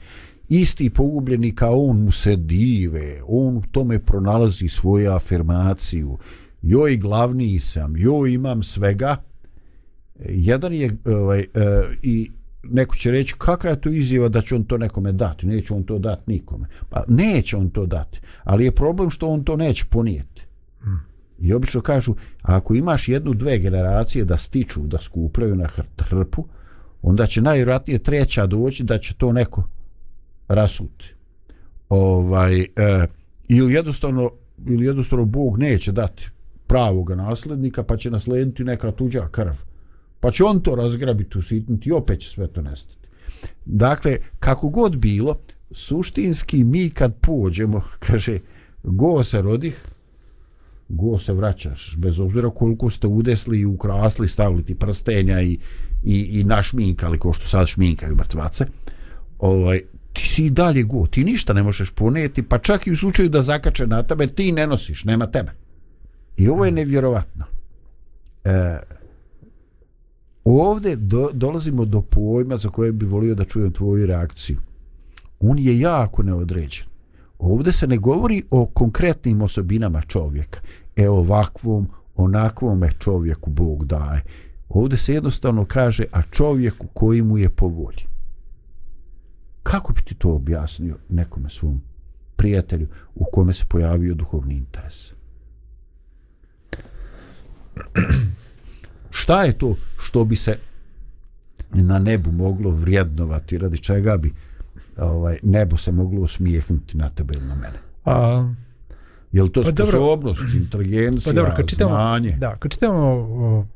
Isti 0.49 0.91
pogubljeni 0.91 1.55
kao 1.55 1.85
on 1.85 2.03
mu 2.03 2.11
se 2.11 2.37
dive, 2.37 3.21
on 3.27 3.57
u 3.57 3.63
tome 3.71 3.99
pronalazi 3.99 4.69
svoju 4.69 5.11
afirmaciju. 5.11 6.19
Joj, 6.63 6.97
glavni 6.97 7.61
sam, 7.61 7.97
joj, 7.97 8.33
imam 8.33 8.63
svega. 8.63 9.17
Jedan 10.29 10.73
je, 10.73 10.97
ovaj, 11.05 11.41
e, 11.41 11.47
i 12.03 12.31
neko 12.63 12.97
će 12.97 13.11
reći 13.11 13.35
kakva 13.39 13.71
je 13.71 13.81
to 13.81 13.91
izjava 13.91 14.29
da 14.29 14.43
će 14.43 14.55
on 14.55 14.65
to 14.65 14.79
nekome 14.79 15.13
dati? 15.13 15.47
Neće 15.47 15.75
on 15.75 15.85
to 15.85 15.99
dati 15.99 16.23
nikome. 16.27 16.67
Pa 16.91 17.05
neće 17.09 17.57
on 17.57 17.71
to 17.71 17.87
dati 17.87 18.21
ali 18.45 18.65
je 18.65 18.73
problem 18.73 19.11
što 19.11 19.29
on 19.29 19.45
to 19.45 19.57
neće 19.57 19.85
ponijeti. 19.91 20.43
Mm. 20.87 21.13
i 21.39 21.53
obično 21.53 21.81
kažu 21.81 22.15
ako 22.43 22.75
imaš 22.75 23.09
jednu 23.09 23.35
dve 23.35 23.59
generacije 23.59 24.25
da 24.25 24.37
stiču 24.37 24.81
da 24.81 24.99
skupljaju 24.99 25.55
na 25.55 25.69
hrpu 25.99 26.47
onda 27.03 27.27
će 27.27 27.43
najvjerojatnije 27.43 27.99
treća 27.99 28.47
doći 28.47 28.85
da 28.85 28.99
će 28.99 29.15
to 29.15 29.33
neko 29.33 29.63
rasuti. 30.49 31.15
Ovaj 31.89 32.61
e, 32.61 32.67
ili 33.49 33.75
jednostavno 33.75 34.31
ili 34.67 34.87
jednostavno 34.87 35.25
Bog 35.25 35.59
neće 35.59 35.93
dati 35.93 36.29
pravog 36.67 37.11
naslednika 37.11 37.83
pa 37.83 37.97
će 37.97 38.11
naslediti 38.11 38.65
neka 38.65 38.91
tuđa 38.93 39.29
krv 39.29 39.53
pa 40.23 40.31
će 40.31 40.45
on 40.45 40.61
to 40.61 40.75
razgrabiti, 40.75 41.39
usitnuti 41.39 41.89
i 41.89 41.93
opet 41.93 42.21
će 42.21 42.31
sve 42.31 42.47
to 42.47 42.63
nestati. 42.63 43.09
Dakle, 43.65 44.19
kako 44.39 44.69
god 44.69 44.97
bilo, 44.97 45.39
suštinski 45.71 46.65
mi 46.65 46.91
kad 46.91 47.17
pođemo, 47.21 47.83
kaže, 48.07 48.39
go 48.83 49.25
se 49.25 49.43
rodih, 49.43 49.85
go 50.89 51.19
se 51.19 51.33
vraćaš, 51.33 51.97
bez 51.97 52.21
obzira 52.21 52.51
koliko 52.51 52.91
ste 52.91 53.07
udesli 53.07 53.61
i 53.61 53.67
ukrasli, 53.67 54.29
stavili 54.29 54.65
ti 54.65 54.75
prstenja 54.75 55.43
i, 55.43 55.59
i, 56.05 56.41
i 56.41 56.45
našminkali, 56.45 57.19
ko 57.19 57.33
što 57.33 57.47
sad 57.47 57.67
šminkaju 57.67 58.17
mrtvace, 58.17 58.67
ovaj, 59.39 59.81
ti 60.13 60.29
si 60.29 60.47
i 60.47 60.51
dalje 60.51 60.83
go, 60.83 61.07
ti 61.07 61.25
ništa 61.25 61.53
ne 61.53 61.63
možeš 61.63 61.91
poneti, 61.91 62.43
pa 62.43 62.59
čak 62.59 62.87
i 62.87 62.93
u 62.93 62.97
slučaju 62.97 63.29
da 63.29 63.43
zakače 63.43 63.87
na 63.87 64.03
tebe, 64.03 64.27
ti 64.27 64.53
ne 64.53 64.67
nosiš, 64.67 65.05
nema 65.05 65.27
tebe. 65.27 65.53
I 66.37 66.49
ovo 66.49 66.65
je 66.65 66.73
nevjerovatno. 66.73 67.45
E, 68.45 68.79
Ovde 70.45 70.97
do, 70.97 71.31
dolazimo 71.33 71.85
do 71.85 72.01
pojma 72.01 72.57
za 72.57 72.69
koje 72.69 72.93
bi 72.93 73.07
volio 73.07 73.35
da 73.35 73.45
čujem 73.45 73.73
tvoju 73.73 74.07
reakciju. 74.07 74.59
On 75.41 75.59
je 75.59 75.79
jako 75.79 76.23
neodređen. 76.23 76.87
Ovde 77.39 77.73
se 77.73 77.87
ne 77.87 77.99
govori 77.99 78.43
o 78.51 78.67
konkretnim 78.67 79.43
osobinama 79.43 80.01
čovjeka. 80.01 80.61
E 80.97 81.09
ovakvom, 81.09 81.89
onakvom 82.17 82.83
je 82.83 82.93
čovjeku 82.99 83.51
Bog 83.51 83.85
daje. 83.85 84.23
Ovde 84.69 84.97
se 84.97 85.15
jednostavno 85.15 85.65
kaže, 85.65 86.05
a 86.13 86.23
čovjeku 86.23 86.87
koji 86.87 87.23
mu 87.23 87.39
je 87.39 87.49
po 87.49 87.69
volji. 87.69 88.07
Kako 89.63 89.93
bi 89.93 90.03
ti 90.03 90.15
to 90.15 90.31
objasnio 90.31 90.97
nekome 91.09 91.51
svom 91.51 91.83
prijatelju 92.37 92.87
u 93.15 93.25
kome 93.33 93.55
se 93.55 93.65
pojavio 93.69 94.15
duhovni 94.15 94.55
interes? 94.55 95.13
Šta 99.13 99.45
je 99.45 99.53
to 99.53 99.77
što 99.99 100.25
bi 100.25 100.37
se 100.37 100.57
na 101.71 101.99
nebu 101.99 102.33
moglo 102.33 102.71
vrijednovati? 102.71 103.59
Radi 103.59 103.79
čega 103.79 104.17
bi 104.17 104.33
ovaj 104.97 105.39
nebo 105.43 105.77
se 105.77 105.93
moglo 105.93 106.23
osmijehnuti 106.23 106.97
na 106.97 107.11
tebe 107.11 107.35
ili 107.37 107.47
na 107.47 107.55
mene? 107.55 107.79
A 108.05 108.49
je 109.33 109.43
li 109.43 109.53
to 109.53 109.63
pa 109.63 109.71
sposobnost 109.71 110.41
dobro, 110.41 110.59
inteligencija 110.59 111.33
pa 111.33 111.37
dobro, 111.37 111.53
kad 111.57 111.69
čitamo, 111.69 111.91
znanje? 111.91 112.37
da 112.39 112.57
kad 112.57 112.73
čitamo 112.73 113.67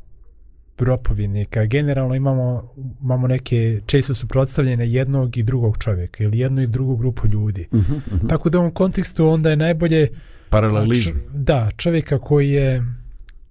propovjednika 0.76 1.66
generalno 1.66 2.14
imamo 2.14 2.72
imamo 3.02 3.26
neke 3.26 3.80
često 3.86 4.14
su 4.14 4.20
suprotstavljene 4.20 4.92
jednog 4.92 5.36
i 5.36 5.42
drugog 5.42 5.78
čovjeka 5.78 6.24
ili 6.24 6.38
jednu 6.38 6.62
i 6.62 6.66
drugu 6.66 6.96
grupu 6.96 7.28
ljudi. 7.28 7.68
Uh 7.70 7.80
-huh, 7.80 7.96
uh 7.96 8.20
-huh. 8.20 8.28
tako 8.28 8.50
da 8.50 8.58
u 8.58 8.60
ovom 8.60 8.72
kontekstu 8.72 9.28
onda 9.28 9.50
je 9.50 9.56
najbolje 9.56 10.08
paralelizam. 10.50 11.22
da 11.34 11.70
čovjeka 11.76 12.18
koji 12.18 12.50
je 12.50 12.84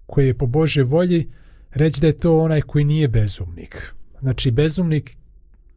koji 0.05 0.27
je 0.27 0.33
po 0.33 0.45
Božoj 0.45 0.83
volji 0.83 1.19
uh, 1.19 1.44
reći 1.76 2.01
da 2.01 2.07
je 2.07 2.19
to 2.19 2.39
onaj 2.39 2.61
koji 2.61 2.86
nije 2.86 3.07
bezumnik. 3.07 3.93
Znači, 4.19 4.51
bezumnik 4.51 5.17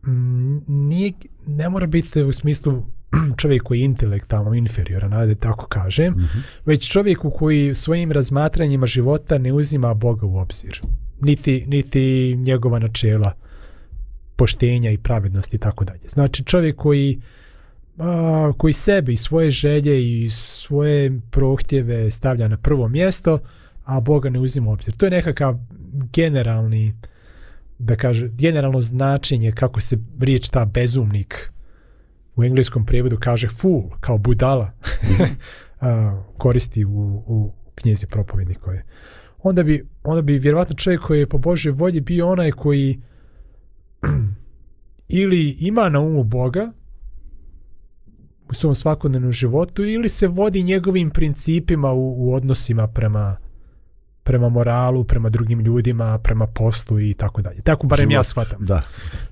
mm, 0.07 0.59
nije, 0.67 1.13
ne 1.47 1.69
mora 1.69 1.87
biti 1.87 2.23
u 2.23 2.33
smislu 2.33 2.83
čovjek 3.41 3.63
koji 3.63 3.79
je 3.79 3.85
intelektualno 3.85 4.55
inferioran, 4.55 5.11
da 5.11 5.35
tako 5.35 5.67
kažem, 5.67 6.13
mm 6.13 6.17
-hmm. 6.17 6.41
već 6.65 6.91
čovjek 6.91 7.25
u 7.25 7.31
koji 7.31 7.75
svojim 7.75 8.13
razmatranjima 8.13 8.87
života 8.87 9.39
ne 9.39 9.53
uzima 9.53 9.95
Boga 9.95 10.27
u 10.27 10.39
obzir. 10.39 10.81
Niti, 11.21 11.65
niti 11.67 12.35
njegova 12.37 12.79
načela 12.79 13.33
poštenja 14.37 14.91
i 14.91 14.99
pravednosti 14.99 15.57
i 15.57 15.59
tako 15.59 15.85
dalje. 15.85 16.09
Znači, 16.09 16.45
čovjek 16.45 16.77
koji 16.77 17.21
a, 17.99 18.53
koji 18.59 18.73
sebe 18.73 19.13
i 19.13 19.17
svoje 19.17 19.51
želje 19.51 20.25
i 20.25 20.29
svoje 20.31 21.21
prohtjeve 21.31 22.11
stavlja 22.11 22.49
na 22.49 22.57
prvo 22.57 22.89
mjesto, 22.89 23.39
a 23.89 24.01
Boga 24.01 24.31
ne 24.31 24.39
uzima 24.39 24.71
u 24.71 24.73
obzir. 24.73 24.97
To 24.97 25.07
je 25.07 25.11
nekakav 25.11 25.59
generalni 26.13 26.95
da 27.79 27.97
kaže, 27.97 28.29
generalno 28.29 28.83
značenje 28.83 29.53
kako 29.53 29.81
se 29.81 29.99
riječ 30.21 30.49
ta 30.49 30.65
bezumnik 30.65 31.53
u 32.37 32.45
engleskom 32.45 32.87
prijevodu 32.87 33.17
kaže 33.21 33.49
fool, 33.49 33.83
kao 34.01 34.19
budala 34.19 34.71
a, 35.81 36.23
koristi 36.39 36.85
u, 36.85 37.23
u 37.27 37.53
knjizi 37.75 38.07
propovednikove. 38.07 38.85
Onda 39.43 39.63
bi, 39.63 39.87
onda 40.03 40.23
bi 40.23 40.39
vjerovatno 40.39 40.77
čovjek 40.77 41.01
koji 41.01 41.19
je 41.19 41.29
po 41.29 41.39
Božoj 41.39 41.73
volji 41.73 42.01
bio 42.01 42.29
onaj 42.29 42.51
koji 42.51 43.01
ili 45.23 45.51
ima 45.51 45.89
na 45.89 46.01
umu 46.01 46.25
Boga 46.25 46.73
u 48.49 48.55
svom 48.55 48.75
svakodnevnom 48.75 49.33
životu 49.33 49.85
ili 49.85 50.09
se 50.09 50.29
vodi 50.29 50.63
njegovim 50.63 51.11
principima 51.11 51.93
u, 51.93 52.29
u 52.29 52.35
odnosima 52.35 52.87
prema 52.87 53.37
prema 54.29 54.49
moralu, 54.49 55.05
prema 55.05 55.29
drugim 55.29 55.61
ljudima, 55.61 56.19
prema 56.19 56.47
poslu 56.47 57.01
i 57.01 57.15
tako 57.15 57.43
dalje. 57.43 57.61
Tako 57.63 57.87
barem 57.87 58.11
Život, 58.11 58.13
ja 58.13 58.25
shvatam. 58.25 58.67
Da. 58.67 58.81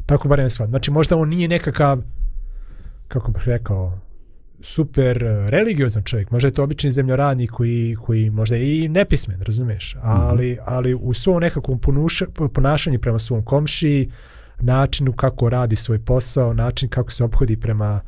Tako 0.07 0.29
barem 0.29 0.45
ja 0.45 0.51
shvatam. 0.51 0.71
Znači 0.71 0.91
možda 0.91 1.17
on 1.17 1.29
nije 1.29 1.49
nekakav, 1.49 1.99
kako 3.09 3.31
bih 3.31 3.43
rekao, 3.45 3.99
super 4.61 5.19
religiozan 5.49 6.03
čovjek. 6.03 6.31
Možda 6.31 6.49
je 6.49 6.55
to 6.55 6.63
obični 6.63 6.91
zemljoradnik 6.91 7.51
koji, 7.51 7.97
koji 8.05 8.31
možda 8.31 8.57
je 8.57 8.85
i 8.85 8.89
nepismen, 8.89 9.43
razumiješ? 9.43 9.97
Ali, 10.03 10.53
mm 10.53 10.57
-hmm. 10.57 10.63
ali 10.67 10.95
u 10.95 11.15
svom 11.15 11.41
nekakvom 11.41 11.79
ponuša, 11.79 12.27
ponašanju 12.55 12.99
prema 12.99 13.19
svom 13.19 13.45
komšiji, 13.45 14.11
načinu 14.61 15.13
kako 15.13 15.49
radi 15.49 15.77
svoj 15.77 15.99
posao, 15.99 16.55
način 16.55 16.89
kako 16.89 17.11
se 17.11 17.25
obhodi 17.25 17.57
prema, 17.57 18.01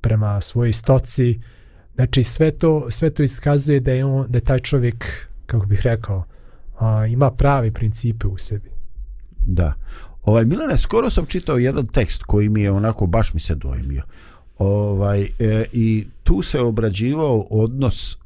prema 0.00 0.40
svojoj 0.40 0.72
stoci, 0.72 1.40
znači 1.94 2.24
sve 2.24 2.50
to, 2.50 2.90
sve 2.90 3.10
to 3.10 3.22
iskazuje 3.22 3.80
da 3.80 3.92
je, 3.92 4.04
on, 4.04 4.26
da 4.28 4.38
je 4.38 4.44
taj 4.44 4.58
čovjek 4.58 5.28
kako 5.46 5.66
bih 5.66 5.80
rekao, 5.84 6.24
a, 6.78 7.06
ima 7.06 7.30
prave 7.30 7.70
principe 7.70 8.26
u 8.26 8.38
sebi. 8.38 8.70
Da. 9.40 9.74
Ovaj, 10.24 10.44
Milane, 10.44 10.76
skoro 10.76 11.10
sam 11.10 11.26
čitao 11.26 11.58
jedan 11.58 11.86
tekst 11.86 12.22
koji 12.22 12.48
mi 12.48 12.62
je 12.62 12.70
onako 12.70 13.06
baš 13.06 13.34
mi 13.34 13.40
se 13.40 13.54
dojmio. 13.54 14.02
Ovaj, 14.58 15.22
e, 15.38 15.64
I 15.72 16.06
tu 16.22 16.42
se 16.42 16.60
obrađivao 16.60 17.46
odnos 17.50 18.12
e, 18.14 18.16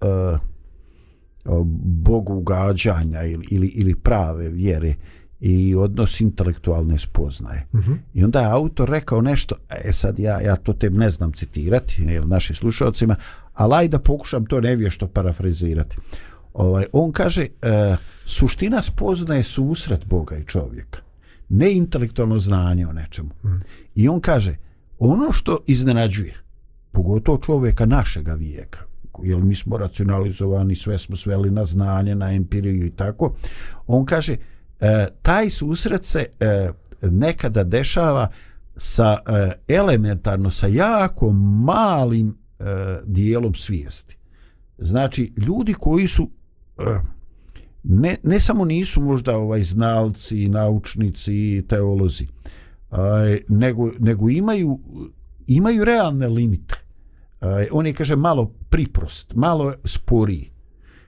Bogu 1.82 2.34
ugađanja 2.34 3.22
ili, 3.22 3.46
ili, 3.50 3.66
ili 3.66 3.94
prave 3.94 4.48
vjere 4.48 4.94
i 5.40 5.74
odnos 5.74 6.20
intelektualne 6.20 6.98
spoznaje. 6.98 7.66
Uh 7.72 7.80
mhm. 7.80 7.92
-huh. 7.92 7.98
I 8.14 8.24
onda 8.24 8.40
je 8.40 8.50
autor 8.50 8.90
rekao 8.90 9.20
nešto, 9.20 9.56
e 9.84 9.92
sad 9.92 10.18
ja, 10.18 10.40
ja 10.40 10.56
to 10.56 10.72
te 10.72 10.90
ne 10.90 11.10
znam 11.10 11.32
citirati, 11.32 12.02
jel, 12.02 12.28
našim 12.28 12.56
slušalcima, 12.56 13.16
ali 13.54 13.74
aj 13.74 13.88
da 13.88 13.98
pokušam 13.98 14.46
to 14.46 14.60
nevješto 14.60 15.06
parafrazirati 15.06 15.96
ovaj, 16.54 16.84
on 16.92 17.12
kaže 17.12 17.46
e, 17.62 17.96
suština 18.24 18.82
spoznaje 18.82 19.42
susret 19.42 20.04
Boga 20.04 20.36
i 20.36 20.44
čovjeka 20.44 20.98
ne 21.48 21.72
intelektualno 21.72 22.38
znanje 22.38 22.86
o 22.86 22.92
nečemu 22.92 23.30
mm. 23.44 23.60
i 23.94 24.08
on 24.08 24.20
kaže 24.20 24.56
ono 24.98 25.32
što 25.32 25.58
iznenađuje 25.66 26.34
pogotovo 26.92 27.38
čovjeka 27.38 27.86
našega 27.86 28.34
vijeka 28.34 28.78
jer 29.22 29.38
mi 29.38 29.56
smo 29.56 29.76
racionalizovani 29.76 30.76
sve 30.76 30.98
smo 30.98 31.16
sveli 31.16 31.50
na 31.50 31.64
znanje 31.64 32.14
na 32.14 32.32
empiriju 32.32 32.86
i 32.86 32.90
tako 32.90 33.34
on 33.86 34.04
kaže 34.04 34.36
e, 34.80 35.06
taj 35.22 35.50
susret 35.50 36.04
se 36.04 36.26
e, 36.40 36.70
nekada 37.02 37.64
dešava 37.64 38.28
sa 38.76 39.18
e, 39.26 39.52
elementarno 39.68 40.50
sa 40.50 40.66
jako 40.66 41.32
malim 41.32 42.28
e, 42.28 42.64
dijelom 43.04 43.54
svijesti 43.54 44.16
znači 44.78 45.32
ljudi 45.36 45.74
koji 45.74 46.08
su 46.08 46.30
ne, 47.82 48.16
ne 48.22 48.40
samo 48.40 48.64
nisu 48.64 49.00
možda 49.00 49.36
ovaj 49.36 49.62
znalci, 49.62 50.48
naučnici 50.48 51.34
i 51.34 51.62
teolozi, 51.68 52.26
aj, 52.90 53.40
nego, 53.48 53.90
nego 53.98 54.30
imaju 54.30 54.78
imaju 55.46 55.84
realne 55.84 56.28
limite. 56.28 56.74
Aj, 57.40 57.68
on 57.72 57.86
je, 57.86 57.94
kaže, 57.94 58.16
malo 58.16 58.50
priprost, 58.70 59.34
malo 59.34 59.74
sporiji. 59.84 60.50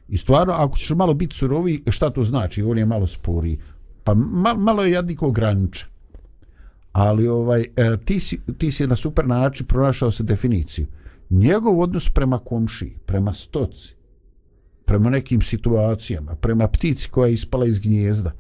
I 0.08 0.18
stvarno, 0.18 0.52
ako 0.52 0.76
ćeš 0.76 0.90
malo 0.90 1.14
biti 1.14 1.36
surovi, 1.36 1.82
šta 1.86 2.10
to 2.10 2.24
znači? 2.24 2.62
On 2.62 2.78
je 2.78 2.86
malo 2.86 3.06
sporiji. 3.06 3.58
Pa 4.04 4.14
ma, 4.14 4.54
malo 4.54 4.84
je 4.84 4.92
jadnik 4.92 5.22
ograničen. 5.22 5.88
Ali 6.92 7.28
ovaj, 7.28 7.64
e, 7.76 7.96
ti, 8.04 8.20
si, 8.20 8.40
ti 8.58 8.72
si 8.72 8.86
na 8.86 8.96
super 8.96 9.26
način 9.26 9.66
pronašao 9.66 10.10
se 10.10 10.22
definiciju. 10.22 10.86
Njegov 11.30 11.80
odnos 11.80 12.08
prema 12.08 12.38
komši, 12.38 12.94
prema 13.06 13.32
stoci, 13.32 13.94
prema 14.92 15.10
nekim 15.10 15.42
situacijama, 15.42 16.34
prema 16.34 16.68
ptici 16.68 17.08
koja 17.08 17.26
je 17.26 17.34
ispala 17.34 17.66
iz 17.66 17.78
gnjezda, 17.78 18.32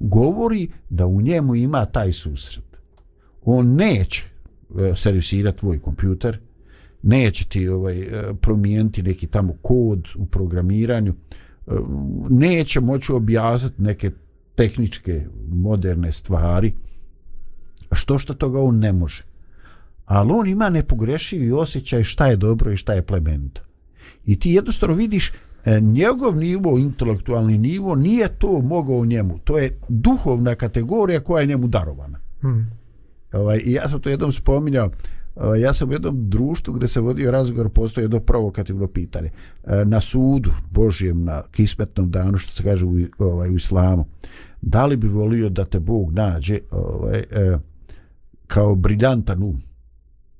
govori 0.00 0.68
da 0.90 1.06
u 1.06 1.20
njemu 1.20 1.54
ima 1.54 1.84
taj 1.84 2.12
susret. 2.12 2.64
On 3.44 3.74
neće 3.74 4.24
e, 4.78 4.92
servisirati 4.96 5.58
tvoj 5.58 5.78
kompjuter, 5.78 6.38
neće 7.02 7.44
ti 7.44 7.68
ovaj, 7.68 8.00
e, 8.00 8.34
promijeniti 8.40 9.02
neki 9.02 9.26
tamo 9.26 9.54
kod 9.62 10.08
u 10.16 10.26
programiranju, 10.26 11.14
e, 11.66 11.70
neće 12.28 12.80
moći 12.80 13.12
objasniti 13.12 13.82
neke 13.82 14.10
tehničke, 14.54 15.26
moderne 15.52 16.12
stvari, 16.12 16.72
što 17.92 18.18
što 18.18 18.34
toga 18.34 18.60
on 18.60 18.78
ne 18.78 18.92
može. 18.92 19.24
Ali 20.04 20.32
on 20.32 20.48
ima 20.48 20.70
nepogrešivi 20.70 21.52
osjećaj 21.52 22.04
šta 22.04 22.26
je 22.26 22.36
dobro 22.36 22.72
i 22.72 22.76
šta 22.76 22.92
je 22.92 23.06
plemenito. 23.06 23.60
I 24.26 24.38
ti 24.38 24.50
jednostavno 24.50 24.94
vidiš 24.94 25.32
njegov 25.80 26.36
nivo, 26.36 26.78
intelektualni 26.78 27.58
nivo, 27.58 27.94
nije 27.94 28.28
to 28.28 28.60
mogao 28.60 29.04
njemu. 29.04 29.38
To 29.38 29.58
je 29.58 29.78
duhovna 29.88 30.54
kategorija 30.54 31.20
koja 31.20 31.40
je 31.40 31.46
njemu 31.46 31.66
darovana. 31.66 32.18
Hmm. 32.40 32.70
Ovaj, 33.32 33.60
I 33.64 33.72
ja 33.72 33.88
sam 33.88 34.00
to 34.00 34.08
jednom 34.08 34.32
spominjao, 34.32 34.90
ovaj, 35.36 35.60
ja 35.60 35.72
sam 35.72 35.88
u 35.88 35.92
jednom 35.92 36.30
društvu 36.30 36.74
gdje 36.74 36.88
se 36.88 37.00
vodio 37.00 37.30
razgovor, 37.30 37.68
postoje 37.68 38.04
jedno 38.04 38.20
provokativno 38.20 38.86
pitanje. 38.86 39.30
E, 39.64 39.84
na 39.84 40.00
sudu 40.00 40.50
Božijem, 40.70 41.24
na 41.24 41.42
kismetnom 41.50 42.10
danu, 42.10 42.38
što 42.38 42.52
se 42.52 42.62
kaže 42.62 42.84
u, 42.84 42.96
ovaj, 43.18 43.50
u 43.50 43.56
islamu, 43.56 44.06
da 44.62 44.86
li 44.86 44.96
bi 44.96 45.08
volio 45.08 45.48
da 45.48 45.64
te 45.64 45.80
Bog 45.80 46.12
nađe 46.12 46.58
ovaj, 46.70 47.18
e, 47.18 47.58
kao 48.46 48.74
briljantan 48.74 49.42
um 49.42 49.62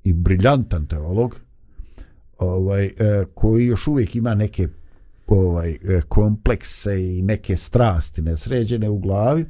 i 0.04 0.12
briljantan 0.12 0.86
teolog, 0.86 1.36
ovaj, 2.38 2.84
e, 2.86 3.24
koji 3.34 3.66
još 3.66 3.86
uvijek 3.86 4.16
ima 4.16 4.34
neke 4.34 4.68
ovaj 5.28 5.70
e, 5.70 6.00
komplekse 6.08 7.16
i 7.16 7.22
neke 7.22 7.56
strasti 7.56 8.22
nesređene 8.22 8.88
u 8.88 8.98
glavi 8.98 9.46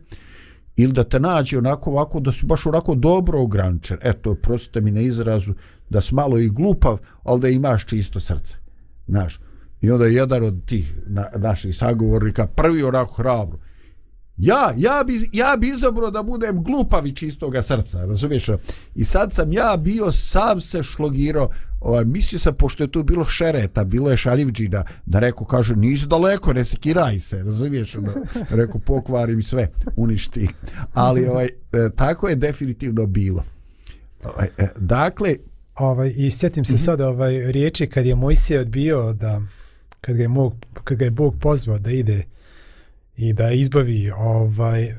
ili 0.76 0.93
da 0.93 1.05
te 1.05 1.20
nađe 1.20 1.59
onako 1.59 1.91
ovako 1.91 2.20
da 2.20 2.33
su 2.33 2.47
baš 2.47 2.66
onako 2.66 2.95
dobro 2.95 3.43
ograničen. 3.43 3.99
Eto 4.03 4.35
prostite 4.35 4.81
mi 4.81 4.91
na 4.91 5.01
izrazu 5.01 5.55
da 5.91 6.01
si 6.01 6.14
malo 6.14 6.39
i 6.39 6.49
glupav 6.49 6.99
ali 7.22 7.41
da 7.41 7.49
imaš 7.49 7.87
čisto 7.87 8.20
srce 8.20 8.57
znaš. 9.07 9.41
I 9.81 9.91
onda 9.91 10.05
je 10.05 10.14
jedan 10.14 10.45
od 10.45 10.64
tih 10.66 10.95
na, 11.07 11.29
naših 11.37 11.76
sagovornika 11.76 12.47
prvi 12.47 12.83
onako 12.83 13.14
hrabro 13.14 13.59
Ja, 14.39 14.74
ja 14.76 15.05
bi, 15.07 15.28
ja 15.32 15.57
bi 15.57 15.68
izabrao 15.68 16.11
da 16.11 16.22
budem 16.22 16.64
glupav 16.64 17.07
i 17.07 17.12
čistoga 17.12 17.62
srca, 17.62 18.05
razumiješ? 18.05 18.49
I 18.95 19.05
sad 19.05 19.32
sam 19.32 19.53
ja 19.53 19.76
bio 19.76 20.12
sam 20.12 20.61
se 20.61 20.82
šlogirao, 20.82 21.51
ovaj, 21.80 22.05
mislio 22.05 22.39
sam, 22.39 22.55
pošto 22.55 22.84
je 22.84 22.91
tu 22.91 23.03
bilo 23.03 23.24
šereta, 23.24 23.84
bilo 23.84 24.11
je 24.11 24.16
šaljivđina, 24.16 24.84
da 25.07 25.18
rekao, 25.18 25.47
kaže, 25.47 25.76
nisi 25.76 26.07
daleko, 26.07 26.53
ne 26.53 26.64
sekiraj 26.64 27.20
se, 27.20 27.43
razumiješ? 27.43 27.93
Da, 27.93 28.14
rekao, 28.57 28.80
pokvari 28.80 29.36
mi 29.36 29.43
sve, 29.43 29.68
uništi. 29.97 30.49
Ali 30.95 31.26
ovaj, 31.26 31.47
e, 31.47 31.51
tako 31.97 32.28
je 32.28 32.36
definitivno 32.36 33.07
bilo. 33.07 33.45
Ovaj, 34.24 34.49
e, 34.59 34.68
dakle... 34.76 35.36
Ovaj, 35.74 36.14
I 36.16 36.30
sjetim 36.30 36.64
se 36.64 36.72
mm 36.72 36.76
-hmm. 36.76 36.84
sad 36.84 37.01
ovaj, 37.01 37.53
riječi 37.53 37.86
kad 37.86 38.07
je 38.07 38.14
Mojsije 38.14 38.61
odbio 38.61 39.12
da, 39.12 39.43
kad 40.01 40.16
ga 40.16 40.22
je, 40.22 40.28
mog, 40.28 40.55
kad 40.84 40.99
ga 40.99 41.05
je 41.05 41.11
Bog 41.11 41.34
pozvao 41.41 41.78
da 41.78 41.91
ide 41.91 42.24
i 43.19 43.33
da 43.33 43.51
izbavi 43.51 44.11
ovaj 44.11 44.95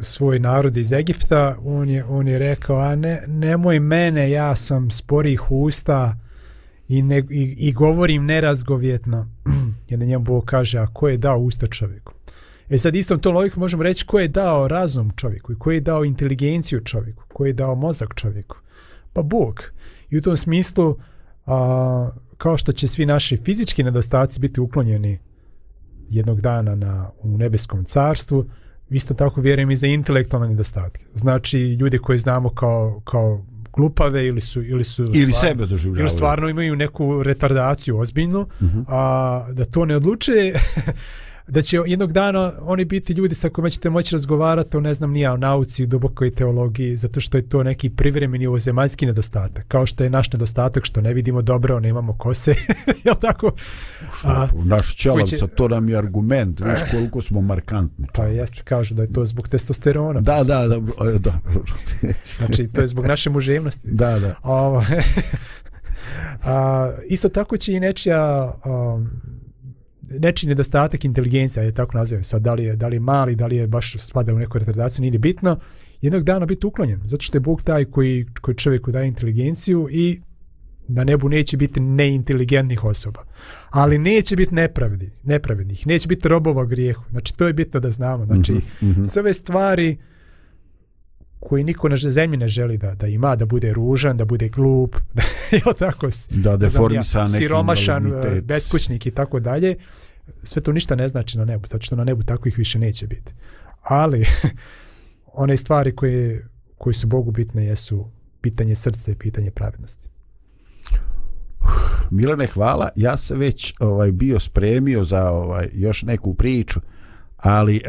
svoj 0.00 0.38
narod 0.38 0.76
iz 0.76 0.92
Egipta, 0.92 1.56
on 1.64 1.88
je, 1.88 2.04
on 2.04 2.28
je 2.28 2.38
rekao, 2.38 2.78
a 2.78 2.94
ne, 2.94 3.22
nemoj 3.26 3.80
mene, 3.80 4.30
ja 4.30 4.56
sam 4.56 4.90
sporih 4.90 5.50
usta 5.50 6.18
i, 6.88 7.02
ne, 7.02 7.18
i, 7.18 7.56
i 7.58 7.72
govorim 7.72 8.24
nerazgovjetno. 8.24 9.28
Jedan 9.90 10.08
njemu 10.08 10.24
Bog 10.24 10.44
kaže, 10.44 10.78
a 10.78 10.86
ko 10.86 11.08
je 11.08 11.16
dao 11.16 11.38
usta 11.38 11.66
čovjeku? 11.66 12.12
E 12.70 12.78
sad 12.78 12.94
istom 12.96 13.18
tom 13.20 13.34
logiku 13.34 13.60
možemo 13.60 13.82
reći 13.82 14.06
ko 14.06 14.18
je 14.18 14.28
dao 14.28 14.68
razum 14.68 15.10
čovjeku 15.16 15.52
i 15.52 15.58
ko 15.58 15.70
je 15.70 15.80
dao 15.80 16.04
inteligenciju 16.04 16.80
čovjeku, 16.84 17.24
ko 17.32 17.46
je 17.46 17.52
dao 17.52 17.74
mozak 17.74 18.14
čovjeku? 18.14 18.56
Pa 19.12 19.22
Bog. 19.22 19.62
I 20.10 20.18
u 20.18 20.22
tom 20.22 20.36
smislu, 20.36 20.96
a, 21.46 22.10
kao 22.36 22.56
što 22.56 22.72
će 22.72 22.88
svi 22.88 23.06
naši 23.06 23.36
fizički 23.36 23.82
nedostaci 23.82 24.40
biti 24.40 24.60
uklonjeni 24.60 25.18
jednog 26.10 26.40
dana 26.40 26.74
na, 26.74 27.10
u 27.22 27.38
nebeskom 27.38 27.84
carstvu, 27.84 28.44
isto 28.90 29.14
tako 29.14 29.40
vjerujem 29.40 29.70
i 29.70 29.76
za 29.76 29.86
intelektualne 29.86 30.48
nedostatke. 30.48 31.04
Znači, 31.14 31.58
ljudi 31.58 31.98
koji 31.98 32.18
znamo 32.18 32.50
kao, 32.54 33.00
kao 33.04 33.44
glupave 33.72 34.26
ili 34.26 34.40
su 34.40 34.62
ili 34.62 34.84
su 34.84 35.02
ili 35.02 35.32
stvarno, 35.32 35.48
sebe 35.48 35.66
doživljavaju 35.66 36.02
ili 36.02 36.10
stvarno 36.10 36.48
imaju 36.48 36.76
neku 36.76 37.22
retardaciju 37.22 37.98
ozbiljnu 37.98 38.40
uh 38.40 38.48
-huh. 38.60 38.84
a 38.88 39.46
da 39.52 39.64
to 39.64 39.84
ne 39.84 39.96
odluče 39.96 40.52
da 41.50 41.62
će 41.62 41.78
jednog 41.86 42.12
dana 42.12 42.52
oni 42.60 42.84
biti 42.84 43.12
ljudi 43.12 43.34
sa 43.34 43.48
kojima 43.48 43.70
ćete 43.70 43.90
moći 43.90 44.14
razgovarati 44.14 44.76
o 44.76 44.80
ne 44.80 44.94
znam 44.94 45.10
nija 45.10 45.32
o 45.32 45.36
nauci, 45.36 45.86
dubokoj 45.86 46.34
teologiji, 46.34 46.96
zato 46.96 47.20
što 47.20 47.38
je 47.38 47.48
to 47.48 47.62
neki 47.62 47.90
privremeni 47.90 48.46
ovozemaljski 48.46 49.06
nedostatak, 49.06 49.64
kao 49.68 49.86
što 49.86 50.04
je 50.04 50.10
naš 50.10 50.32
nedostatak 50.32 50.84
što 50.84 51.00
ne 51.00 51.14
vidimo 51.14 51.42
dobro, 51.42 51.80
nemamo 51.80 52.12
kose, 52.18 52.54
je 53.04 53.12
tako? 53.20 53.52
A, 54.24 54.48
naš 54.64 54.96
čelavca, 54.96 55.36
će... 55.36 55.46
to 55.46 55.68
nam 55.68 55.88
je 55.88 55.98
argument, 55.98 56.60
viš 56.60 56.78
koliko 56.90 57.22
smo 57.22 57.40
markantni. 57.40 58.06
Pa 58.12 58.24
jeste, 58.24 58.62
kažu 58.64 58.94
da 58.94 59.02
je 59.02 59.12
to 59.12 59.24
zbog 59.24 59.48
testosterona. 59.48 60.20
Da, 60.20 60.40
da, 60.46 60.68
da, 60.68 60.80
da. 61.18 61.32
znači, 62.38 62.68
to 62.68 62.80
je 62.80 62.86
zbog 62.86 63.06
naše 63.06 63.30
muževnosti. 63.30 63.90
Da, 63.90 64.18
da. 64.18 64.34
Ovo, 64.42 64.84
a, 66.44 66.92
isto 67.08 67.28
tako 67.28 67.56
će 67.56 67.72
i 67.72 67.80
nečija 67.80 68.54
um, 68.64 69.10
nečiji 70.10 70.48
nedostatak 70.48 71.04
inteligencija, 71.04 71.62
je 71.62 71.72
tako 71.72 71.98
nazivaju 71.98 72.24
sad, 72.24 72.42
da 72.42 72.54
li 72.54 72.64
je, 72.64 72.76
da 72.76 72.88
li 72.88 72.96
je 72.96 73.00
mali, 73.00 73.36
da 73.36 73.46
li 73.46 73.56
je 73.56 73.66
baš 73.66 73.96
spada 73.98 74.34
u 74.34 74.38
neku 74.38 74.58
retardaciju, 74.58 75.02
nije 75.02 75.18
bitno, 75.18 75.58
jednog 76.00 76.24
dana 76.24 76.46
biti 76.46 76.66
uklonjen, 76.66 77.00
zato 77.04 77.22
što 77.22 77.36
je 77.36 77.40
Bog 77.40 77.62
taj 77.62 77.84
koji, 77.84 78.26
koji 78.40 78.54
čovjeku 78.54 78.90
daje 78.90 79.08
inteligenciju 79.08 79.88
i 79.90 80.20
na 80.88 81.04
nebu 81.04 81.28
neće 81.28 81.56
biti 81.56 81.80
neinteligentnih 81.80 82.84
osoba. 82.84 83.24
Ali 83.70 83.98
neće 83.98 84.36
biti 84.36 84.54
nepravdi, 84.54 85.10
nepravednih, 85.22 85.86
neće 85.86 86.08
biti 86.08 86.28
robova 86.28 86.64
grijehu. 86.64 87.04
Znači, 87.10 87.36
to 87.36 87.46
je 87.46 87.52
bitno 87.52 87.80
da 87.80 87.90
znamo. 87.90 88.26
Znači, 88.26 88.52
mm 88.52 88.60
-hmm. 88.80 89.04
sve 89.04 89.20
ove 89.20 89.34
stvari, 89.34 89.98
koji 91.40 91.64
niko 91.64 91.88
na 91.88 91.96
zemlji 91.96 92.36
ne 92.36 92.48
želi 92.48 92.78
da 92.78 92.94
da 92.94 93.06
ima 93.06 93.36
da 93.36 93.46
bude 93.46 93.72
ružan, 93.72 94.16
da 94.16 94.24
bude 94.24 94.48
glup, 94.48 94.96
da 95.14 95.22
je 95.56 95.62
tako 95.78 96.08
da 96.30 96.56
deformisan, 96.56 97.22
ja, 97.22 97.28
siromašan, 97.28 98.06
e, 98.06 98.40
beskućnik 98.40 99.06
i 99.06 99.10
tako 99.10 99.40
dalje. 99.40 99.76
Sve 100.42 100.62
to 100.62 100.72
ništa 100.72 100.94
ne 100.94 101.08
znači 101.08 101.38
na 101.38 101.44
nebu, 101.44 101.66
zato 101.66 101.82
što 101.84 101.96
na 101.96 102.04
nebu 102.04 102.22
takvih 102.22 102.58
više 102.58 102.78
neće 102.78 103.06
biti. 103.06 103.32
Ali 103.82 104.26
one 105.44 105.56
stvari 105.56 105.96
koje 105.96 106.46
koje 106.78 106.94
su 106.94 107.06
Bogu 107.06 107.30
bitne 107.30 107.64
jesu 107.64 108.06
pitanje 108.40 108.74
srca 108.74 109.10
i 109.10 109.14
pitanje 109.14 109.50
pravednosti. 109.50 110.08
Milane, 112.10 112.46
hvala. 112.46 112.88
Ja 112.96 113.16
se 113.16 113.36
već 113.36 113.74
ovaj 113.80 114.12
bio 114.12 114.40
spremio 114.40 115.04
za 115.04 115.30
ovaj 115.30 115.68
još 115.72 116.02
neku 116.02 116.34
priču, 116.34 116.80
ali 117.36 117.76
e, 117.76 117.80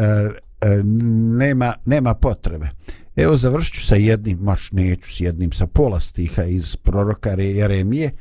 e, 0.62 0.84
nema 1.38 1.74
nema 1.86 2.14
potrebe. 2.14 2.70
Evo 3.16 3.38
završću 3.38 3.86
sa 3.86 3.96
jednim, 3.96 4.38
maš 4.38 4.72
neću 4.72 5.14
s 5.14 5.20
jednim, 5.22 5.52
sa 5.52 5.68
pola 5.68 6.00
stiha 6.00 6.44
iz 6.44 6.76
proroka 6.76 7.30
Jeremije, 7.30 8.12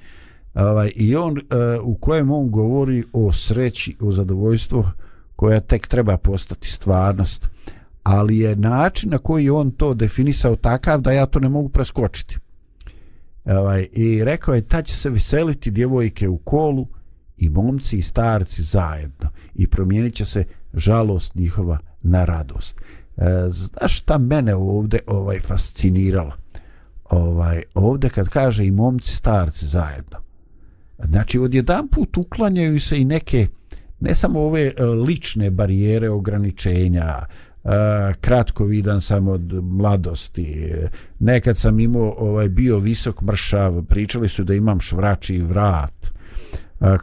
ovaj, 0.55 0.93
i 0.97 1.16
on 1.16 1.32
uh, 1.32 1.38
u 1.82 1.95
kojem 1.95 2.30
on 2.30 2.51
govori 2.51 3.05
o 3.12 3.32
sreći, 3.32 3.97
o 4.01 4.12
zadovoljstvu 4.12 4.84
koja 5.36 5.61
tek 5.61 5.86
treba 5.86 6.16
postati 6.16 6.72
stvarnost, 6.72 7.49
ali 8.03 8.38
je 8.38 8.57
način 8.57 9.11
na 9.11 9.18
koji 9.18 9.51
on 9.51 9.70
to 9.70 9.95
definisao 9.95 10.57
takav 10.57 11.01
da 11.01 11.12
ja 11.12 11.26
to 11.26 11.41
ne 11.41 11.49
mogu 11.49 11.68
preskočiti. 11.68 12.38
Ovaj, 13.45 13.88
I 13.93 14.24
rekao 14.24 14.55
je, 14.55 14.62
ta 14.62 14.82
će 14.82 14.97
se 14.97 15.11
veseliti 15.11 15.70
djevojke 15.70 16.28
u 16.28 16.38
kolu 16.38 16.86
i 17.36 17.49
momci 17.49 17.99
i 17.99 18.03
starci 18.03 18.62
zajedno 18.62 19.28
i 19.55 19.66
promijenit 19.66 20.14
će 20.14 20.24
se 20.24 20.45
žalost 20.74 21.34
njihova 21.34 21.78
na 22.03 22.24
radost. 22.24 22.79
E, 23.20 23.50
znaš 23.50 23.98
šta 23.98 24.18
mene 24.18 24.54
ovde 24.54 24.98
ovaj 25.06 25.40
fasciniralo? 25.40 26.32
Ovaj, 27.10 27.62
ovde 27.74 28.08
kad 28.08 28.28
kaže 28.28 28.66
i 28.66 28.70
momci 28.70 29.16
starci 29.16 29.66
zajedno. 29.66 30.18
Znači, 31.04 31.38
odjedan 31.38 31.88
put 31.88 32.16
uklanjaju 32.16 32.80
se 32.80 33.00
i 33.00 33.04
neke, 33.04 33.46
ne 34.00 34.14
samo 34.14 34.40
ove 34.40 34.72
e, 34.76 34.84
lične 34.84 35.50
barijere, 35.50 36.10
ograničenja, 36.10 37.06
e, 37.06 37.26
kratko 38.20 38.64
vidan 38.64 39.00
sam 39.00 39.28
od 39.28 39.52
mladosti. 39.62 40.72
Nekad 41.18 41.56
sam 41.56 41.80
imao 41.80 42.14
ovaj 42.18 42.48
bio 42.48 42.78
visok 42.78 43.22
mršav, 43.22 43.82
pričali 43.82 44.28
su 44.28 44.44
da 44.44 44.54
imam 44.54 44.80
švrači 44.80 45.38
vrat. 45.38 46.10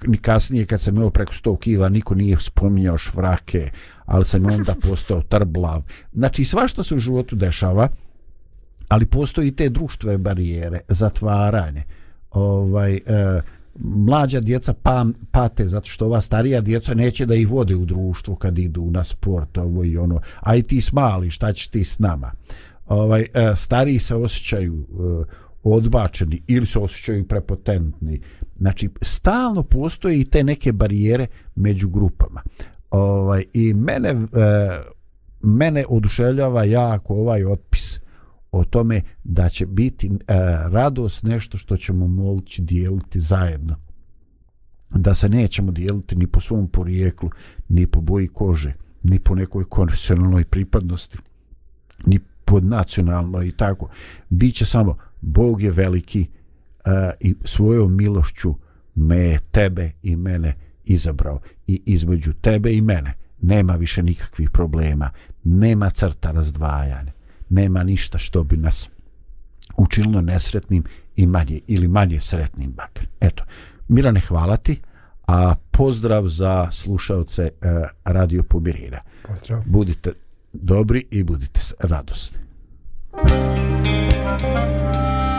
Ni 0.08 0.18
kasnije 0.18 0.66
kad 0.66 0.82
sam 0.82 0.96
imao 0.96 1.10
preko 1.10 1.34
100 1.34 1.60
kila, 1.60 1.90
niko 1.90 2.16
nije 2.16 2.38
spominjao 2.40 2.98
švrake, 2.98 3.70
ali 4.08 4.26
sam 4.26 4.46
onda 4.46 4.76
postao 4.82 5.22
trblav. 5.22 5.84
Znači, 6.14 6.46
svašta 6.46 6.84
se 6.84 6.96
u 6.96 7.00
životu 7.00 7.36
dešava, 7.36 7.88
ali 8.88 9.06
postoji 9.06 9.52
te 9.52 9.70
društvene 9.70 10.18
barijere, 10.18 10.80
zatvaranje. 10.90 11.84
Ovaj, 12.32 12.96
e, 12.96 13.02
mlađa 13.80 14.40
djeca 14.40 14.74
pam, 14.74 15.14
pate 15.32 15.68
zato 15.68 15.90
što 15.90 16.06
ova 16.06 16.22
starija 16.22 16.62
djeca 16.62 16.94
neće 16.94 17.26
da 17.26 17.36
ih 17.36 17.50
vode 17.50 17.76
u 17.76 17.86
društvu 17.86 18.36
kad 18.36 18.60
idu 18.60 18.92
na 18.92 19.04
sport 19.04 19.58
ovo 19.58 19.84
i 19.84 19.98
ono 19.98 20.20
a 20.40 20.56
i 20.56 20.64
ti 20.64 20.82
smali 20.82 21.32
šta 21.32 21.54
ćeš 21.54 21.68
ti 21.68 21.84
s 21.84 22.00
nama 22.00 22.32
ovaj 22.88 23.22
e, 23.22 23.56
stariji 23.56 24.00
se 24.00 24.16
osjećaju 24.16 24.76
e, 24.76 25.34
odbačeni 25.64 26.42
ili 26.48 26.66
se 26.66 26.80
osjećaju 26.80 27.28
prepotentni 27.28 28.22
znači 28.60 28.90
stalno 29.02 29.64
postoje 29.64 30.20
i 30.20 30.26
te 30.26 30.44
neke 30.44 30.72
barijere 30.72 31.28
među 31.56 31.90
grupama 31.90 32.42
ovaj 32.92 33.44
i 33.54 33.74
mene 33.74 34.10
e, 34.10 34.18
mene 35.42 35.86
oduševljava 35.90 36.64
jako 36.64 37.14
ovaj 37.14 37.46
otpis 37.46 38.00
o 38.52 38.64
tome 38.64 39.02
da 39.24 39.50
će 39.50 39.66
biti 39.66 40.08
e, 40.08 40.14
radost 40.70 41.24
nešto 41.24 41.58
što 41.58 41.78
ćemo 41.78 42.08
moći 42.08 42.62
dijeliti 42.62 43.20
zajedno. 43.20 43.76
Da 44.90 45.16
se 45.16 45.30
nećemo 45.30 45.72
dijeliti 45.72 46.16
ni 46.16 46.28
po 46.28 46.42
svom 46.42 46.68
porijeklu, 46.68 47.30
ni 47.70 47.88
po 47.88 48.02
boji 48.02 48.28
kože, 48.28 48.74
ni 49.04 49.20
po 49.20 49.36
nekoj 49.36 49.66
konvencionalnoj 49.70 50.46
pripadnosti, 50.46 51.18
ni 52.06 52.20
pod 52.46 52.64
nacionalnoj 52.64 53.48
i 53.48 53.52
tako. 53.52 53.90
Biće 54.30 54.66
samo 54.66 54.98
Bog 55.22 55.62
je 55.62 55.72
veliki 55.72 56.22
e, 56.22 57.12
i 57.20 57.36
svojom 57.46 57.98
milošću 57.98 58.56
me, 58.96 59.40
tebe 59.52 59.92
i 60.04 60.16
mene 60.16 60.56
izabrao. 60.86 61.40
I 61.68 61.82
između 61.86 62.34
tebe 62.34 62.74
i 62.74 62.82
mene 62.82 63.14
nema 63.42 63.76
više 63.76 64.04
nikakvih 64.04 64.50
problema, 64.50 65.10
nema 65.44 65.90
crta 65.90 66.32
razdvajanja 66.32 67.18
nema 67.50 67.84
ništa 67.84 68.18
što 68.18 68.44
bi 68.44 68.58
nas 68.58 68.90
učinilo 69.78 70.22
nesretnim 70.22 70.84
i 71.16 71.26
manje 71.26 71.60
ili 71.68 71.88
manje 71.88 72.20
sretnim 72.20 72.72
bakar. 72.72 73.08
Eto, 73.20 73.44
Mirane, 73.88 74.20
hvala 74.20 74.58
ti, 74.58 74.82
a 75.28 75.56
pozdrav 75.72 76.28
za 76.28 76.72
slušalce 76.72 77.44
uh, 77.44 77.88
Radio 78.06 78.44
Pomirina. 78.44 79.00
Pozdrav. 79.28 79.64
Budite 79.66 80.14
dobri 80.54 81.06
i 81.12 81.24
budite 81.24 81.60
radosni. 81.80 82.38
Thank 83.28 83.88
you. 83.88 85.37